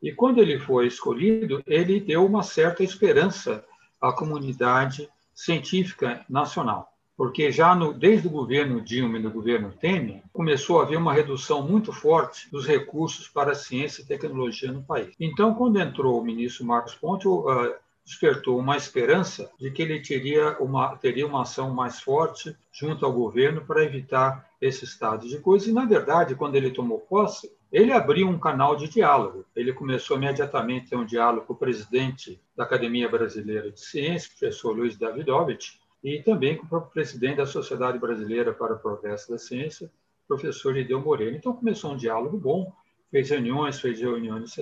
E 0.02 0.12
quando 0.14 0.40
ele 0.40 0.60
foi 0.60 0.88
escolhido, 0.88 1.62
ele 1.68 2.00
deu 2.00 2.26
uma 2.26 2.44
certa 2.44 2.84
esperança 2.84 3.66
à 4.00 4.14
comunidade 4.14 5.10
científica 5.34 6.26
nacional 6.30 6.91
porque 7.22 7.52
já 7.52 7.76
no, 7.76 7.94
desde 7.94 8.28
o 8.28 8.32
governo 8.32 8.82
Dilma 8.82 9.20
e 9.20 9.22
no 9.22 9.30
governo 9.30 9.72
Temer, 9.72 10.24
começou 10.34 10.80
a 10.80 10.84
haver 10.86 10.98
uma 10.98 11.14
redução 11.14 11.62
muito 11.62 11.94
forte 11.94 12.50
dos 12.50 12.66
recursos 12.66 13.28
para 13.28 13.54
ciência 13.54 14.02
e 14.02 14.06
tecnologia 14.08 14.72
no 14.72 14.82
país. 14.82 15.14
Então, 15.20 15.54
quando 15.54 15.80
entrou 15.80 16.20
o 16.20 16.26
ministro 16.26 16.66
Marcos 16.66 16.96
Ponte, 16.96 17.28
uh, 17.28 17.76
despertou 18.04 18.58
uma 18.58 18.76
esperança 18.76 19.52
de 19.60 19.70
que 19.70 19.84
ele 19.84 20.02
teria 20.02 20.58
uma, 20.60 20.98
teria 20.98 21.28
uma 21.28 21.44
ação 21.44 21.70
mais 21.70 22.02
forte 22.02 22.58
junto 22.72 23.06
ao 23.06 23.14
governo 23.14 23.62
para 23.62 23.84
evitar 23.84 24.50
esse 24.60 24.84
estado 24.84 25.28
de 25.28 25.38
coisa. 25.38 25.70
E, 25.70 25.74
na 25.74 25.86
verdade, 25.86 26.34
quando 26.34 26.56
ele 26.56 26.72
tomou 26.72 26.98
posse, 27.02 27.52
ele 27.72 27.92
abriu 27.92 28.28
um 28.28 28.40
canal 28.40 28.76
de 28.76 28.90
diálogo. 28.90 29.46
Ele 29.56 29.74
começou 29.74 30.18
imediatamente 30.18 30.88
a 30.88 30.90
ter 30.90 30.96
um 30.96 31.06
diálogo 31.06 31.46
com 31.46 31.54
o 31.54 31.56
presidente 31.58 32.42
da 32.58 32.64
Academia 32.64 33.08
Brasileira 33.08 33.72
de 33.72 33.80
Ciências, 33.80 34.28
professor 34.28 34.76
Luiz 34.76 34.98
Davidovich, 34.98 35.80
e 36.04 36.22
também 36.22 36.58
com 36.58 36.66
o 36.66 36.70
próprio 36.70 36.92
presidente 36.92 37.38
da 37.38 37.46
Sociedade 37.46 38.00
Brasileira 38.00 38.54
para 38.54 38.74
o 38.74 38.80
Progresso 38.80 39.32
da 39.32 39.38
Ciência, 39.38 39.92
professor 40.28 40.78
Ideu 40.78 41.00
Moreira. 41.02 41.36
Então 41.36 41.54
começou 41.54 41.94
um 41.94 41.98
diálogo 41.98 42.38
bom, 42.38 42.72
fez 43.10 43.30
reuniões, 43.30 43.80
fez 43.80 44.00
reuniões 44.00 44.56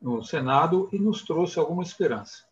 no 0.00 0.22
Senado 0.22 0.88
e 0.92 0.98
nos 0.98 1.22
trouxe 1.22 1.58
alguma 1.58 1.82
esperança. 1.82 2.44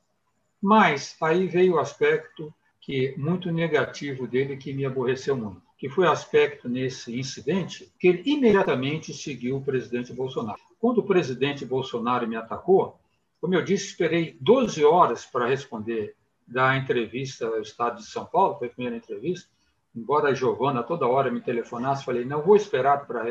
Mas 0.60 1.16
aí 1.20 1.46
veio 1.46 1.74
o 1.74 1.78
aspecto 1.78 2.52
que 2.80 3.14
muito 3.16 3.50
negativo 3.50 4.26
dele 4.26 4.56
que 4.56 4.72
me 4.72 4.84
aborreceu 4.84 5.36
muito, 5.36 5.62
que 5.78 5.88
foi 5.88 6.06
o 6.06 6.10
aspecto 6.10 6.68
nesse 6.68 7.18
incidente 7.18 7.92
que 7.98 8.08
ele 8.08 8.22
imediatamente 8.26 9.14
seguiu 9.14 9.58
o 9.58 9.62
presidente 9.62 10.12
Bolsonaro. 10.12 10.58
Quando 10.80 10.98
o 10.98 11.06
presidente 11.06 11.64
Bolsonaro 11.64 12.26
me 12.26 12.36
atacou, 12.36 12.98
como 13.40 13.54
eu 13.54 13.62
disse, 13.62 13.86
esperei 13.86 14.36
12 14.40 14.84
horas 14.84 15.24
para 15.24 15.46
responder 15.46 16.16
da 16.48 16.76
entrevista 16.76 17.46
ao 17.46 17.60
Estado 17.60 17.98
de 17.98 18.06
São 18.06 18.24
Paulo, 18.24 18.56
foi 18.58 18.68
a 18.68 18.70
primeira 18.70 18.96
entrevista, 18.96 19.48
embora 19.94 20.30
a 20.30 20.34
Giovana 20.34 20.82
toda 20.82 21.06
hora 21.06 21.30
me 21.30 21.40
telefonasse, 21.40 22.04
falei, 22.04 22.24
não 22.24 22.42
vou 22.42 22.56
esperar 22.56 23.06
para, 23.06 23.30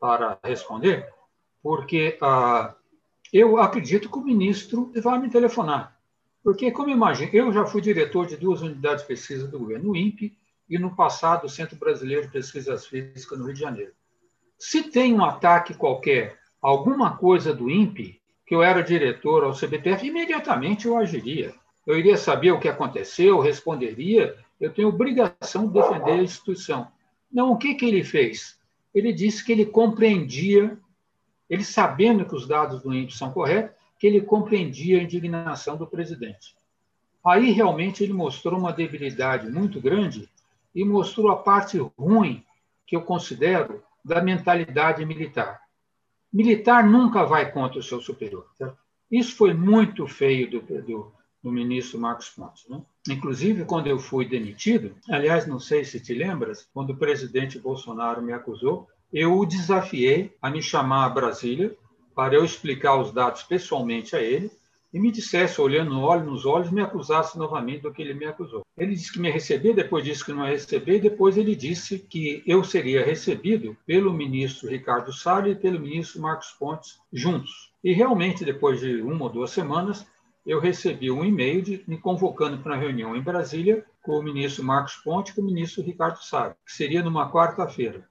para 0.00 0.38
responder, 0.42 1.08
porque 1.62 2.18
ah, 2.20 2.74
eu 3.32 3.58
acredito 3.58 4.10
que 4.10 4.18
o 4.18 4.24
ministro 4.24 4.92
vai 5.02 5.18
me 5.18 5.30
telefonar. 5.30 5.96
Porque, 6.42 6.70
como 6.70 6.88
imagina, 6.88 7.30
eu 7.32 7.52
já 7.52 7.64
fui 7.66 7.80
diretor 7.80 8.26
de 8.26 8.36
duas 8.36 8.62
unidades 8.62 9.02
de 9.02 9.08
pesquisa 9.08 9.46
do 9.46 9.58
governo, 9.58 9.90
o 9.90 9.96
INPE 9.96 10.36
e, 10.68 10.78
no 10.78 10.94
passado, 10.94 11.44
o 11.44 11.48
Centro 11.48 11.76
Brasileiro 11.76 12.22
de 12.22 12.32
Pesquisas 12.32 12.86
Físicas, 12.86 13.38
no 13.38 13.44
Rio 13.44 13.54
de 13.54 13.60
Janeiro. 13.60 13.92
Se 14.58 14.84
tem 14.84 15.14
um 15.14 15.24
ataque 15.24 15.74
qualquer, 15.74 16.38
alguma 16.60 17.16
coisa 17.16 17.52
do 17.54 17.70
INPE, 17.70 18.20
que 18.46 18.54
eu 18.54 18.62
era 18.62 18.82
diretor 18.82 19.44
ao 19.44 19.52
CBPF, 19.52 20.06
imediatamente 20.06 20.86
eu 20.86 20.96
agiria 20.96 21.54
eu 21.88 21.98
iria 21.98 22.18
saber 22.18 22.52
o 22.52 22.60
que 22.60 22.68
aconteceu, 22.68 23.40
responderia, 23.40 24.36
eu 24.60 24.70
tenho 24.70 24.88
obrigação 24.88 25.66
de 25.66 25.72
defender 25.72 26.12
a 26.12 26.22
instituição. 26.22 26.86
Não, 27.32 27.50
o 27.50 27.56
que, 27.56 27.74
que 27.74 27.86
ele 27.86 28.04
fez? 28.04 28.60
Ele 28.94 29.10
disse 29.10 29.42
que 29.42 29.52
ele 29.52 29.64
compreendia, 29.64 30.78
ele 31.48 31.64
sabendo 31.64 32.26
que 32.26 32.34
os 32.34 32.46
dados 32.46 32.82
do 32.82 32.92
INPE 32.92 33.16
são 33.16 33.32
corretos, 33.32 33.74
que 33.98 34.06
ele 34.06 34.20
compreendia 34.20 34.98
a 34.98 35.02
indignação 35.02 35.78
do 35.78 35.86
presidente. 35.86 36.54
Aí 37.24 37.52
realmente 37.52 38.04
ele 38.04 38.12
mostrou 38.12 38.58
uma 38.58 38.72
debilidade 38.72 39.48
muito 39.48 39.80
grande 39.80 40.28
e 40.74 40.84
mostrou 40.84 41.30
a 41.30 41.36
parte 41.36 41.78
ruim 41.98 42.44
que 42.86 42.96
eu 42.96 43.00
considero 43.00 43.82
da 44.04 44.20
mentalidade 44.20 45.06
militar. 45.06 45.62
Militar 46.30 46.86
nunca 46.86 47.24
vai 47.24 47.50
contra 47.50 47.78
o 47.78 47.82
seu 47.82 47.98
superior. 47.98 48.46
Certo? 48.58 48.76
Isso 49.10 49.34
foi 49.34 49.54
muito 49.54 50.06
feio 50.06 50.50
do, 50.50 50.60
do, 50.60 51.17
do 51.42 51.52
ministro 51.52 51.98
Marcos 51.98 52.28
Pontes. 52.30 52.68
Né? 52.68 52.80
Inclusive, 53.08 53.64
quando 53.64 53.86
eu 53.86 53.98
fui 53.98 54.26
demitido, 54.26 54.94
aliás, 55.08 55.46
não 55.46 55.58
sei 55.58 55.84
se 55.84 56.00
te 56.00 56.12
lembras, 56.14 56.68
quando 56.72 56.90
o 56.90 56.96
presidente 56.96 57.58
Bolsonaro 57.58 58.22
me 58.22 58.32
acusou, 58.32 58.88
eu 59.12 59.38
o 59.38 59.46
desafiei 59.46 60.36
a 60.42 60.50
me 60.50 60.62
chamar 60.62 61.06
a 61.06 61.10
Brasília 61.10 61.76
para 62.14 62.34
eu 62.34 62.44
explicar 62.44 62.96
os 62.96 63.12
dados 63.12 63.42
pessoalmente 63.42 64.14
a 64.16 64.20
ele 64.20 64.50
e 64.92 64.98
me 64.98 65.12
dissesse, 65.12 65.60
olhando 65.60 65.92
no 65.92 66.02
olho 66.02 66.24
nos 66.24 66.46
olhos, 66.46 66.70
me 66.70 66.80
acusasse 66.80 67.38
novamente 67.38 67.82
do 67.82 67.92
que 67.92 68.00
ele 68.00 68.14
me 68.14 68.24
acusou. 68.24 68.62
Ele 68.76 68.94
disse 68.94 69.12
que 69.12 69.20
me 69.20 69.30
receber, 69.30 69.74
depois 69.74 70.04
disse 70.04 70.24
que 70.24 70.32
não 70.32 70.44
ia 70.44 70.52
receber, 70.52 70.96
e 70.96 71.00
depois 71.00 71.36
ele 71.36 71.54
disse 71.54 71.98
que 71.98 72.42
eu 72.46 72.64
seria 72.64 73.04
recebido 73.04 73.76
pelo 73.86 74.12
ministro 74.12 74.68
Ricardo 74.68 75.12
Salles 75.12 75.56
e 75.56 75.60
pelo 75.60 75.78
ministro 75.78 76.22
Marcos 76.22 76.52
Pontes 76.52 76.98
juntos. 77.12 77.70
E 77.84 77.92
realmente, 77.92 78.44
depois 78.44 78.80
de 78.80 79.02
uma 79.02 79.24
ou 79.24 79.30
duas 79.30 79.50
semanas, 79.50 80.06
eu 80.48 80.58
recebi 80.58 81.10
um 81.10 81.22
e-mail 81.22 81.84
me 81.86 81.98
convocando 81.98 82.56
para 82.56 82.72
uma 82.72 82.80
reunião 82.80 83.14
em 83.14 83.20
Brasília 83.20 83.84
com 84.02 84.12
o 84.12 84.22
ministro 84.22 84.64
Marcos 84.64 84.94
Ponte 84.94 85.30
e 85.30 85.34
com 85.34 85.42
o 85.42 85.44
ministro 85.44 85.82
Ricardo 85.82 86.24
Salles, 86.24 86.56
que 86.64 86.72
seria 86.72 87.02
numa 87.02 87.30
quarta-feira. 87.30 88.08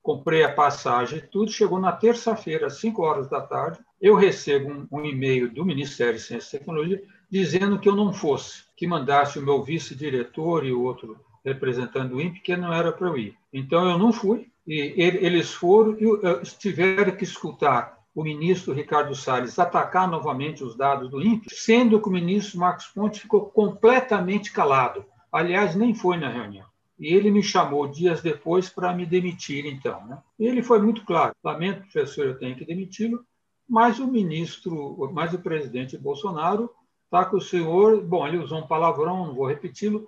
Comprei 0.00 0.44
a 0.44 0.52
passagem 0.52 1.18
e 1.18 1.22
tudo, 1.22 1.50
chegou 1.50 1.80
na 1.80 1.90
terça-feira, 1.90 2.68
às 2.68 2.78
5 2.78 3.02
horas 3.02 3.28
da 3.28 3.40
tarde, 3.40 3.80
eu 4.00 4.14
recebo 4.14 4.70
um, 4.70 4.86
um 4.92 5.04
e-mail 5.04 5.52
do 5.52 5.64
Ministério 5.64 6.14
de 6.14 6.20
Ciência 6.20 6.56
e 6.56 6.58
Tecnologia 6.60 7.02
dizendo 7.28 7.76
que 7.76 7.88
eu 7.88 7.96
não 7.96 8.12
fosse, 8.12 8.62
que 8.76 8.86
mandasse 8.86 9.40
o 9.40 9.42
meu 9.42 9.60
vice-diretor 9.60 10.64
e 10.64 10.72
o 10.72 10.82
outro 10.82 11.18
representante 11.44 12.10
do 12.10 12.20
INPE, 12.20 12.40
que 12.40 12.56
não 12.56 12.72
era 12.72 12.92
para 12.92 13.08
eu 13.08 13.18
ir. 13.18 13.36
Então 13.52 13.90
eu 13.90 13.98
não 13.98 14.12
fui, 14.12 14.46
e 14.64 14.94
eles 14.96 15.52
foram 15.52 15.96
e 15.98 16.46
tiveram 16.56 17.16
que 17.16 17.24
escutar 17.24 17.99
o 18.14 18.24
ministro 18.24 18.72
Ricardo 18.72 19.14
Salles 19.14 19.58
atacar 19.58 20.08
novamente 20.08 20.64
os 20.64 20.76
dados 20.76 21.10
do 21.10 21.22
INPE, 21.22 21.48
sendo 21.50 22.00
que 22.00 22.08
o 22.08 22.12
ministro 22.12 22.58
Marcos 22.58 22.86
Pontes 22.86 23.20
ficou 23.20 23.46
completamente 23.50 24.52
calado. 24.52 25.04
Aliás, 25.32 25.76
nem 25.76 25.94
foi 25.94 26.16
na 26.16 26.28
reunião. 26.28 26.66
E 26.98 27.14
ele 27.14 27.30
me 27.30 27.42
chamou 27.42 27.86
dias 27.86 28.20
depois 28.20 28.68
para 28.68 28.92
me 28.92 29.06
demitir, 29.06 29.64
então. 29.64 30.04
Né? 30.06 30.18
Ele 30.38 30.62
foi 30.62 30.80
muito 30.80 31.04
claro: 31.04 31.34
lamento, 31.42 31.82
professor, 31.82 32.26
eu 32.26 32.38
tenho 32.38 32.56
que 32.56 32.64
demiti-lo, 32.64 33.24
mas 33.68 33.98
o 33.98 34.06
ministro, 34.06 35.10
mas 35.12 35.32
o 35.32 35.38
presidente 35.38 35.96
Bolsonaro 35.96 36.68
está 37.04 37.24
com 37.24 37.36
o 37.36 37.40
senhor. 37.40 38.02
Bom, 38.02 38.26
ele 38.26 38.38
usou 38.38 38.58
um 38.58 38.66
palavrão, 38.66 39.26
não 39.26 39.34
vou 39.34 39.46
repeti-lo, 39.46 40.06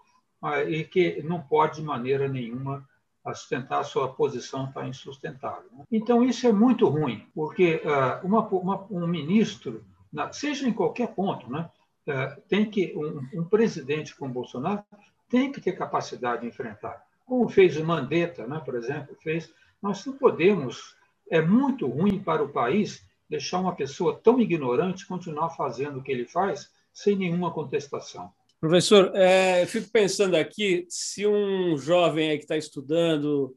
e 0.68 0.84
que 0.84 1.22
não 1.22 1.40
pode 1.40 1.76
de 1.76 1.82
maneira 1.82 2.28
nenhuma 2.28 2.86
a 3.24 3.34
sustentar 3.34 3.80
a 3.80 3.84
sua 3.84 4.12
posição 4.12 4.66
está 4.66 4.86
insustentável. 4.86 5.70
Então, 5.90 6.24
isso 6.24 6.46
é 6.46 6.52
muito 6.52 6.88
ruim, 6.88 7.26
porque 7.34 7.80
uh, 7.84 8.26
uma, 8.26 8.46
uma, 8.48 8.86
um 8.90 9.06
ministro 9.06 9.84
seja 10.32 10.68
em 10.68 10.72
qualquer 10.72 11.14
ponto, 11.14 11.50
né? 11.50 11.70
É, 12.04 12.26
tem 12.48 12.68
que 12.68 12.92
um, 12.96 13.40
um, 13.40 13.44
presidente 13.44 14.16
como 14.16 14.34
Bolsonaro 14.34 14.82
tem 15.28 15.52
que 15.52 15.60
ter 15.60 15.72
capacidade 15.72 16.42
de 16.42 16.48
enfrentar, 16.48 17.06
como 17.24 17.48
fez 17.48 17.76
o 17.76 17.84
Mandetta, 17.84 18.44
né, 18.44 18.60
por 18.64 18.74
exemplo, 18.74 19.16
fez. 19.22 19.52
Nós 19.80 20.04
não 20.04 20.14
podemos. 20.14 20.96
É 21.30 21.40
muito 21.40 21.86
ruim 21.86 22.18
para 22.18 22.42
o 22.42 22.48
país 22.48 23.06
deixar 23.30 23.60
uma 23.60 23.74
pessoa 23.74 24.20
tão 24.22 24.40
ignorante 24.40 25.06
continuar 25.06 25.50
fazendo 25.50 26.00
o 26.00 26.02
que 26.02 26.12
ele 26.12 26.26
faz 26.26 26.70
sem 26.92 27.16
nenhuma 27.16 27.50
contestação. 27.52 28.30
Professor, 28.62 29.10
é, 29.16 29.64
eu 29.64 29.66
fico 29.66 29.90
pensando 29.90 30.36
aqui 30.36 30.86
se 30.88 31.26
um 31.26 31.76
jovem 31.76 32.38
que 32.38 32.44
está 32.44 32.56
estudando 32.56 33.56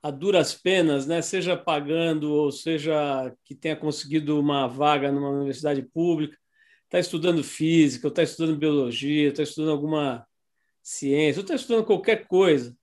a 0.00 0.12
duras 0.12 0.54
penas, 0.54 1.08
né, 1.08 1.20
seja 1.22 1.56
pagando 1.56 2.32
ou 2.32 2.52
seja 2.52 3.34
que 3.44 3.52
tenha 3.52 3.74
conseguido 3.74 4.38
uma 4.38 4.68
vaga 4.68 5.10
numa 5.10 5.30
universidade 5.30 5.82
pública, 5.82 6.38
está 6.84 7.00
estudando 7.00 7.42
física, 7.42 8.06
ou 8.06 8.10
está 8.10 8.22
estudando 8.22 8.56
biologia, 8.56 9.30
está 9.30 9.42
estudando 9.42 9.72
alguma 9.72 10.24
ciência, 10.80 11.40
ou 11.40 11.42
está 11.42 11.56
estudando 11.56 11.84
qualquer 11.84 12.28
coisa, 12.28 12.76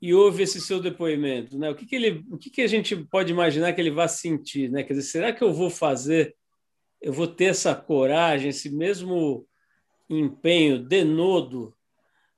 e 0.00 0.14
ouve 0.14 0.44
esse 0.44 0.60
seu 0.60 0.78
depoimento, 0.78 1.58
né? 1.58 1.68
O 1.68 1.74
que, 1.74 1.84
que 1.84 1.96
ele, 1.96 2.24
o 2.30 2.38
que, 2.38 2.48
que 2.48 2.62
a 2.62 2.68
gente 2.68 2.94
pode 2.94 3.32
imaginar 3.32 3.72
que 3.72 3.80
ele 3.80 3.90
vá 3.90 4.06
sentir, 4.06 4.70
né? 4.70 4.84
Quer 4.84 4.92
dizer, 4.92 5.08
será 5.08 5.32
que 5.32 5.42
eu 5.42 5.52
vou 5.52 5.68
fazer, 5.68 6.36
eu 7.00 7.12
vou 7.12 7.26
ter 7.26 7.46
essa 7.46 7.74
coragem, 7.74 8.50
esse 8.50 8.70
mesmo 8.70 9.48
empenho, 10.16 10.78
denodo, 10.78 11.74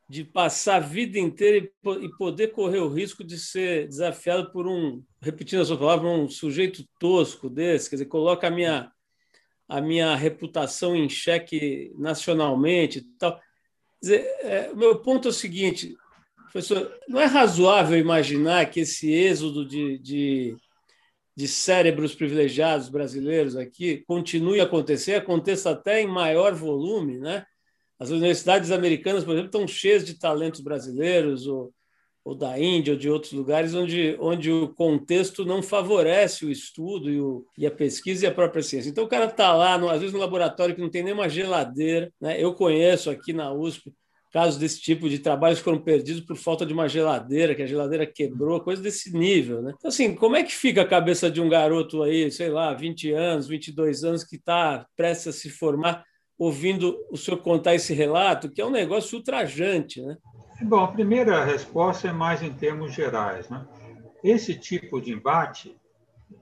de 0.08 0.22
passar 0.22 0.76
a 0.76 0.80
vida 0.80 1.18
inteira 1.18 1.68
e 2.00 2.08
poder 2.16 2.48
correr 2.48 2.78
o 2.78 2.92
risco 2.92 3.24
de 3.24 3.38
ser 3.38 3.88
desafiado 3.88 4.52
por 4.52 4.66
um, 4.66 5.02
repetindo 5.20 5.62
a 5.62 5.64
sua 5.64 5.78
palavra, 5.78 6.08
um 6.08 6.28
sujeito 6.28 6.84
tosco 7.00 7.48
desse, 7.48 7.88
quer 7.88 7.96
dizer, 7.96 8.06
coloca 8.06 8.46
a 8.46 8.50
minha 8.50 8.90
a 9.66 9.80
minha 9.80 10.14
reputação 10.14 10.94
em 10.94 11.08
xeque 11.08 11.90
nacionalmente 11.96 12.98
e 12.98 13.02
tal. 13.18 13.40
Dizer, 14.00 14.20
é, 14.42 14.70
o 14.70 14.76
meu 14.76 14.98
ponto 14.98 15.26
é 15.26 15.30
o 15.30 15.34
seguinte, 15.34 15.96
professor, 16.52 16.92
não 17.08 17.18
é 17.18 17.24
razoável 17.24 17.98
imaginar 17.98 18.70
que 18.70 18.80
esse 18.80 19.10
êxodo 19.10 19.66
de, 19.66 19.98
de, 19.98 20.56
de 21.34 21.48
cérebros 21.48 22.14
privilegiados 22.14 22.90
brasileiros 22.90 23.56
aqui 23.56 24.04
continue 24.06 24.60
a 24.60 24.64
acontecer, 24.64 25.14
aconteça 25.14 25.70
até 25.70 26.02
em 26.02 26.06
maior 26.06 26.54
volume, 26.54 27.18
né? 27.18 27.46
As 28.04 28.10
universidades 28.10 28.70
americanas, 28.70 29.24
por 29.24 29.32
exemplo, 29.32 29.46
estão 29.46 29.66
cheias 29.66 30.04
de 30.04 30.18
talentos 30.18 30.60
brasileiros, 30.60 31.46
ou, 31.46 31.72
ou 32.24 32.34
da 32.34 32.58
Índia, 32.58 32.92
ou 32.92 32.98
de 32.98 33.08
outros 33.08 33.32
lugares, 33.32 33.74
onde, 33.74 34.16
onde 34.20 34.50
o 34.50 34.68
contexto 34.68 35.44
não 35.44 35.62
favorece 35.62 36.44
o 36.44 36.50
estudo 36.50 37.10
e, 37.10 37.20
o, 37.20 37.46
e 37.56 37.66
a 37.66 37.70
pesquisa 37.70 38.24
e 38.24 38.28
a 38.28 38.34
própria 38.34 38.62
ciência. 38.62 38.90
Então, 38.90 39.04
o 39.04 39.08
cara 39.08 39.24
está 39.24 39.54
lá, 39.54 39.78
no, 39.78 39.88
às 39.88 40.00
vezes, 40.00 40.12
no 40.12 40.20
laboratório 40.20 40.74
que 40.74 40.80
não 40.80 40.90
tem 40.90 41.02
nem 41.02 41.14
uma 41.14 41.28
geladeira. 41.28 42.12
Né? 42.20 42.40
Eu 42.40 42.54
conheço 42.54 43.10
aqui 43.10 43.32
na 43.32 43.52
USP 43.52 43.92
casos 44.34 44.58
desse 44.58 44.80
tipo 44.80 45.08
de 45.08 45.20
trabalhos 45.20 45.60
foram 45.60 45.78
perdidos 45.78 46.20
por 46.20 46.36
falta 46.36 46.66
de 46.66 46.72
uma 46.72 46.88
geladeira, 46.88 47.54
que 47.54 47.62
a 47.62 47.66
geladeira 47.66 48.04
quebrou, 48.04 48.60
coisa 48.60 48.82
desse 48.82 49.16
nível. 49.16 49.62
Né? 49.62 49.72
Então, 49.78 49.88
assim, 49.88 50.12
como 50.12 50.34
é 50.34 50.42
que 50.42 50.52
fica 50.52 50.82
a 50.82 50.88
cabeça 50.88 51.30
de 51.30 51.40
um 51.40 51.48
garoto 51.48 52.02
aí, 52.02 52.28
sei 52.32 52.48
lá, 52.48 52.74
20 52.74 53.12
anos, 53.12 53.46
22 53.46 54.02
anos, 54.02 54.24
que 54.24 54.34
está 54.34 54.84
prestes 54.96 55.28
a 55.28 55.32
se 55.32 55.48
formar, 55.48 56.04
ouvindo 56.38 56.96
o 57.10 57.16
senhor 57.16 57.38
contar 57.38 57.74
esse 57.74 57.94
relato, 57.94 58.50
que 58.50 58.60
é 58.60 58.66
um 58.66 58.70
negócio 58.70 59.18
ultrajante, 59.18 60.02
né? 60.02 60.16
Bom, 60.62 60.84
a 60.84 60.92
primeira 60.92 61.44
resposta 61.44 62.08
é 62.08 62.12
mais 62.12 62.42
em 62.42 62.52
termos 62.52 62.92
gerais. 62.92 63.48
Né? 63.50 63.66
Esse 64.22 64.54
tipo 64.54 65.00
de 65.00 65.12
embate, 65.12 65.76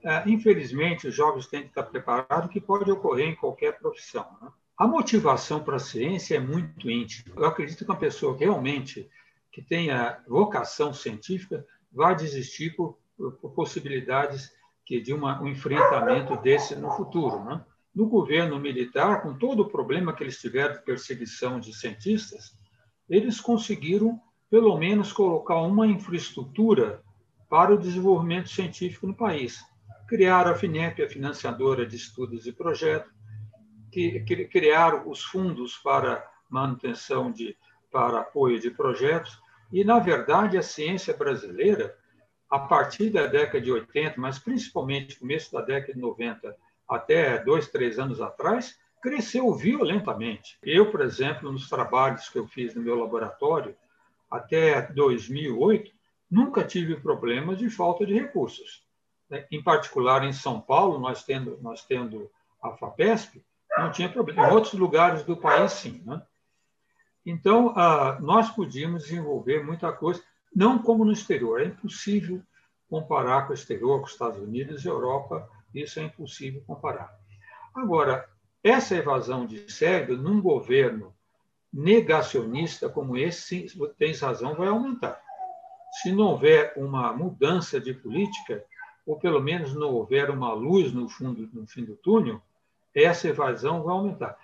é, 0.04 0.22
infelizmente, 0.28 1.08
os 1.08 1.14
jovens 1.14 1.46
têm 1.46 1.62
que 1.62 1.68
estar 1.68 1.84
preparados, 1.84 2.50
que 2.50 2.60
pode 2.60 2.90
ocorrer 2.90 3.28
em 3.28 3.34
qualquer 3.34 3.78
profissão. 3.78 4.26
Né? 4.40 4.48
A 4.78 4.86
motivação 4.86 5.62
para 5.64 5.76
a 5.76 5.80
ciência 5.80 6.36
é 6.36 6.40
muito 6.40 6.90
íntima. 6.90 7.34
Eu 7.36 7.46
acredito 7.46 7.78
que 7.78 7.90
uma 7.90 7.98
pessoa 7.98 8.36
realmente 8.36 9.08
que 9.50 9.62
tenha 9.62 10.18
vocação 10.28 10.92
científica 10.92 11.64
vai 11.90 12.14
desistir 12.14 12.76
por, 12.76 12.98
por 13.16 13.50
possibilidades 13.54 14.50
que 14.84 15.00
de 15.00 15.12
uma, 15.12 15.40
um 15.42 15.48
enfrentamento 15.48 16.36
desse 16.36 16.76
no 16.76 16.90
futuro. 16.92 17.42
Né? 17.44 17.64
No 17.94 18.06
governo 18.08 18.58
militar, 18.58 19.22
com 19.22 19.34
todo 19.34 19.60
o 19.60 19.68
problema 19.68 20.14
que 20.14 20.22
eles 20.22 20.40
tiveram 20.40 20.74
de 20.74 20.82
perseguição 20.82 21.60
de 21.60 21.74
cientistas, 21.74 22.56
eles 23.08 23.40
conseguiram, 23.40 24.20
pelo 24.50 24.76
menos, 24.78 25.12
colocar 25.12 25.60
uma 25.60 25.86
infraestrutura 25.86 27.02
para 27.48 27.74
o 27.74 27.78
desenvolvimento 27.78 28.48
científico 28.48 29.06
no 29.06 29.14
país. 29.14 29.62
Criaram 30.08 30.52
a 30.52 30.54
FINEP, 30.54 31.02
a 31.02 31.08
financiadora 31.08 31.86
de 31.86 31.96
estudos 31.96 32.46
e 32.46 32.52
projetos, 32.52 33.12
que, 33.90 34.20
que 34.20 34.46
criaram 34.46 35.08
os 35.08 35.22
fundos 35.22 35.76
para 35.76 36.26
manutenção 36.48 37.30
de 37.30 37.56
para 37.90 38.20
apoio 38.20 38.58
de 38.58 38.70
projetos 38.70 39.38
e 39.70 39.84
na 39.84 39.98
verdade 39.98 40.56
a 40.56 40.62
ciência 40.62 41.14
brasileira 41.14 41.94
a 42.50 42.58
partir 42.58 43.10
da 43.10 43.26
década 43.26 43.60
de 43.60 43.70
80, 43.70 44.18
mas 44.18 44.38
principalmente 44.38 45.18
começo 45.18 45.52
da 45.52 45.60
década 45.60 45.92
de 45.92 46.00
90 46.00 46.56
até 46.92 47.38
dois, 47.38 47.68
três 47.68 47.98
anos 47.98 48.20
atrás, 48.20 48.78
cresceu 49.02 49.52
violentamente. 49.52 50.56
Eu, 50.62 50.90
por 50.90 51.00
exemplo, 51.00 51.50
nos 51.50 51.68
trabalhos 51.68 52.28
que 52.28 52.38
eu 52.38 52.46
fiz 52.46 52.74
no 52.74 52.82
meu 52.82 52.98
laboratório, 52.98 53.76
até 54.30 54.82
2008, 54.82 55.90
nunca 56.30 56.64
tive 56.64 56.96
problemas 56.96 57.58
de 57.58 57.68
falta 57.68 58.06
de 58.06 58.14
recursos. 58.14 58.84
Em 59.50 59.62
particular, 59.62 60.24
em 60.24 60.32
São 60.32 60.60
Paulo, 60.60 60.98
nós 60.98 61.24
tendo, 61.24 61.58
nós 61.60 61.84
tendo 61.84 62.30
a 62.62 62.70
FAPESP, 62.72 63.44
não 63.76 63.90
tinha 63.90 64.08
problema. 64.08 64.48
Em 64.48 64.52
outros 64.52 64.74
lugares 64.74 65.24
do 65.24 65.36
país, 65.36 65.72
sim. 65.72 66.02
Né? 66.04 66.22
Então, 67.24 67.72
ah, 67.76 68.18
nós 68.20 68.50
podíamos 68.50 69.04
desenvolver 69.04 69.64
muita 69.64 69.92
coisa, 69.92 70.22
não 70.54 70.78
como 70.78 71.04
no 71.04 71.12
exterior. 71.12 71.60
É 71.60 71.66
impossível 71.66 72.42
comparar 72.88 73.46
com 73.46 73.52
o 73.52 73.54
exterior, 73.54 74.00
com 74.00 74.06
os 74.06 74.12
Estados 74.12 74.38
Unidos 74.38 74.84
e 74.84 74.88
Europa, 74.88 75.48
isso 75.74 76.00
é 76.00 76.04
impossível 76.04 76.62
comparar. 76.66 77.16
Agora, 77.74 78.28
essa 78.62 78.94
evasão 78.94 79.46
de 79.46 79.70
cérebro 79.70 80.16
num 80.16 80.40
governo 80.40 81.14
negacionista 81.72 82.88
como 82.88 83.16
esse, 83.16 83.66
tens 83.98 84.20
razão, 84.20 84.54
vai 84.54 84.68
aumentar. 84.68 85.20
Se 86.00 86.12
não 86.12 86.26
houver 86.26 86.74
uma 86.76 87.12
mudança 87.12 87.80
de 87.80 87.94
política, 87.94 88.64
ou 89.06 89.18
pelo 89.18 89.40
menos 89.40 89.74
não 89.74 89.92
houver 89.92 90.30
uma 90.30 90.52
luz 90.52 90.92
no, 90.92 91.08
fundo, 91.08 91.48
no 91.52 91.66
fim 91.66 91.84
do 91.84 91.96
túnel, 91.96 92.40
essa 92.94 93.28
evasão 93.28 93.82
vai 93.82 93.94
aumentar. 93.94 94.38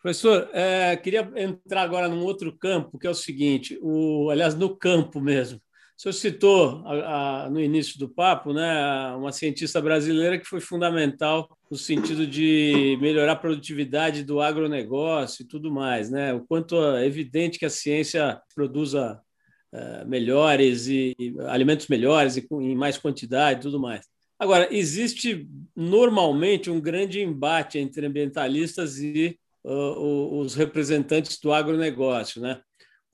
Professor, 0.00 0.48
é, 0.52 0.96
queria 0.96 1.32
entrar 1.36 1.82
agora 1.82 2.08
num 2.08 2.22
outro 2.22 2.52
campo, 2.52 2.98
que 2.98 3.06
é 3.06 3.10
o 3.10 3.14
seguinte: 3.14 3.78
o, 3.82 4.30
aliás, 4.30 4.54
no 4.54 4.76
campo 4.76 5.20
mesmo. 5.20 5.60
O 5.98 6.02
senhor 6.02 6.12
citou 6.12 6.82
a, 6.84 7.44
a, 7.44 7.50
no 7.50 7.58
início 7.58 7.98
do 7.98 8.06
papo 8.06 8.52
né, 8.52 9.14
uma 9.16 9.32
cientista 9.32 9.80
brasileira 9.80 10.38
que 10.38 10.44
foi 10.44 10.60
fundamental 10.60 11.48
no 11.70 11.76
sentido 11.76 12.26
de 12.26 12.98
melhorar 13.00 13.32
a 13.32 13.36
produtividade 13.36 14.22
do 14.22 14.42
agronegócio 14.42 15.42
e 15.42 15.46
tudo 15.46 15.72
mais. 15.72 16.10
Né? 16.10 16.34
O 16.34 16.40
quanto 16.40 16.76
é 16.96 17.06
evidente 17.06 17.58
que 17.58 17.64
a 17.64 17.70
ciência 17.70 18.38
produza 18.54 19.18
é, 19.72 20.04
melhores 20.04 20.86
e, 20.86 21.16
e, 21.18 21.34
alimentos 21.46 21.88
melhores 21.88 22.36
e 22.36 22.42
com, 22.42 22.60
em 22.60 22.76
mais 22.76 22.98
quantidade 22.98 23.60
e 23.60 23.62
tudo 23.62 23.80
mais. 23.80 24.06
Agora, 24.38 24.68
existe 24.70 25.48
normalmente 25.74 26.70
um 26.70 26.78
grande 26.78 27.22
embate 27.22 27.78
entre 27.78 28.06
ambientalistas 28.06 28.98
e 28.98 29.38
uh, 29.64 30.38
os 30.38 30.54
representantes 30.54 31.38
do 31.40 31.52
agronegócio. 31.52 32.40
Né? 32.40 32.60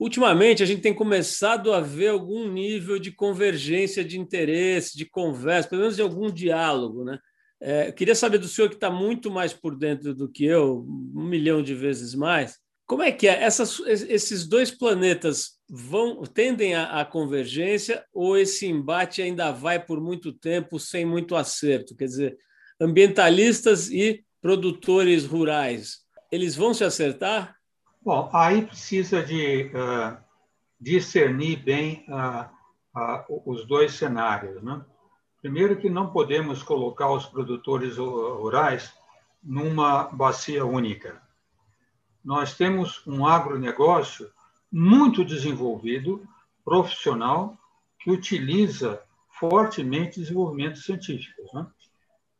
Ultimamente, 0.03 0.61
a 0.61 0.65
gente 0.65 0.81
tem 0.81 0.93
começado 0.93 1.71
a 1.71 1.79
ver 1.79 2.09
algum 2.09 2.51
nível 2.51 2.99
de 2.99 3.09
convergência 3.09 4.03
de 4.03 4.19
interesse, 4.19 4.97
de 4.97 5.05
conversa, 5.05 5.69
pelo 5.69 5.79
menos 5.79 5.95
de 5.95 6.01
algum 6.01 6.29
diálogo. 6.29 7.05
Né? 7.05 7.17
É, 7.61 7.89
queria 7.89 8.13
saber 8.13 8.37
do 8.37 8.49
senhor, 8.49 8.67
que 8.67 8.75
está 8.75 8.91
muito 8.91 9.31
mais 9.31 9.53
por 9.53 9.77
dentro 9.77 10.13
do 10.13 10.27
que 10.27 10.43
eu, 10.43 10.85
um 11.15 11.23
milhão 11.23 11.63
de 11.63 11.73
vezes 11.73 12.13
mais, 12.13 12.59
como 12.85 13.01
é 13.01 13.13
que 13.13 13.29
é? 13.29 13.43
Essas, 13.43 13.79
esses 13.87 14.45
dois 14.45 14.69
planetas 14.69 15.51
vão 15.69 16.23
tendem 16.23 16.75
à, 16.75 17.05
convergência 17.05 18.03
ou 18.13 18.37
esse 18.37 18.67
embate 18.67 19.21
ainda 19.21 19.53
vai 19.53 19.81
por 19.81 20.01
muito 20.01 20.33
tempo 20.33 20.81
sem 20.81 21.05
muito 21.05 21.33
acerto? 21.33 21.95
Quer 21.95 22.07
dizer, 22.07 22.37
ambientalistas 22.77 23.89
e 23.89 24.21
produtores 24.41 25.25
rurais, 25.25 25.99
eles 26.29 26.57
vão 26.57 26.73
se 26.73 26.83
acertar? 26.83 27.55
Bom, 28.05 28.29
aí 28.33 28.65
precisa 28.65 29.23
de 29.23 29.67
uh, 29.67 30.17
discernir 30.77 31.63
bem 31.63 32.05
uh, 32.09 32.49
uh, 32.99 33.41
os 33.49 33.65
dois 33.65 33.93
cenários. 33.93 34.61
Né? 34.61 34.83
Primeiro, 35.41 35.77
que 35.77 35.89
não 35.89 36.11
podemos 36.11 36.61
colocar 36.61 37.09
os 37.09 37.25
produtores 37.25 37.95
rurais 37.95 38.93
numa 39.41 40.03
bacia 40.03 40.65
única. 40.65 41.21
Nós 42.21 42.57
temos 42.57 43.07
um 43.07 43.25
agronegócio 43.25 44.29
muito 44.69 45.23
desenvolvido, 45.23 46.27
profissional, 46.65 47.57
que 47.99 48.11
utiliza 48.11 49.01
fortemente 49.39 50.19
desenvolvimentos 50.19 50.83
científicos. 50.83 51.53
Né? 51.53 51.65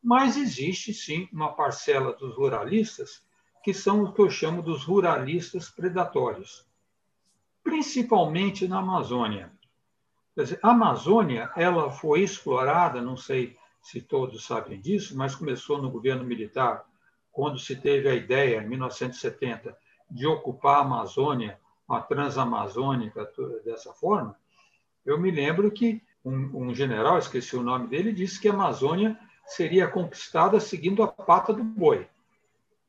Mas 0.02 0.36
existe 0.36 0.92
sim 0.92 1.26
uma 1.32 1.54
parcela 1.54 2.12
dos 2.12 2.36
ruralistas 2.36 3.23
que 3.64 3.72
são 3.72 4.04
o 4.04 4.12
que 4.12 4.20
eu 4.20 4.28
chamo 4.28 4.60
dos 4.60 4.84
ruralistas 4.84 5.70
predatórios, 5.70 6.66
principalmente 7.62 8.68
na 8.68 8.80
Amazônia. 8.80 9.50
Dizer, 10.36 10.60
a 10.62 10.72
Amazônia 10.72 11.50
ela 11.56 11.90
foi 11.90 12.20
explorada, 12.20 13.00
não 13.00 13.16
sei 13.16 13.56
se 13.80 14.02
todos 14.02 14.44
sabem 14.44 14.78
disso, 14.78 15.16
mas 15.16 15.34
começou 15.34 15.80
no 15.80 15.90
governo 15.90 16.24
militar, 16.24 16.84
quando 17.32 17.58
se 17.58 17.74
teve 17.74 18.06
a 18.06 18.14
ideia, 18.14 18.60
em 18.60 18.68
1970, 18.68 19.74
de 20.10 20.26
ocupar 20.26 20.76
a 20.76 20.82
Amazônia, 20.82 21.58
a 21.88 22.00
transamazônica, 22.00 23.32
dessa 23.64 23.94
forma. 23.94 24.36
Eu 25.06 25.18
me 25.18 25.30
lembro 25.30 25.70
que 25.70 26.02
um, 26.22 26.66
um 26.66 26.74
general, 26.74 27.18
esqueci 27.18 27.56
o 27.56 27.62
nome 27.62 27.88
dele, 27.88 28.12
disse 28.12 28.38
que 28.38 28.48
a 28.48 28.52
Amazônia 28.52 29.18
seria 29.46 29.88
conquistada 29.88 30.60
seguindo 30.60 31.02
a 31.02 31.08
pata 31.08 31.52
do 31.52 31.64
boi. 31.64 32.06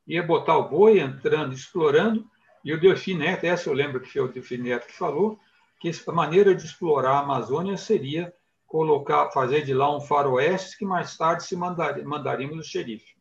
Ia 0.07 0.23
botar 0.23 0.57
o 0.57 0.69
boi 0.69 0.99
entrando, 0.99 1.53
explorando, 1.53 2.25
e 2.63 2.73
o 2.73 2.79
Delfim 2.79 3.15
Neto, 3.15 3.45
essa 3.45 3.69
eu 3.69 3.73
lembro 3.73 3.99
que 3.99 4.11
foi 4.11 4.21
o 4.21 4.27
Delfim 4.27 4.57
Neto 4.57 4.87
que 4.87 4.93
falou, 4.93 5.39
que 5.79 5.91
a 6.07 6.11
maneira 6.11 6.55
de 6.55 6.65
explorar 6.65 7.13
a 7.13 7.19
Amazônia 7.19 7.77
seria 7.77 8.33
colocar, 8.65 9.29
fazer 9.31 9.63
de 9.63 9.73
lá 9.73 9.95
um 9.95 10.01
faroeste 10.01 10.77
que 10.77 10.85
mais 10.85 11.15
tarde 11.15 11.43
se 11.43 11.55
mandar, 11.55 12.01
mandaríamos 12.03 12.57
o 12.57 12.63
xerife. 12.63 13.15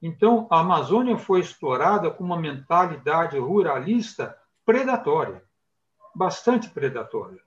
Então, 0.00 0.48
a 0.50 0.60
Amazônia 0.60 1.16
foi 1.16 1.40
explorada 1.40 2.10
com 2.10 2.24
uma 2.24 2.38
mentalidade 2.38 3.38
ruralista 3.38 4.36
predatória, 4.64 5.44
bastante 6.14 6.68
predatória, 6.70 7.40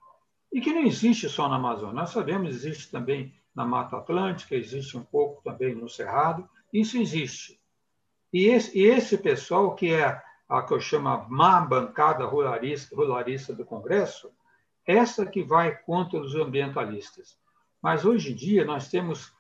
e 0.52 0.62
que 0.62 0.74
não 0.74 0.84
existe 0.84 1.28
só 1.28 1.50
na 1.50 1.56
Amazônia. 1.56 1.96
Nós 1.96 2.12
sabemos, 2.12 2.50
existe 2.50 2.90
também 2.90 3.34
na 3.54 3.66
Mata 3.66 3.98
Atlântica, 3.98 4.56
existe 4.56 4.98
um 4.98 5.04
pouco 5.04 5.42
também 5.44 5.76
no 5.76 5.90
Cerrado, 5.90 6.48
isso 6.72 6.98
existe. 6.98 7.60
E 8.36 8.48
esse, 8.48 8.78
e 8.78 8.84
esse 8.84 9.18
pessoal, 9.18 9.74
que 9.76 9.94
é 9.94 10.22
a 10.50 10.62
que 10.62 10.74
eu 10.74 10.82
chamo 10.82 11.08
a 11.08 11.26
má 11.30 11.62
bancada 11.62 12.26
ruralista, 12.26 12.94
ruralista 12.94 13.54
do 13.54 13.64
Congresso, 13.64 14.30
essa 14.86 15.26
que 15.26 15.42
vai 15.42 15.74
contra 15.74 16.20
os 16.20 16.36
ambientalistas. 16.36 17.40
Mas 17.82 18.04
hoje 18.04 18.34
em 18.34 18.36
dia 18.36 18.66
nós 18.66 18.90
temos 18.90 19.34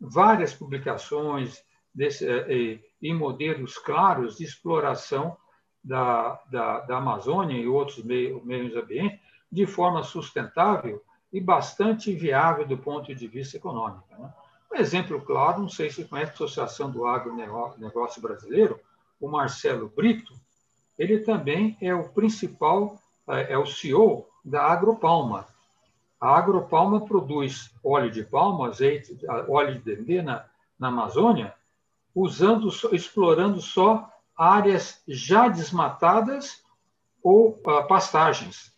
várias 0.00 0.52
publicações 0.52 1.62
desse, 1.94 2.26
eh, 2.26 2.80
e 3.00 3.14
modelos 3.14 3.78
claros 3.78 4.38
de 4.38 4.42
exploração 4.42 5.36
da, 5.80 6.42
da, 6.50 6.80
da 6.80 6.96
Amazônia 6.96 7.56
e 7.56 7.68
outros 7.68 8.02
meios, 8.02 8.44
meios 8.44 8.74
ambientes 8.74 9.20
de 9.50 9.64
forma 9.64 10.02
sustentável 10.02 11.00
e 11.32 11.40
bastante 11.40 12.12
viável 12.12 12.66
do 12.66 12.76
ponto 12.76 13.14
de 13.14 13.28
vista 13.28 13.58
econômico. 13.58 14.08
Né? 14.18 14.34
Um 14.72 14.76
exemplo 14.76 15.20
claro, 15.20 15.60
não 15.60 15.68
sei 15.68 15.90
se 15.90 16.04
conhece 16.04 16.30
a 16.30 16.34
Associação 16.34 16.90
do 16.90 17.06
Agronegócio 17.06 18.22
Brasileiro, 18.22 18.78
o 19.20 19.28
Marcelo 19.28 19.88
Brito, 19.88 20.32
ele 20.98 21.20
também 21.20 21.76
é 21.80 21.94
o 21.94 22.08
principal, 22.08 22.98
é, 23.28 23.54
é 23.54 23.58
o 23.58 23.66
CEO 23.66 24.26
da 24.44 24.64
Agropalma. 24.66 25.46
A 26.20 26.36
Agropalma 26.36 27.04
produz 27.04 27.70
óleo 27.82 28.10
de 28.10 28.22
palma, 28.22 28.68
azeite, 28.68 29.18
óleo 29.48 29.74
de 29.74 29.96
dendê 29.96 30.22
na, 30.22 30.44
na 30.78 30.88
Amazônia, 30.88 31.54
usando, 32.14 32.68
explorando 32.92 33.60
só 33.60 34.08
áreas 34.36 35.02
já 35.08 35.48
desmatadas 35.48 36.62
ou 37.22 37.60
uh, 37.66 37.86
pastagens. 37.86 38.72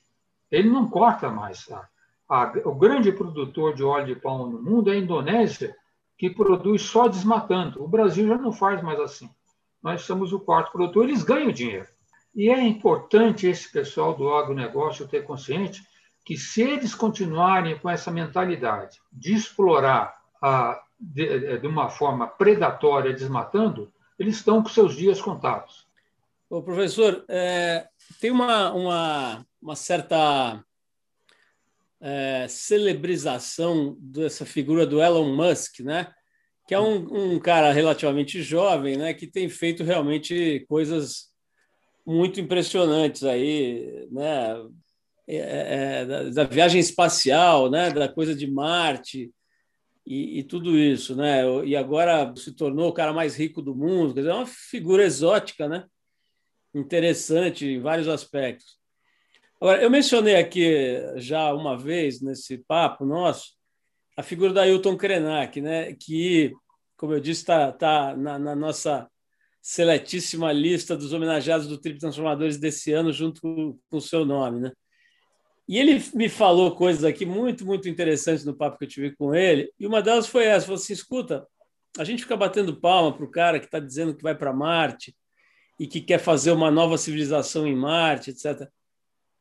Ele 0.50 0.68
não 0.68 0.88
corta 0.88 1.30
mais. 1.30 1.66
Tá? 1.66 1.88
A, 2.28 2.52
o 2.64 2.74
grande 2.74 3.12
produtor 3.12 3.74
de 3.74 3.82
óleo 3.82 4.06
de 4.06 4.20
palma 4.20 4.46
no 4.46 4.62
mundo 4.62 4.90
é 4.90 4.94
a 4.94 4.98
Indonésia, 4.98 5.76
que 6.22 6.30
produz 6.30 6.82
só 6.82 7.08
desmatando. 7.08 7.82
O 7.82 7.88
Brasil 7.88 8.28
já 8.28 8.38
não 8.38 8.52
faz 8.52 8.80
mais 8.80 9.00
assim. 9.00 9.28
Nós 9.82 10.02
somos 10.02 10.32
o 10.32 10.38
quarto 10.38 10.70
produtor, 10.70 11.02
eles 11.02 11.24
ganham 11.24 11.50
dinheiro. 11.50 11.88
E 12.32 12.48
é 12.48 12.62
importante 12.62 13.48
esse 13.48 13.72
pessoal 13.72 14.14
do 14.14 14.32
agronegócio 14.32 15.08
ter 15.08 15.24
consciente 15.24 15.82
que 16.24 16.36
se 16.36 16.62
eles 16.62 16.94
continuarem 16.94 17.76
com 17.76 17.90
essa 17.90 18.08
mentalidade 18.12 19.00
de 19.12 19.34
explorar 19.34 20.16
a, 20.40 20.80
de, 20.96 21.58
de 21.58 21.66
uma 21.66 21.88
forma 21.88 22.28
predatória, 22.28 23.12
desmatando, 23.12 23.92
eles 24.16 24.36
estão 24.36 24.62
com 24.62 24.68
seus 24.68 24.94
dias 24.94 25.20
contados. 25.20 25.88
Ô, 26.48 26.62
professor, 26.62 27.24
é, 27.26 27.88
tem 28.20 28.30
uma, 28.30 28.70
uma, 28.70 29.46
uma 29.60 29.74
certa 29.74 30.64
é, 32.02 32.46
celebrização 32.48 33.96
dessa 34.00 34.44
figura 34.44 34.84
do 34.84 35.00
Elon 35.00 35.34
Musk, 35.36 35.80
né? 35.80 36.12
que 36.66 36.74
é 36.74 36.80
um, 36.80 37.34
um, 37.34 37.38
cara 37.38 37.72
relativamente 37.72 38.42
jovem, 38.42 38.96
né? 38.96 39.14
que 39.14 39.26
tem 39.26 39.48
feito 39.48 39.84
realmente 39.84 40.64
coisas 40.68 41.30
muito 42.04 42.40
impressionantes 42.40 43.22
aí, 43.22 44.08
né? 44.10 44.56
É, 45.28 45.36
é, 45.36 46.00
é 46.00 46.04
da, 46.04 46.22
da, 46.30 46.44
viagem 46.44 46.80
espacial, 46.80 47.70
né? 47.70 47.90
da 47.92 48.08
coisa 48.08 48.34
de 48.34 48.50
Marte 48.50 49.32
e, 50.04 50.40
e, 50.40 50.42
tudo 50.42 50.76
isso, 50.76 51.14
né? 51.14 51.42
E 51.64 51.76
agora 51.76 52.34
se 52.36 52.52
tornou 52.52 52.88
o 52.88 52.92
cara 52.92 53.12
mais 53.12 53.36
rico 53.36 53.62
do 53.62 53.74
mundo, 53.74 54.12
quer 54.12 54.20
dizer, 54.20 54.32
é 54.32 54.34
uma 54.34 54.46
figura 54.46 55.04
exótica, 55.04 55.68
né? 55.68 55.86
Interessante 56.74 57.64
em 57.64 57.80
vários 57.80 58.08
aspectos. 58.08 58.81
Agora, 59.62 59.80
eu 59.80 59.88
mencionei 59.88 60.34
aqui 60.34 61.00
já 61.18 61.54
uma 61.54 61.78
vez 61.78 62.20
nesse 62.20 62.58
papo 62.58 63.04
nosso 63.04 63.52
a 64.16 64.20
figura 64.20 64.52
da 64.52 64.62
Ailton 64.62 64.96
Krenak, 64.96 65.60
né, 65.60 65.94
que, 65.94 66.52
como 66.96 67.12
eu 67.12 67.20
disse, 67.20 67.42
está 67.42 67.70
tá 67.70 68.16
na, 68.16 68.40
na, 68.40 68.56
nossa 68.56 69.08
seletíssima 69.62 70.50
lista 70.50 70.96
dos 70.96 71.12
homenageados 71.12 71.68
do 71.68 71.78
Trip 71.78 72.00
Transformadores 72.00 72.58
desse 72.58 72.92
ano, 72.92 73.12
junto 73.12 73.40
com 73.40 73.96
o 73.96 74.00
seu 74.00 74.24
nome. 74.24 74.62
Né? 74.62 74.72
E 75.68 75.78
ele 75.78 76.02
me 76.12 76.28
falou 76.28 76.74
coisas 76.74 77.04
aqui 77.04 77.24
muito, 77.24 77.64
muito 77.64 77.88
interessantes 77.88 78.44
no 78.44 78.56
papo 78.56 78.78
que 78.78 78.84
eu 78.86 78.88
tive 78.88 79.14
com 79.14 79.32
ele, 79.32 79.72
e 79.78 79.86
uma 79.86 80.02
delas 80.02 80.26
foi 80.26 80.44
essa: 80.44 80.66
falou 80.66 80.80
assim, 80.80 80.92
escuta, 80.92 81.46
a 81.96 82.02
gente 82.02 82.24
fica 82.24 82.36
batendo 82.36 82.80
palma 82.80 83.16
para 83.16 83.24
o 83.24 83.30
cara 83.30 83.60
que 83.60 83.66
está 83.66 83.78
dizendo 83.78 84.12
que 84.12 84.24
vai 84.24 84.34
para 84.34 84.52
Marte 84.52 85.16
e 85.78 85.86
que 85.86 86.00
quer 86.00 86.18
fazer 86.18 86.50
uma 86.50 86.68
nova 86.68 86.98
civilização 86.98 87.64
em 87.64 87.76
Marte, 87.76 88.30
etc 88.30 88.68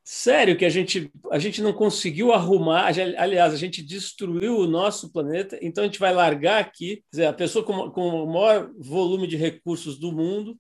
sério 0.04 0.58
que 0.58 0.66
a 0.66 0.70
gente, 0.70 1.12
a 1.32 1.40
gente 1.40 1.62
não 1.62 1.74
conseguiu 1.74 2.32
arrumar, 2.34 2.88
aliás, 3.18 3.54
a 3.54 3.58
gente 3.58 3.84
destruiu 3.84 4.58
o 4.58 4.68
nosso 4.68 5.12
planeta, 5.12 5.58
então 5.62 5.84
a 5.84 5.88
gente 5.88 6.00
vai 6.00 6.14
largar 6.14 6.60
aqui, 6.60 7.04
dizer, 7.12 7.26
a 7.26 7.34
pessoa 7.34 7.64
com, 7.64 7.90
com 7.92 8.24
o 8.24 8.34
maior 8.34 8.72
volume 8.80 9.28
de 9.28 9.38
recursos 9.38 9.98
do 9.98 10.12
mundo 10.12 10.58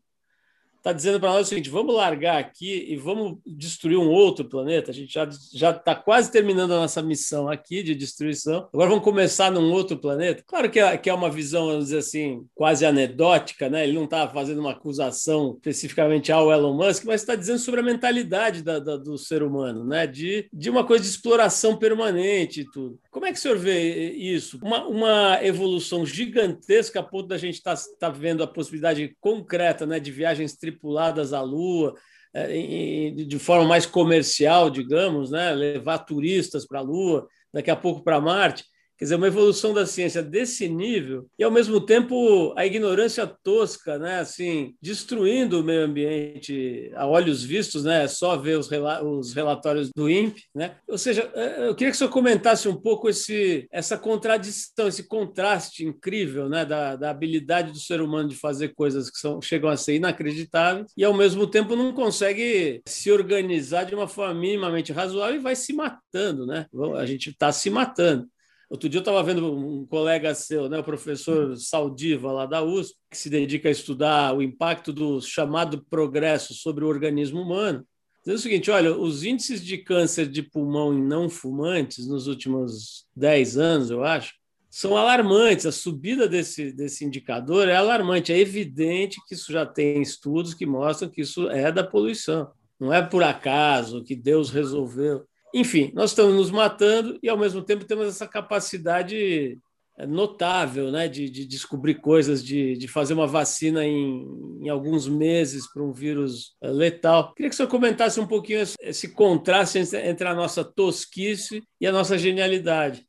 está 0.82 0.92
dizendo 0.92 1.20
para 1.20 1.30
nós 1.30 1.46
o 1.46 1.50
seguinte: 1.50 1.70
vamos 1.70 1.96
largar 1.96 2.40
aqui 2.40 2.88
e 2.90 2.98
vamos 2.98 3.38
destruir 3.46 3.98
um 3.98 4.10
outro 4.10 4.46
planeta. 4.46 4.92
A 4.92 4.94
gente 4.94 5.14
já 5.14 5.30
já 5.54 5.72
está 5.72 5.96
quase 5.96 6.32
terminando 6.32 6.74
a 6.74 6.78
nossa 6.82 7.02
missão 7.02 7.48
aqui 7.48 7.84
de 7.84 7.96
destruição. 7.96 8.68
Agora 8.74 8.90
vamos 8.90 9.04
começar 9.04 9.52
num 9.52 9.72
outro 9.72 9.98
planeta. 9.98 10.44
Claro 10.46 10.70
que 10.70 10.80
é, 10.80 10.98
que 10.98 11.10
é 11.10 11.14
uma 11.14 11.30
visão, 11.30 11.68
vamos 11.68 11.86
dizer 11.86 12.00
assim, 12.00 12.46
quase 12.56 12.86
anedótica, 12.86 13.70
né? 13.70 13.84
Ele 13.84 13.94
não 13.94 14.06
está 14.06 14.28
fazendo 14.28 14.60
uma 14.60 14.72
acusação 14.72 15.54
especificamente 15.56 16.32
ao 16.32 16.52
Elon 16.52 16.74
Musk, 16.74 17.06
mas 17.06 17.22
está 17.22 17.36
dizendo 17.36 17.60
sobre 17.60 17.80
a 17.80 17.84
mentalidade 17.84 18.64
da, 18.64 18.80
da, 18.80 18.98
do 18.98 19.18
ser 19.18 19.44
humano, 19.44 19.86
né? 19.86 20.08
De, 20.08 20.48
de 20.52 20.70
uma 20.70 20.84
coisa 20.84 21.04
de 21.04 21.10
exploração 21.10 21.78
permanente 21.78 22.62
e 22.62 22.72
tudo. 22.72 23.00
Como 23.12 23.26
é 23.26 23.32
que 23.32 23.38
o 23.38 23.42
senhor 23.42 23.58
vê 23.58 24.12
isso? 24.12 24.60
Uma, 24.64 24.88
uma 24.88 25.40
evolução 25.44 26.06
gigantesca 26.06 27.00
a 27.00 27.04
ponto 27.04 27.28
da 27.28 27.38
gente 27.38 27.56
estar 27.56 27.76
tá, 27.76 27.84
tá 28.00 28.10
vendo 28.10 28.44
a 28.44 28.48
possibilidade 28.48 29.16
concreta, 29.20 29.86
né, 29.86 30.00
de 30.00 30.12
viagens 30.12 30.56
tripuladas 30.72 31.34
à 31.34 31.42
Lua, 31.42 31.96
é, 32.34 33.12
de 33.12 33.40
forma 33.40 33.68
mais 33.68 33.86
comercial, 33.86 34.70
digamos, 34.70 35.32
né? 35.32 35.54
levar 35.54 36.00
turistas 36.00 36.66
para 36.66 36.80
a 36.80 36.84
Lua, 36.84 37.28
daqui 37.54 37.70
a 37.70 37.76
pouco 37.76 38.04
para 38.04 38.22
Marte. 38.22 38.66
Quer 39.02 39.06
dizer, 39.06 39.16
uma 39.16 39.26
evolução 39.26 39.74
da 39.74 39.84
ciência 39.84 40.22
desse 40.22 40.70
nível 40.70 41.26
e, 41.40 41.44
ao 41.44 41.50
mesmo 41.50 41.84
tempo, 41.84 42.54
a 42.56 42.68
ignorância 42.68 43.26
tosca, 43.26 43.98
né? 43.98 44.20
assim, 44.20 44.76
destruindo 44.80 45.60
o 45.60 45.64
meio 45.64 45.86
ambiente 45.86 46.92
a 46.94 47.08
olhos 47.08 47.44
vistos, 47.44 47.84
né? 47.84 48.08
só 48.08 48.38
ver 48.38 48.60
os, 48.60 48.70
rela 48.70 49.04
os 49.04 49.34
relatórios 49.34 49.90
do 49.90 50.08
INPE. 50.08 50.44
Né? 50.54 50.76
Ou 50.88 51.00
seja, 51.00 51.32
é, 51.34 51.68
eu 51.68 51.74
queria 51.74 51.90
que 51.90 51.96
o 51.96 51.98
senhor 51.98 52.12
comentasse 52.12 52.70
um 52.70 52.76
pouco 52.76 53.10
esse, 53.10 53.68
essa 53.72 53.98
contradição, 53.98 54.88
esse 54.88 55.08
contraste 55.08 55.84
incrível 55.84 56.48
né? 56.48 56.64
da, 56.64 56.96
da 56.96 57.10
habilidade 57.10 57.72
do 57.72 57.80
ser 57.80 58.02
humano 58.02 58.30
de 58.30 58.36
fazer 58.36 58.76
coisas 58.76 59.10
que 59.10 59.18
são, 59.18 59.42
chegam 59.42 59.72
a 59.72 59.78
ser 59.78 59.96
inacreditáveis 59.96 60.92
e, 60.96 61.04
ao 61.04 61.16
mesmo 61.16 61.48
tempo, 61.48 61.76
não 61.76 61.92
consegue 61.92 62.84
se 62.86 63.12
organizar 63.12 63.84
de 63.84 63.96
uma 63.96 64.08
forma 64.08 64.36
minimamente 64.36 64.94
razoável 64.94 65.38
e 65.38 65.44
vai 65.44 65.56
se 65.56 65.74
matando. 65.74 66.46
Né? 66.46 66.68
A 66.96 67.06
gente 67.08 67.32
está 67.32 67.52
se 67.52 67.68
matando. 67.72 68.30
Outro 68.72 68.88
dia 68.88 69.00
eu 69.00 69.02
estava 69.02 69.22
vendo 69.22 69.54
um 69.54 69.86
colega 69.86 70.34
seu, 70.34 70.70
né, 70.70 70.80
o 70.80 70.84
professor 70.84 71.58
Saldiva, 71.58 72.32
lá 72.32 72.46
da 72.46 72.64
USP, 72.64 72.96
que 73.12 73.18
se 73.18 73.30
dedica 73.30 73.68
a 73.68 73.72
estudar 73.72 74.34
o 74.34 74.42
impacto 74.42 74.94
do 74.94 75.20
chamado 75.20 75.84
progresso 75.90 76.54
sobre 76.54 76.86
o 76.86 76.88
organismo 76.88 77.42
humano. 77.42 77.86
Dizendo 78.22 78.38
o 78.38 78.42
seguinte: 78.42 78.72
olha, 78.72 78.98
os 78.98 79.26
índices 79.26 79.62
de 79.62 79.78
câncer 79.78 80.26
de 80.26 80.42
pulmão 80.42 80.94
em 80.94 81.04
não 81.04 81.30
fumantes 81.30 82.08
nos 82.08 82.28
últimos 82.28 83.06
10 83.14 83.58
anos, 83.58 83.90
eu 83.90 84.06
acho, 84.06 84.36
são 84.70 84.96
alarmantes. 84.96 85.66
A 85.66 85.72
subida 85.74 86.26
desse, 86.26 86.72
desse 86.72 87.04
indicador 87.04 87.68
é 87.68 87.76
alarmante. 87.76 88.32
É 88.32 88.40
evidente 88.40 89.20
que 89.28 89.34
isso 89.36 89.52
já 89.52 89.66
tem 89.66 90.02
estudos 90.02 90.54
que 90.54 90.66
mostram 90.66 91.10
que 91.10 91.20
isso 91.20 91.50
é 91.50 91.74
da 91.74 91.84
poluição. 91.84 92.50
Não 92.80 92.94
é 92.94 93.02
por 93.02 93.22
acaso 93.22 94.02
que 94.02 94.16
Deus 94.16 94.50
resolveu. 94.50 95.26
Enfim, 95.54 95.92
nós 95.94 96.12
estamos 96.12 96.36
nos 96.36 96.52
matando 96.52 97.20
e, 97.22 97.30
ao 97.30 97.38
mesmo 97.38 97.62
tempo, 97.62 97.86
temos 97.86 98.08
essa 98.08 98.28
capacidade 98.28 99.60
notável 100.08 100.92
né, 100.92 101.08
de, 101.08 101.30
de 101.30 101.46
descobrir 101.46 101.96
coisas, 101.96 102.44
de, 102.44 102.76
de 102.76 102.88
fazer 102.88 103.14
uma 103.14 103.28
vacina 103.28 103.86
em, 103.86 104.60
em 104.62 104.70
alguns 104.70 105.08
meses 105.08 105.72
para 105.72 105.84
um 105.84 105.92
vírus 105.92 106.56
eh, 106.62 106.70
letal. 106.70 107.34
Queria 107.34 107.50
que 107.50 107.56
senhor 107.56 107.70
comentasse 107.70 108.20
um 108.20 108.28
pouquinho 108.28 108.62
esse, 108.62 108.76
esse 108.82 109.10
contraste 109.10 109.78
entre 109.80 110.28
a 110.28 110.34
nossa 110.34 110.64
tosquice 110.64 111.64
e 111.80 111.86
a 111.86 111.92
nossa 111.92 112.18
genialidade. 112.18 113.06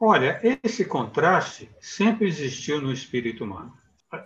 Olha, 0.00 0.40
esse 0.62 0.84
contraste 0.84 1.68
sempre 1.80 2.28
existiu 2.28 2.80
no 2.80 2.92
espírito 2.92 3.42
humano. 3.42 3.72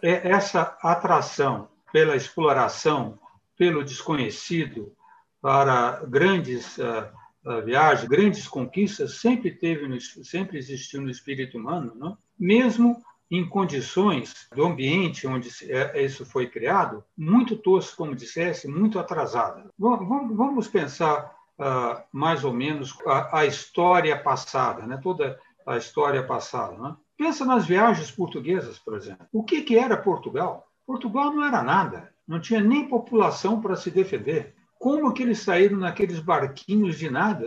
É, 0.02 0.28
essa 0.28 0.76
atração 0.82 1.68
pela 1.90 2.14
exploração, 2.14 3.18
pelo 3.56 3.82
desconhecido, 3.82 4.92
para 5.40 6.04
grandes 6.06 6.76
uh, 6.78 7.08
viagens, 7.64 8.08
grandes 8.08 8.46
conquistas, 8.46 9.20
sempre 9.20 9.50
teve, 9.50 9.88
no, 9.88 10.00
sempre 10.00 10.58
existiu 10.58 11.00
no 11.00 11.10
espírito 11.10 11.58
humano, 11.58 11.92
não? 11.96 12.16
mesmo 12.38 13.02
em 13.30 13.48
condições 13.48 14.46
do 14.54 14.64
ambiente 14.64 15.26
onde 15.26 15.48
é, 15.72 16.04
isso 16.04 16.26
foi 16.26 16.46
criado, 16.46 17.02
muito 17.16 17.56
tosco, 17.56 17.96
como 17.96 18.14
dissesse, 18.14 18.68
muito 18.68 18.98
atrasada. 18.98 19.70
Vamos 19.78 20.68
pensar 20.68 21.34
uh, 21.58 22.02
mais 22.12 22.44
ou 22.44 22.52
menos 22.52 22.94
a, 23.06 23.38
a 23.38 23.46
história 23.46 24.16
passada, 24.18 24.86
né? 24.86 25.00
toda 25.02 25.40
a 25.66 25.78
história 25.78 26.22
passada. 26.22 26.76
Né? 26.76 26.94
Pensa 27.16 27.44
nas 27.46 27.64
viagens 27.64 28.10
portuguesas, 28.10 28.78
por 28.78 28.94
exemplo. 28.94 29.26
O 29.32 29.42
que, 29.42 29.62
que 29.62 29.78
era 29.78 29.96
Portugal? 29.96 30.68
Portugal 30.86 31.32
não 31.32 31.42
era 31.42 31.62
nada, 31.62 32.12
não 32.28 32.38
tinha 32.38 32.60
nem 32.60 32.86
população 32.86 33.62
para 33.62 33.76
se 33.76 33.90
defender. 33.90 34.54
Como 34.82 35.14
que 35.14 35.22
eles 35.22 35.38
saíram 35.38 35.78
naqueles 35.78 36.18
barquinhos 36.18 36.98
de 36.98 37.08
nada 37.08 37.46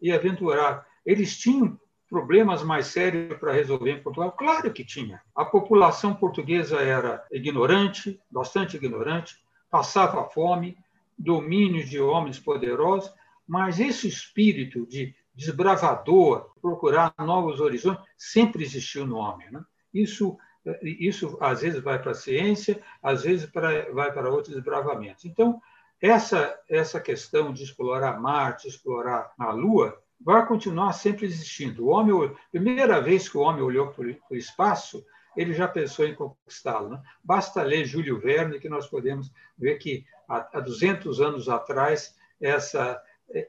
e 0.00 0.10
aventurar? 0.10 0.84
Eles 1.06 1.38
tinham 1.38 1.78
problemas 2.08 2.64
mais 2.64 2.88
sérios 2.88 3.38
para 3.38 3.52
resolver 3.52 3.92
em 3.92 4.02
Portugal? 4.02 4.32
Claro 4.32 4.72
que 4.72 4.84
tinha. 4.84 5.22
A 5.32 5.44
população 5.44 6.12
portuguesa 6.12 6.80
era 6.80 7.24
ignorante, 7.30 8.20
bastante 8.28 8.78
ignorante, 8.78 9.36
passava 9.70 10.28
fome, 10.30 10.76
domínio 11.16 11.86
de 11.86 12.00
homens 12.00 12.40
poderosos, 12.40 13.14
mas 13.46 13.78
esse 13.78 14.08
espírito 14.08 14.84
de 14.84 15.14
desbravador, 15.36 16.50
procurar 16.60 17.14
novos 17.16 17.60
horizontes, 17.60 18.02
sempre 18.18 18.64
existiu 18.64 19.06
no 19.06 19.18
homem. 19.18 19.48
Né? 19.52 19.64
Isso, 19.94 20.36
isso 20.82 21.38
às 21.40 21.60
vezes 21.60 21.80
vai 21.80 22.02
para 22.02 22.10
a 22.10 22.16
ciência, 22.16 22.82
às 23.00 23.22
vezes 23.22 23.46
para, 23.46 23.88
vai 23.92 24.12
para 24.12 24.28
outros 24.28 24.52
desbravamentos. 24.52 25.24
Então, 25.24 25.62
essa, 26.02 26.58
essa 26.68 27.00
questão 27.00 27.52
de 27.52 27.62
explorar 27.62 28.20
Marte, 28.20 28.66
explorar 28.66 29.32
a 29.38 29.52
Lua, 29.52 29.96
vai 30.20 30.44
continuar 30.46 30.92
sempre 30.92 31.26
existindo. 31.26 31.86
O 31.86 31.90
homem, 31.90 32.36
primeira 32.50 33.00
vez 33.00 33.28
que 33.28 33.38
o 33.38 33.40
homem 33.40 33.62
olhou 33.62 33.88
para 33.92 34.04
o 34.04 34.36
espaço, 34.36 35.04
ele 35.36 35.54
já 35.54 35.68
pensou 35.68 36.04
em 36.04 36.14
conquistá-lo. 36.14 36.90
Né? 36.90 37.02
Basta 37.22 37.62
ler 37.62 37.84
Júlio 37.84 38.18
Verne 38.18 38.58
que 38.58 38.68
nós 38.68 38.88
podemos 38.88 39.32
ver 39.56 39.78
que 39.78 40.04
há 40.28 40.60
200 40.60 41.20
anos 41.20 41.48
atrás 41.48 42.16
essa, 42.40 43.00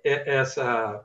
essa 0.03 1.03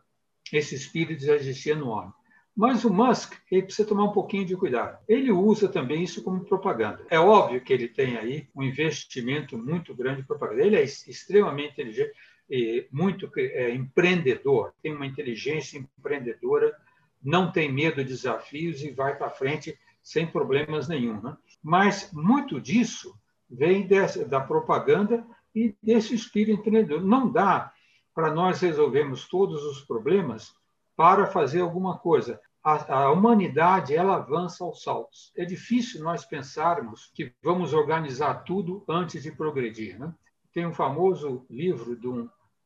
esse 0.53 0.74
espírito 0.74 1.24
já 1.24 1.34
existia 1.34 1.74
no 1.74 1.88
homem. 1.88 2.12
Mas 2.59 2.84
o 2.84 2.92
Musk 2.92 3.34
ele 3.52 3.62
precisa 3.62 3.86
tomar 3.86 4.02
um 4.02 4.12
pouquinho 4.12 4.44
de 4.44 4.56
cuidado. 4.56 4.98
Ele 5.06 5.30
usa 5.30 5.68
também 5.68 6.02
isso 6.02 6.24
como 6.24 6.44
propaganda. 6.44 7.06
É 7.09 7.16
óbvio 7.16 7.61
que 7.61 7.72
ele 7.72 7.86
tem 7.86 8.16
aí 8.16 8.48
um 8.52 8.64
investimento 8.64 9.56
muito 9.56 9.94
grande 9.94 10.22
em 10.22 10.24
propaganda. 10.24 10.66
Ele 10.66 10.74
é 10.74 10.82
extremamente 10.82 11.74
inteligente 11.74 12.11
e 12.50 12.88
muito 12.90 13.30
é, 13.36 13.72
empreendedor, 13.72 14.74
tem 14.82 14.92
uma 14.92 15.06
inteligência 15.06 15.78
empreendedora, 15.78 16.76
não 17.22 17.52
tem 17.52 17.70
medo 17.70 18.02
de 18.02 18.11
desafios 18.11 18.82
e 18.82 18.90
vai 18.90 19.16
para 19.16 19.30
frente 19.30 19.78
sem 20.02 20.26
problemas 20.26 20.88
nenhum. 20.88 21.20
Né? 21.20 21.36
Mas 21.62 22.11
muito 22.12 22.61
disso 22.61 23.14
vem 23.48 23.86
dessa, 23.86 24.24
da 24.24 24.40
propaganda 24.40 25.24
e 25.54 25.76
desse 25.80 26.12
espírito 26.12 26.59
empreendedor. 26.59 27.04
Não 27.04 27.30
dá 27.30 27.72
para 28.12 28.32
nós 28.32 28.61
resolvermos 28.61 29.28
todos 29.28 29.62
os 29.62 29.80
problemas 29.82 30.52
para 30.96 31.28
fazer 31.28 31.61
alguma 31.61 31.96
coisa. 31.96 32.40
A, 32.68 33.04
a, 33.04 33.10
humanidade 33.10 33.94
ela 33.94 34.16
avança 34.16 34.62
aos 34.62 34.82
saltos. 34.82 35.32
É 35.34 35.42
difícil 35.42 36.02
nós 36.02 36.26
pensarmos 36.26 37.10
que 37.14 37.32
vamos 37.42 37.72
organizar 37.72 38.44
tudo 38.44 38.84
antes 38.86 39.22
de 39.22 39.32
progredir. 39.32 39.98
Né? 39.98 40.14
Tem 40.52 40.66
um 40.66 40.74
famoso 40.74 41.46
livro 41.48 41.96
de 41.96 42.06
um, 42.06 42.24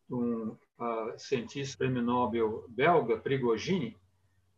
de 0.09 0.15
um 0.15 0.49
uh, 0.49 1.17
cientista 1.17 1.79
prêmio 1.79 2.03
Nobel 2.03 2.67
belga, 2.69 3.17
Prigogine, 3.17 3.97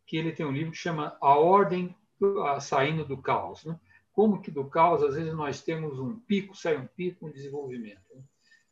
que 0.07 0.17
ele 0.17 0.31
tem 0.31 0.47
um 0.47 0.51
livro 0.51 0.71
que 0.71 0.79
chama 0.79 1.15
A 1.21 1.35
Ordem 1.37 1.95
uh, 2.19 2.59
Saindo 2.59 3.05
do 3.05 3.21
Caos. 3.21 3.65
Né? 3.65 3.79
Como 4.13 4.41
que 4.41 4.49
do 4.49 4.65
caos, 4.65 5.03
às 5.03 5.13
vezes, 5.13 5.35
nós 5.35 5.61
temos 5.61 5.99
um 5.99 6.17
pico, 6.21 6.57
sai 6.57 6.75
um 6.75 6.87
pico, 6.87 7.27
um 7.27 7.31
desenvolvimento. 7.31 8.01
Né? 8.15 8.23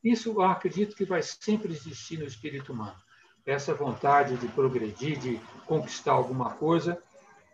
Isso 0.04 0.32
eu 0.32 0.42
acredito 0.42 0.96
que 0.96 1.06
vai 1.06 1.22
sempre 1.22 1.72
existir 1.72 2.18
no 2.18 2.26
espírito 2.26 2.74
humano. 2.74 2.98
Essa 3.46 3.74
vontade 3.74 4.38
de 4.38 4.48
progredir, 4.48 5.20
de 5.20 5.40
conquistar 5.66 6.14
alguma 6.14 6.52
coisa. 6.52 6.98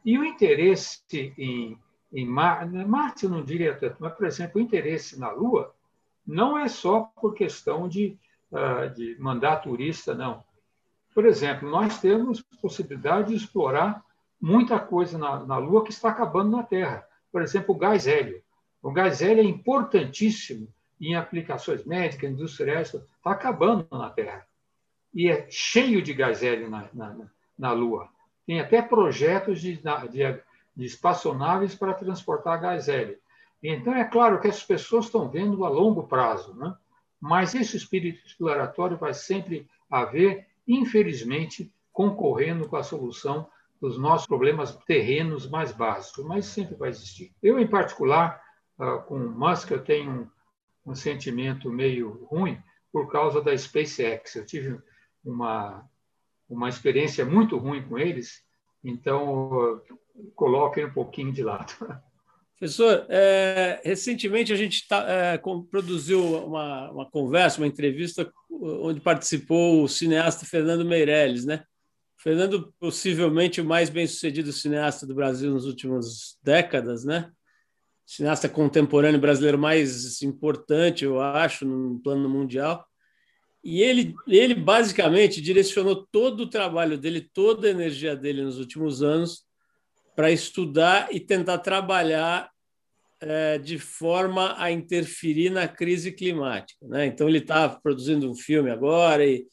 E 0.05 0.17
o 0.17 0.23
interesse 0.23 1.01
em, 1.37 1.77
em 2.11 2.25
Marte, 2.25 2.85
Marte 2.85 3.27
não 3.27 3.43
diria 3.43 3.75
tanto, 3.75 3.97
mas, 3.99 4.13
por 4.13 4.25
exemplo, 4.25 4.59
o 4.59 4.63
interesse 4.63 5.19
na 5.19 5.31
Lua 5.31 5.73
não 6.25 6.57
é 6.57 6.67
só 6.67 7.11
por 7.19 7.33
questão 7.33 7.87
de, 7.87 8.17
uh, 8.51 8.93
de 8.93 9.17
mandar 9.19 9.57
turista, 9.57 10.13
não. 10.13 10.43
Por 11.13 11.25
exemplo, 11.25 11.69
nós 11.69 11.99
temos 11.99 12.41
possibilidade 12.61 13.29
de 13.29 13.35
explorar 13.35 14.03
muita 14.39 14.79
coisa 14.79 15.17
na, 15.17 15.43
na 15.45 15.57
Lua 15.57 15.83
que 15.83 15.91
está 15.91 16.09
acabando 16.09 16.55
na 16.55 16.63
Terra. 16.63 17.05
Por 17.31 17.41
exemplo, 17.41 17.75
o 17.75 17.77
gás 17.77 18.07
hélio. 18.07 18.41
O 18.81 18.91
gás 18.91 19.21
hélio 19.21 19.41
é 19.41 19.45
importantíssimo 19.45 20.67
em 21.01 21.15
aplicações 21.15 21.83
médicas, 21.85 22.31
industriais, 22.31 22.93
está 22.93 23.31
acabando 23.31 23.87
na 23.91 24.09
Terra. 24.09 24.45
E 25.13 25.29
é 25.29 25.47
cheio 25.49 26.01
de 26.01 26.13
gás 26.13 26.43
hélio 26.43 26.69
na, 26.69 26.89
na, 26.93 27.17
na 27.57 27.71
Lua. 27.71 28.09
Tem 28.45 28.59
até 28.59 28.81
projetos 28.81 29.61
de, 29.61 29.75
de, 29.75 30.41
de 30.75 30.85
espaçonaves 30.85 31.75
para 31.75 31.93
transportar 31.93 32.59
gás 32.61 32.87
hélio. 32.87 33.17
Então, 33.61 33.93
é 33.93 34.05
claro 34.05 34.39
que 34.39 34.47
as 34.47 34.63
pessoas 34.63 35.05
estão 35.05 35.29
vendo 35.29 35.65
a 35.65 35.69
longo 35.69 36.07
prazo, 36.07 36.55
né? 36.55 36.73
mas 37.19 37.53
esse 37.53 37.75
espírito 37.75 38.25
exploratório 38.25 38.97
vai 38.97 39.13
sempre 39.13 39.67
haver, 39.89 40.47
infelizmente, 40.67 41.71
concorrendo 41.91 42.69
com 42.69 42.77
a 42.77 42.83
solução 42.83 43.49
dos 43.81 43.97
nossos 43.97 44.27
problemas 44.27 44.75
terrenos 44.85 45.49
mais 45.49 45.71
básicos, 45.71 46.25
mas 46.25 46.45
sempre 46.45 46.75
vai 46.75 46.89
existir. 46.89 47.33
Eu, 47.41 47.59
em 47.59 47.67
particular, 47.67 48.41
ah, 48.77 48.97
com 48.99 49.17
Musk, 49.17 49.71
eu 49.71 49.83
tenho 49.83 50.31
um 50.85 50.95
sentimento 50.95 51.69
meio 51.69 52.25
ruim 52.25 52.57
por 52.91 53.11
causa 53.11 53.41
da 53.41 53.55
SpaceX. 53.57 54.35
Eu 54.35 54.45
tive 54.45 54.79
uma, 55.23 55.85
uma 56.49 56.69
experiência 56.69 57.25
muito 57.25 57.57
ruim 57.57 57.81
com 57.81 57.97
eles, 57.97 58.41
então 58.83 59.81
coloquem 60.35 60.85
um 60.85 60.93
pouquinho 60.93 61.31
de 61.31 61.43
lado. 61.43 61.73
Professor, 62.57 63.05
é, 63.07 63.81
recentemente 63.85 64.51
a 64.51 64.55
gente 64.55 64.85
tá, 64.87 65.05
é, 65.07 65.37
produziu 65.71 66.45
uma, 66.45 66.91
uma 66.91 67.09
conversa, 67.09 67.61
uma 67.61 67.67
entrevista, 67.67 68.29
onde 68.51 68.99
participou 68.99 69.83
o 69.83 69.87
cineasta 69.87 70.45
Fernando 70.45 70.83
Meirelles, 70.83 71.45
né? 71.45 71.63
Fernando, 72.17 72.73
possivelmente 72.77 73.61
o 73.61 73.65
mais 73.65 73.89
bem-sucedido 73.89 74.51
cineasta 74.51 75.07
do 75.07 75.15
Brasil 75.15 75.53
nas 75.53 75.63
últimas 75.63 76.37
décadas, 76.43 77.05
né? 77.05 77.31
cineasta 78.09 78.49
contemporâneo 78.49 79.21
brasileiro 79.21 79.59
mais 79.59 80.19
importante, 80.23 81.05
eu 81.05 81.21
acho, 81.21 81.63
no 81.63 81.99
plano 81.99 82.27
mundial. 82.27 82.83
E 83.63 83.81
ele, 83.81 84.15
ele 84.27 84.55
basicamente 84.55 85.41
direcionou 85.41 86.07
todo 86.11 86.41
o 86.41 86.49
trabalho 86.49 86.97
dele, 86.97 87.29
toda 87.33 87.67
a 87.67 87.71
energia 87.71 88.15
dele 88.15 88.41
nos 88.41 88.57
últimos 88.57 89.03
anos 89.03 89.43
para 90.15 90.31
estudar 90.31 91.13
e 91.13 91.19
tentar 91.19 91.59
trabalhar 91.59 92.49
é, 93.21 93.57
de 93.57 93.77
forma 93.77 94.55
a 94.57 94.71
interferir 94.71 95.49
na 95.49 95.67
crise 95.67 96.11
climática. 96.11 96.85
Né? 96.87 97.05
Então, 97.05 97.27
ele 97.27 97.39
está 97.39 97.67
produzindo 97.69 98.29
um 98.29 98.35
filme 98.35 98.71
agora 98.71 99.25
e 99.25 99.45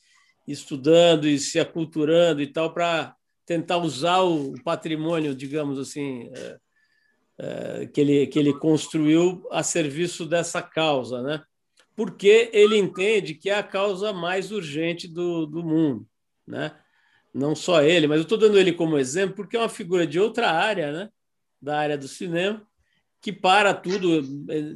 estudando 0.46 1.26
e 1.26 1.38
se 1.38 1.58
aculturando 1.58 2.40
e 2.40 2.46
tal 2.46 2.72
para 2.72 3.14
tentar 3.44 3.78
usar 3.78 4.20
o 4.22 4.54
patrimônio, 4.62 5.34
digamos 5.34 5.78
assim, 5.78 6.30
é, 6.34 6.58
é, 7.38 7.86
que, 7.86 8.00
ele, 8.00 8.26
que 8.26 8.38
ele 8.38 8.52
construiu 8.52 9.46
a 9.50 9.62
serviço 9.62 10.26
dessa 10.26 10.62
causa, 10.62 11.22
né? 11.22 11.42
Porque 11.96 12.50
ele 12.52 12.76
entende 12.76 13.34
que 13.34 13.48
é 13.48 13.54
a 13.54 13.62
causa 13.62 14.12
mais 14.12 14.52
urgente 14.52 15.08
do, 15.08 15.46
do 15.46 15.64
mundo. 15.64 16.06
Né? 16.46 16.76
Não 17.32 17.56
só 17.56 17.82
ele, 17.82 18.06
mas 18.06 18.18
eu 18.18 18.24
estou 18.24 18.36
dando 18.36 18.58
ele 18.58 18.72
como 18.72 18.98
exemplo 18.98 19.34
porque 19.36 19.56
é 19.56 19.60
uma 19.60 19.68
figura 19.68 20.06
de 20.06 20.20
outra 20.20 20.50
área, 20.50 20.92
né? 20.92 21.10
da 21.60 21.78
área 21.78 21.96
do 21.96 22.06
cinema, 22.06 22.64
que 23.20 23.32
para 23.32 23.72
tudo, 23.72 24.22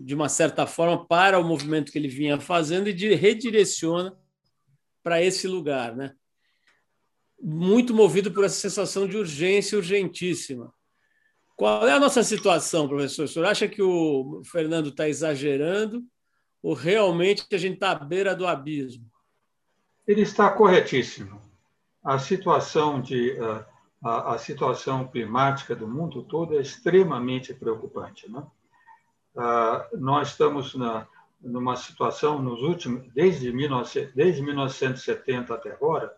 de 0.00 0.14
uma 0.14 0.30
certa 0.30 0.66
forma, 0.66 1.06
para 1.06 1.38
o 1.38 1.44
movimento 1.44 1.92
que 1.92 1.98
ele 1.98 2.08
vinha 2.08 2.40
fazendo 2.40 2.88
e 2.88 3.14
redireciona 3.14 4.16
para 5.02 5.22
esse 5.22 5.46
lugar. 5.46 5.94
Né? 5.94 6.14
Muito 7.40 7.94
movido 7.94 8.32
por 8.32 8.44
essa 8.44 8.56
sensação 8.56 9.06
de 9.06 9.18
urgência 9.18 9.76
urgentíssima. 9.76 10.72
Qual 11.54 11.86
é 11.86 11.92
a 11.92 12.00
nossa 12.00 12.22
situação, 12.22 12.88
professor? 12.88 13.24
O 13.24 13.28
senhor 13.28 13.44
acha 13.44 13.68
que 13.68 13.82
o 13.82 14.40
Fernando 14.42 14.88
está 14.88 15.06
exagerando 15.06 16.02
ou 16.62 16.74
realmente 16.74 17.46
a 17.52 17.58
gente 17.58 17.74
está 17.74 17.92
à 17.92 17.94
beira 17.94 18.34
do 18.34 18.46
abismo? 18.46 19.10
Ele 20.06 20.22
está 20.22 20.50
corretíssimo. 20.50 21.40
A 22.02 22.18
situação 22.18 23.00
de 23.00 23.32
uh, 23.32 23.64
a, 24.02 24.34
a, 24.34 24.38
situação 24.38 25.06
climática 25.06 25.76
do 25.76 25.86
mundo 25.86 26.22
todo 26.22 26.58
é 26.58 26.60
extremamente 26.60 27.52
preocupante, 27.52 28.30
né? 28.30 28.42
Uh, 29.34 29.98
nós 29.98 30.28
estamos 30.28 30.74
na, 30.74 31.06
numa 31.40 31.76
situação 31.76 32.40
nos 32.40 32.60
últimos 32.62 33.06
desde, 33.12 33.52
19, 33.52 34.12
desde 34.14 34.42
1970 34.42 35.54
até 35.54 35.70
agora, 35.70 36.14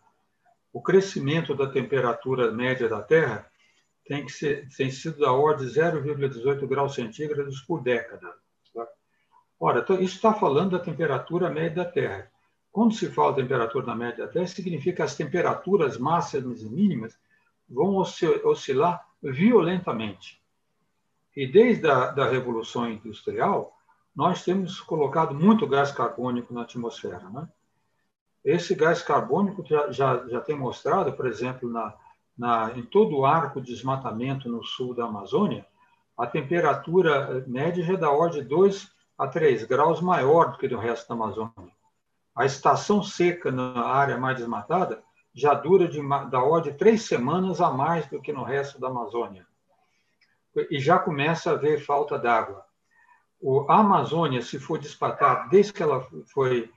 o 0.73 0.81
crescimento 0.81 1.55
da 1.55 1.67
temperatura 1.67 2.51
média 2.51 2.89
da 2.89 3.03
Terra 3.03 3.47
tem 4.07 4.25
que 4.25 4.33
ser 4.33 4.69
tem 4.77 4.91
sido 4.91 5.19
da 5.19 5.33
ordem 5.33 5.69
de 5.69 5.75
0,18 5.75 6.67
graus 6.67 6.95
centígrados 6.95 7.61
por 7.61 7.83
década. 7.83 8.42
Ora, 9.65 9.79
então, 9.79 9.95
isso 10.01 10.17
está 10.17 10.35
falando 10.35 10.73
da 10.73 10.81
temperatura 10.81 11.49
média 11.49 11.85
da 11.85 11.89
Terra. 11.89 12.29
Quando 12.73 12.95
se 12.95 13.09
fala 13.09 13.37
temperatura 13.37 13.87
da 13.87 13.95
média 13.95 14.27
da 14.27 14.33
Terra, 14.33 14.49
significa 14.49 14.97
que 14.97 15.03
as 15.03 15.15
temperaturas 15.15 15.97
máximas 15.97 16.63
e 16.63 16.69
mínimas 16.69 17.17
vão 17.69 17.95
oscilar 17.95 19.07
violentamente. 19.23 20.43
E 21.37 21.47
desde 21.47 21.89
a 21.89 22.07
da 22.07 22.29
Revolução 22.29 22.91
Industrial, 22.91 23.73
nós 24.17 24.43
temos 24.43 24.81
colocado 24.81 25.33
muito 25.33 25.65
gás 25.65 25.93
carbônico 25.93 26.53
na 26.53 26.63
atmosfera. 26.63 27.31
Né? 27.31 27.49
Esse 28.45 28.75
gás 28.75 29.01
carbônico 29.01 29.65
já, 29.65 29.93
já, 29.93 30.27
já 30.27 30.41
tem 30.41 30.57
mostrado, 30.57 31.13
por 31.13 31.25
exemplo, 31.29 31.71
na, 31.71 31.95
na, 32.37 32.73
em 32.77 32.83
todo 32.83 33.17
o 33.17 33.25
arco 33.25 33.61
de 33.61 33.73
desmatamento 33.73 34.49
no 34.49 34.65
sul 34.65 34.93
da 34.93 35.05
Amazônia, 35.05 35.65
a 36.19 36.27
temperatura 36.27 37.45
média 37.47 37.85
já 37.85 37.93
é 37.93 37.97
da 37.97 38.11
ordem 38.11 38.43
de 38.43 38.49
2 38.49 39.02
a 39.23 39.29
3 39.29 39.65
graus 39.65 40.01
maior 40.01 40.53
do 40.53 40.59
que 40.59 40.69
no 40.69 40.79
resto 40.79 41.09
da 41.09 41.15
Amazônia. 41.15 41.73
A 42.35 42.45
estação 42.45 43.03
seca 43.03 43.53
na 43.53 43.85
área 43.85 44.19
mais 44.19 44.37
desmatada 44.37 45.03
já 45.35 45.55
dura 45.55 45.87
de, 45.89 46.01
da 46.29 46.43
ordem 46.43 46.73
de 46.73 46.79
três 46.79 47.03
semanas 47.03 47.61
a 47.61 47.71
mais 47.71 48.07
do 48.07 48.21
que 48.21 48.33
no 48.33 48.43
resto 48.43 48.81
da 48.81 48.89
Amazônia. 48.89 49.47
E 50.71 50.79
já 50.81 50.99
começa 50.99 51.51
a 51.51 51.55
haver 51.55 51.81
falta 51.81 52.19
d'água. 52.19 52.65
A 53.69 53.79
Amazônia, 53.79 54.43
se 54.43 54.59
for 54.59 54.79
despatar, 54.79 55.49
desde 55.49 55.73
que 55.73 55.83
ela 55.83 56.07
foi 56.33 56.71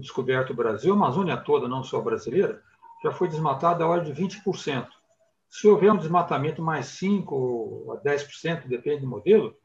descoberto 0.00 0.50
o 0.50 0.56
Brasil, 0.56 0.92
a 0.92 0.96
Amazônia 0.96 1.36
toda, 1.36 1.68
não 1.68 1.82
só 1.82 2.00
brasileira, 2.00 2.62
já 3.02 3.12
foi 3.12 3.28
desmatada 3.28 3.84
a 3.84 3.88
ordem 3.88 4.12
de 4.12 4.22
20%. 4.22 4.88
Se 5.48 5.68
houver 5.68 5.92
um 5.92 5.96
desmatamento 5.96 6.60
mais 6.60 6.86
5% 6.86 7.92
a 7.92 8.00
10%, 8.02 8.66
depende 8.66 9.02
do 9.02 9.08
modelo, 9.08 9.56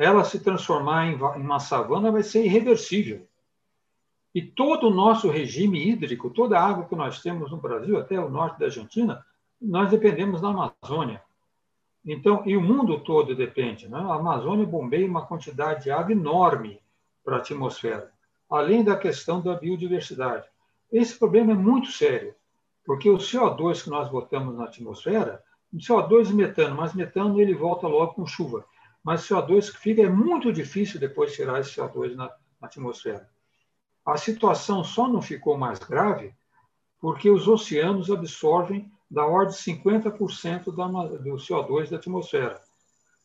ela 0.00 0.24
se 0.24 0.40
transformar 0.40 1.08
em 1.08 1.16
uma 1.42 1.60
savana 1.60 2.10
vai 2.10 2.22
ser 2.22 2.42
irreversível. 2.42 3.28
E 4.34 4.40
todo 4.40 4.86
o 4.86 4.94
nosso 4.94 5.28
regime 5.28 5.86
hídrico, 5.86 6.30
toda 6.30 6.58
a 6.58 6.64
água 6.64 6.86
que 6.86 6.96
nós 6.96 7.20
temos 7.20 7.50
no 7.50 7.58
Brasil, 7.58 7.98
até 7.98 8.18
o 8.18 8.30
norte 8.30 8.58
da 8.58 8.64
Argentina, 8.64 9.22
nós 9.60 9.90
dependemos 9.90 10.40
da 10.40 10.48
Amazônia. 10.48 11.22
Então, 12.02 12.42
e 12.46 12.56
o 12.56 12.62
mundo 12.62 13.00
todo 13.00 13.34
depende. 13.34 13.90
Né? 13.90 13.98
A 13.98 14.14
Amazônia 14.14 14.64
bombeia 14.64 15.06
uma 15.06 15.26
quantidade 15.26 15.84
de 15.84 15.90
água 15.90 16.12
enorme 16.12 16.80
para 17.22 17.36
a 17.36 17.40
atmosfera, 17.40 18.10
além 18.48 18.82
da 18.82 18.96
questão 18.96 19.42
da 19.42 19.54
biodiversidade. 19.54 20.48
Esse 20.90 21.18
problema 21.18 21.52
é 21.52 21.56
muito 21.56 21.92
sério, 21.92 22.34
porque 22.86 23.10
o 23.10 23.18
CO2 23.18 23.84
que 23.84 23.90
nós 23.90 24.08
botamos 24.08 24.56
na 24.56 24.64
atmosfera, 24.64 25.44
o 25.70 25.76
CO2 25.76 26.30
e 26.30 26.32
metano, 26.32 26.74
mas 26.74 26.94
metano 26.94 27.38
ele 27.38 27.52
volta 27.52 27.86
logo 27.86 28.14
com 28.14 28.24
chuva. 28.24 28.64
Mas 29.02 29.22
CO2 29.22 29.72
que 29.72 29.78
fica 29.78 30.02
é 30.02 30.08
muito 30.08 30.52
difícil 30.52 31.00
depois 31.00 31.34
tirar 31.34 31.60
esse 31.60 31.80
CO2 31.80 32.14
na 32.14 32.30
atmosfera. 32.60 33.28
A 34.04 34.16
situação 34.16 34.84
só 34.84 35.08
não 35.08 35.22
ficou 35.22 35.56
mais 35.56 35.78
grave 35.78 36.34
porque 37.00 37.30
os 37.30 37.48
oceanos 37.48 38.10
absorvem 38.10 38.90
da 39.10 39.26
ordem 39.26 39.54
de 39.54 39.62
50% 39.62 40.64
do 40.64 41.36
CO2 41.36 41.90
da 41.90 41.96
atmosfera. 41.96 42.60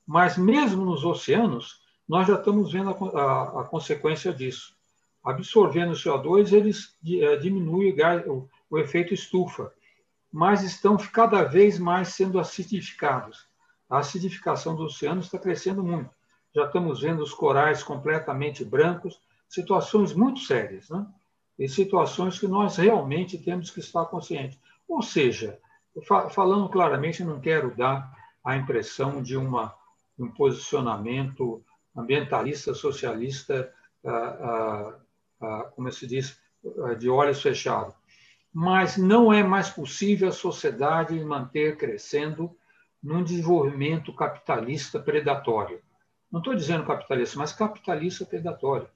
Mas 0.05 0.37
mesmo 0.37 0.85
nos 0.85 1.03
oceanos, 1.03 1.81
nós 2.07 2.27
já 2.27 2.35
estamos 2.35 2.71
vendo 2.71 2.91
a, 2.91 3.21
a, 3.21 3.61
a 3.61 3.63
consequência 3.65 4.33
disso. 4.33 4.75
Absorvendo 5.23 5.91
o 5.91 5.95
CO2, 5.95 6.53
eles 6.53 6.95
é, 7.05 7.35
diminuem 7.37 7.91
o, 7.91 7.95
gás, 7.95 8.27
o, 8.27 8.47
o 8.69 8.77
efeito 8.77 9.13
estufa, 9.13 9.73
mas 10.31 10.63
estão 10.63 10.97
cada 10.97 11.43
vez 11.43 11.79
mais 11.79 12.09
sendo 12.09 12.39
acidificados. 12.39 13.47
A 13.95 13.99
acidificação 13.99 14.75
dos 14.75 14.95
oceanos 14.95 15.25
está 15.25 15.39
crescendo 15.39 15.81
muito. 15.81 16.09
Já 16.53 16.65
estamos 16.65 16.99
vendo 16.99 17.23
os 17.23 17.33
corais 17.33 17.81
completamente 17.81 18.65
brancos, 18.65 19.21
situações 19.47 20.13
muito 20.13 20.41
sérias, 20.41 20.89
né? 20.89 21.07
e 21.57 21.69
situações 21.69 22.37
que 22.37 22.45
nós 22.45 22.75
realmente 22.75 23.37
temos 23.37 23.71
que 23.71 23.79
estar 23.79 24.03
conscientes. 24.07 24.59
Ou 24.85 25.01
seja, 25.01 25.57
falando 26.31 26.67
claramente, 26.67 27.23
não 27.23 27.39
quero 27.39 27.73
dar 27.73 28.13
a 28.43 28.57
impressão 28.57 29.23
de, 29.23 29.37
uma, 29.37 29.73
um 30.19 30.29
posicionamento 30.29 31.63
ambientalista, 31.95 32.73
socialista, 32.73 33.73
ah, 34.03 34.11
ah, 34.11 34.95
ah, 35.41 35.71
como 35.73 35.89
se 35.89 36.05
diz, 36.05 36.37
de 36.99 37.09
olhos 37.09 37.41
fechados. 37.41 37.95
Mas 38.53 38.97
não 38.97 39.31
é 39.31 39.41
mais 39.41 39.69
possível 39.69 40.27
a 40.27 40.33
sociedade 40.33 41.17
manter 41.23 41.77
crescendo 41.77 42.53
num 43.05 43.23
desenvolvimento 43.23 44.11
capitalista 44.11 44.99
predatório. 44.99 45.79
Não 46.31 46.39
estou 46.39 46.55
dizendo 46.55 46.83
capitalista, 46.83 47.37
mas 47.37 47.53
capitalista 47.53 48.25
predatório. 48.25 48.89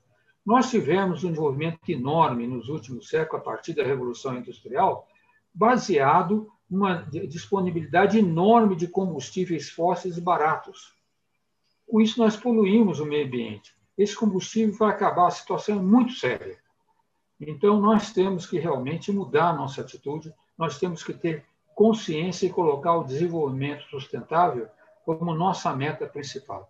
Nós 0.44 0.72
tivemos 0.72 1.24
um 1.24 1.30
desenvolvimento 1.30 1.88
enorme 1.88 2.48
nos 2.48 2.70
últimos 2.70 3.08
séculos, 3.08 3.42
a 3.42 3.46
partir 3.46 3.74
da 3.74 3.84
Revolução 3.84 4.36
Industrial, 4.36 5.08
baseado 5.54 6.52
numa 6.68 7.04
disponibilidade 7.28 8.18
enorme 8.18 8.76
de 8.76 8.88
combustíveis 8.88 9.70
fósseis 9.70 10.18
baratos. 10.18 10.92
Com 11.88 12.02
isso, 12.02 12.20
nós 12.20 12.36
poluímos 12.36 13.00
o 13.00 13.06
meio 13.06 13.28
ambiente. 13.28 13.76
Esse 13.96 14.16
combustível 14.16 14.76
vai 14.76 14.90
acabar, 14.90 15.28
a 15.28 15.32
situação 15.32 15.78
é 15.78 15.82
muito 15.82 16.14
séria. 16.14 16.58
Então, 17.40 17.80
nós 17.80 18.12
temos 18.12 18.48
que 18.48 18.58
realmente 18.58 19.12
mudar 19.12 19.50
a 19.50 19.54
nossa 19.54 19.82
atitude, 19.82 20.34
nós 20.58 20.80
temos 20.80 21.04
que 21.04 21.14
ter 21.14 21.46
consciência 21.80 22.46
e 22.46 22.50
colocar 22.50 22.98
o 22.98 23.06
desenvolvimento 23.06 23.86
sustentável 23.90 24.68
como 25.06 25.34
nossa 25.34 25.74
meta 25.74 26.06
principal. 26.06 26.70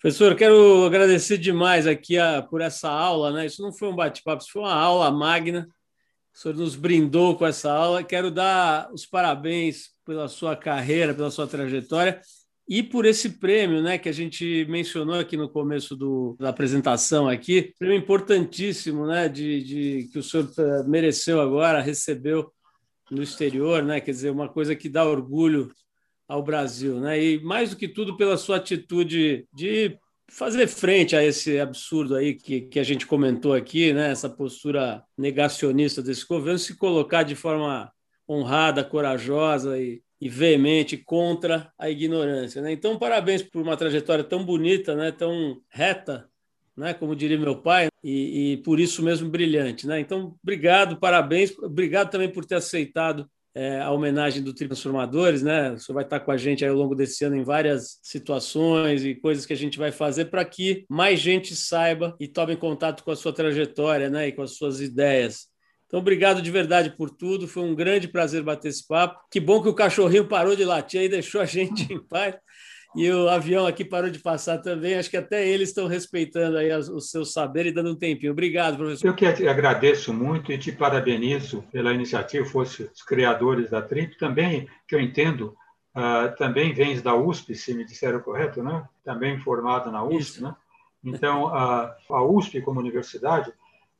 Professor, 0.00 0.34
quero 0.34 0.84
agradecer 0.84 1.38
demais 1.38 1.86
aqui 1.86 2.18
a, 2.18 2.42
por 2.42 2.60
essa 2.60 2.90
aula, 2.90 3.32
né? 3.32 3.46
Isso 3.46 3.62
não 3.62 3.72
foi 3.72 3.86
um 3.86 3.94
bate-papo, 3.94 4.42
isso 4.42 4.50
foi 4.50 4.62
uma 4.62 4.74
aula 4.74 5.08
magna. 5.08 5.68
O 6.34 6.38
senhor 6.38 6.56
nos 6.56 6.74
brindou 6.74 7.36
com 7.36 7.46
essa 7.46 7.72
aula. 7.72 8.02
Quero 8.02 8.28
dar 8.28 8.92
os 8.92 9.06
parabéns 9.06 9.90
pela 10.04 10.26
sua 10.26 10.56
carreira, 10.56 11.14
pela 11.14 11.30
sua 11.30 11.46
trajetória 11.46 12.20
e 12.68 12.82
por 12.82 13.06
esse 13.06 13.38
prêmio, 13.38 13.80
né, 13.80 13.98
que 13.98 14.08
a 14.08 14.12
gente 14.12 14.66
mencionou 14.68 15.20
aqui 15.20 15.36
no 15.36 15.48
começo 15.48 15.94
do, 15.94 16.36
da 16.40 16.48
apresentação 16.48 17.28
aqui, 17.28 17.72
prêmio 17.78 17.98
importantíssimo, 17.98 19.06
né, 19.06 19.28
de, 19.28 19.62
de 19.62 20.08
que 20.12 20.18
o 20.18 20.22
senhor 20.24 20.50
eh, 20.58 20.82
mereceu 20.88 21.40
agora, 21.40 21.80
recebeu 21.80 22.52
no 23.10 23.22
exterior, 23.22 23.82
né, 23.82 24.00
quer 24.00 24.12
dizer, 24.12 24.30
uma 24.30 24.48
coisa 24.48 24.76
que 24.76 24.88
dá 24.88 25.04
orgulho 25.04 25.70
ao 26.30 26.42
Brasil, 26.42 27.00
né? 27.00 27.20
E 27.20 27.42
mais 27.42 27.70
do 27.70 27.76
que 27.76 27.88
tudo 27.88 28.16
pela 28.16 28.36
sua 28.36 28.56
atitude 28.56 29.48
de 29.52 29.98
fazer 30.30 30.68
frente 30.68 31.16
a 31.16 31.24
esse 31.24 31.58
absurdo 31.58 32.14
aí 32.14 32.34
que, 32.34 32.60
que 32.60 32.78
a 32.78 32.84
gente 32.84 33.04
comentou 33.04 33.52
aqui, 33.52 33.92
né? 33.92 34.12
Essa 34.12 34.30
postura 34.30 35.02
negacionista 35.18 36.00
desse 36.00 36.24
governo, 36.24 36.58
se 36.58 36.76
colocar 36.76 37.24
de 37.24 37.34
forma 37.34 37.92
honrada, 38.28 38.84
corajosa 38.84 39.76
e, 39.76 40.00
e 40.20 40.28
veemente 40.28 40.96
contra 40.96 41.72
a 41.76 41.90
ignorância, 41.90 42.62
né? 42.62 42.70
Então, 42.70 42.96
parabéns 42.96 43.42
por 43.42 43.60
uma 43.60 43.76
trajetória 43.76 44.22
tão 44.22 44.44
bonita, 44.44 44.94
né? 44.94 45.10
Tão 45.10 45.60
reta, 45.68 46.28
né? 46.76 46.94
Como 46.94 47.16
diria 47.16 47.38
meu 47.38 47.56
pai, 47.56 47.88
e, 48.02 48.52
e 48.52 48.56
por 48.58 48.80
isso 48.80 49.02
mesmo 49.02 49.28
brilhante, 49.28 49.86
né? 49.86 50.00
Então, 50.00 50.36
obrigado, 50.42 50.98
parabéns, 50.98 51.56
obrigado 51.58 52.10
também 52.10 52.30
por 52.30 52.44
ter 52.44 52.56
aceitado 52.56 53.28
é, 53.54 53.80
a 53.80 53.90
homenagem 53.90 54.42
do 54.42 54.54
Transformadores, 54.54 55.42
né? 55.42 55.76
Senhor 55.76 55.94
vai 55.94 56.04
estar 56.04 56.20
com 56.20 56.30
a 56.30 56.36
gente 56.36 56.64
ao 56.64 56.74
longo 56.74 56.94
desse 56.94 57.24
ano 57.24 57.36
em 57.36 57.42
várias 57.42 57.98
situações 58.02 59.04
e 59.04 59.14
coisas 59.14 59.44
que 59.44 59.52
a 59.52 59.56
gente 59.56 59.78
vai 59.78 59.90
fazer 59.90 60.26
para 60.26 60.44
que 60.44 60.84
mais 60.88 61.18
gente 61.18 61.56
saiba 61.56 62.16
e 62.20 62.28
tome 62.28 62.56
contato 62.56 63.02
com 63.02 63.10
a 63.10 63.16
sua 63.16 63.32
trajetória, 63.32 64.08
né? 64.08 64.28
E 64.28 64.32
com 64.32 64.42
as 64.42 64.52
suas 64.56 64.80
ideias. 64.80 65.48
Então, 65.86 65.98
obrigado 65.98 66.40
de 66.40 66.50
verdade 66.52 66.90
por 66.96 67.10
tudo. 67.10 67.48
Foi 67.48 67.64
um 67.64 67.74
grande 67.74 68.06
prazer 68.06 68.44
bater 68.44 68.68
esse 68.68 68.86
papo. 68.86 69.20
Que 69.28 69.40
bom 69.40 69.60
que 69.60 69.68
o 69.68 69.74
cachorrinho 69.74 70.28
parou 70.28 70.54
de 70.54 70.64
latir 70.64 71.02
e 71.02 71.08
deixou 71.08 71.40
a 71.40 71.44
gente 71.44 71.92
em 71.92 71.98
paz. 71.98 72.36
E 72.94 73.08
o 73.10 73.28
avião 73.28 73.66
aqui 73.66 73.84
parou 73.84 74.10
de 74.10 74.18
passar 74.18 74.58
também. 74.58 74.94
Acho 74.94 75.10
que 75.10 75.16
até 75.16 75.46
eles 75.46 75.68
estão 75.68 75.86
respeitando 75.86 76.56
aí 76.56 76.72
o 76.72 77.00
seu 77.00 77.24
saber 77.24 77.66
e 77.66 77.72
dando 77.72 77.92
um 77.92 77.96
tempinho. 77.96 78.32
Obrigado, 78.32 78.76
professor. 78.76 79.06
Eu 79.06 79.14
que 79.14 79.26
agradeço 79.26 80.12
muito 80.12 80.50
e 80.52 80.58
te 80.58 80.72
parabenizo 80.72 81.62
pela 81.70 81.92
iniciativa, 81.92 82.44
fosse 82.44 82.82
os 82.82 83.02
criadores 83.02 83.70
da 83.70 83.80
TRIP. 83.80 84.18
Também, 84.18 84.68
que 84.88 84.96
eu 84.96 85.00
entendo, 85.00 85.56
uh, 85.96 86.34
também 86.36 86.72
vens 86.74 87.00
da 87.00 87.14
USP, 87.14 87.54
se 87.54 87.72
me 87.74 87.84
disseram 87.84 88.20
correto, 88.20 88.60
né? 88.60 88.84
Também 89.04 89.38
formado 89.38 89.92
na 89.92 90.02
USP, 90.02 90.18
Isso. 90.18 90.42
né? 90.42 90.54
Então, 91.04 91.46
a, 91.46 91.94
a 92.10 92.22
USP, 92.22 92.60
como 92.60 92.80
universidade, 92.80 93.52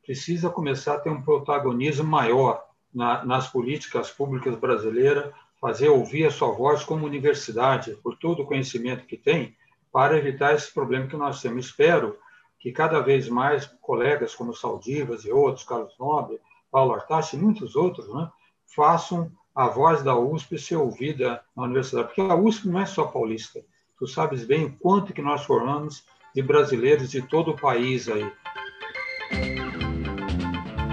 precisa 0.05 0.51
começar 0.51 0.95
a 0.95 1.01
ter 1.01 1.11
um 1.11 1.22
protagonismo 1.22 2.05
maior 2.05 2.62
na, 2.93 3.24
nas 3.24 3.49
políticas 3.49 4.11
públicas 4.11 4.57
brasileiras, 4.57 5.32
fazer 5.61 5.88
ouvir 5.88 6.26
a 6.26 6.30
sua 6.30 6.50
voz 6.52 6.82
como 6.82 7.04
universidade, 7.04 7.92
por 8.02 8.16
todo 8.16 8.42
o 8.42 8.46
conhecimento 8.46 9.06
que 9.06 9.16
tem, 9.16 9.56
para 9.92 10.16
evitar 10.16 10.54
esse 10.54 10.72
problema 10.72 11.06
que 11.06 11.16
nós 11.16 11.42
temos. 11.42 11.66
Espero 11.66 12.16
que 12.58 12.72
cada 12.72 13.00
vez 13.00 13.28
mais 13.28 13.66
colegas 13.80 14.34
como 14.34 14.54
Saldivas 14.54 15.24
e 15.24 15.32
outros, 15.32 15.64
Carlos 15.64 15.94
Nobre, 15.98 16.40
Paulo 16.70 16.94
Artachi 16.94 17.36
e 17.36 17.38
muitos 17.38 17.76
outros, 17.76 18.12
né, 18.12 18.30
façam 18.66 19.30
a 19.54 19.66
voz 19.66 20.02
da 20.02 20.16
USP 20.16 20.58
ser 20.58 20.76
ouvida 20.76 21.42
na 21.56 21.64
universidade. 21.64 22.08
Porque 22.08 22.20
a 22.20 22.34
USP 22.34 22.68
não 22.68 22.80
é 22.80 22.86
só 22.86 23.04
paulista. 23.04 23.61
Tu 23.98 24.06
sabes 24.06 24.44
bem 24.44 24.66
o 24.66 24.76
quanto 24.78 25.12
que 25.12 25.20
nós 25.20 25.44
formamos 25.44 26.04
de 26.34 26.42
brasileiros 26.42 27.11
de 27.11 27.20
todo 27.20 27.50
o 27.50 27.56
país 27.56 28.08
aí. 28.08 28.30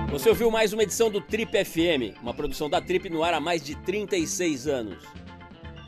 Você 0.10 0.30
ouviu 0.30 0.50
mais 0.50 0.72
uma 0.72 0.84
edição 0.84 1.12
do 1.12 1.20
Trip 1.20 1.52
FM, 1.66 2.18
uma 2.22 2.34
produção 2.34 2.70
da 2.70 2.80
Trip 2.80 3.10
no 3.10 3.24
ar 3.24 3.34
há 3.34 3.42
mais 3.42 3.62
de 3.62 3.76
36 3.76 4.66
anos. 4.66 5.04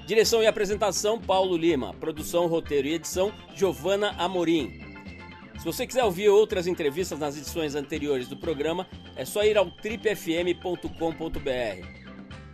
Direção 0.06 0.44
e 0.44 0.48
apresentação 0.48 1.18
Paulo 1.18 1.56
Lima, 1.56 1.94
produção, 1.94 2.46
roteiro 2.48 2.88
e 2.88 2.96
edição 2.96 3.32
Giovana 3.56 4.12
Amorim. 4.18 4.82
Se 5.58 5.64
você 5.64 5.88
quiser 5.88 6.04
ouvir 6.04 6.28
outras 6.28 6.68
entrevistas 6.68 7.18
nas 7.18 7.38
edições 7.38 7.76
anteriores 7.76 8.28
do 8.28 8.36
programa, 8.36 8.86
é 9.16 9.24
só 9.24 9.42
ir 9.44 9.58
ao 9.58 9.72
tripfm.com.br 9.72 10.90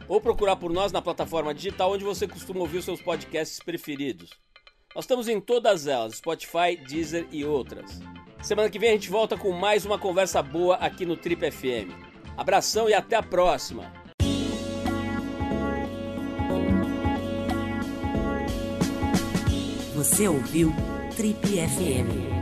ou 0.08 0.22
procurar 0.22 0.58
por 0.58 0.72
nós 0.72 0.92
na 0.92 1.02
plataforma 1.02 1.52
digital 1.52 1.94
onde 1.94 2.04
você 2.04 2.28
costuma 2.28 2.60
ouvir 2.60 2.84
seus 2.84 3.02
podcasts 3.02 3.60
preferidos. 3.60 4.30
Nós 4.94 5.06
estamos 5.06 5.28
em 5.28 5.42
todas 5.42 5.88
elas, 5.88 6.18
Spotify, 6.18 6.78
Deezer 6.88 7.28
e 7.32 7.44
outras. 7.44 8.00
Semana 8.46 8.70
que 8.70 8.78
vem 8.78 8.92
a 8.92 8.94
gente 8.94 9.10
volta 9.10 9.36
com 9.36 9.52
mais 9.52 9.88
uma 9.88 9.98
conversa 9.98 10.40
boa 10.40 10.76
aqui 10.76 11.04
no 11.04 11.18
Trip 11.18 11.50
FM. 11.50 11.90
Abração 12.38 12.88
e 12.88 12.94
até 12.94 13.16
a 13.16 13.24
próxima! 13.24 13.92
Você 19.96 20.28
ouviu 20.28 20.72
Trip 21.16 21.40
FM. 21.44 22.35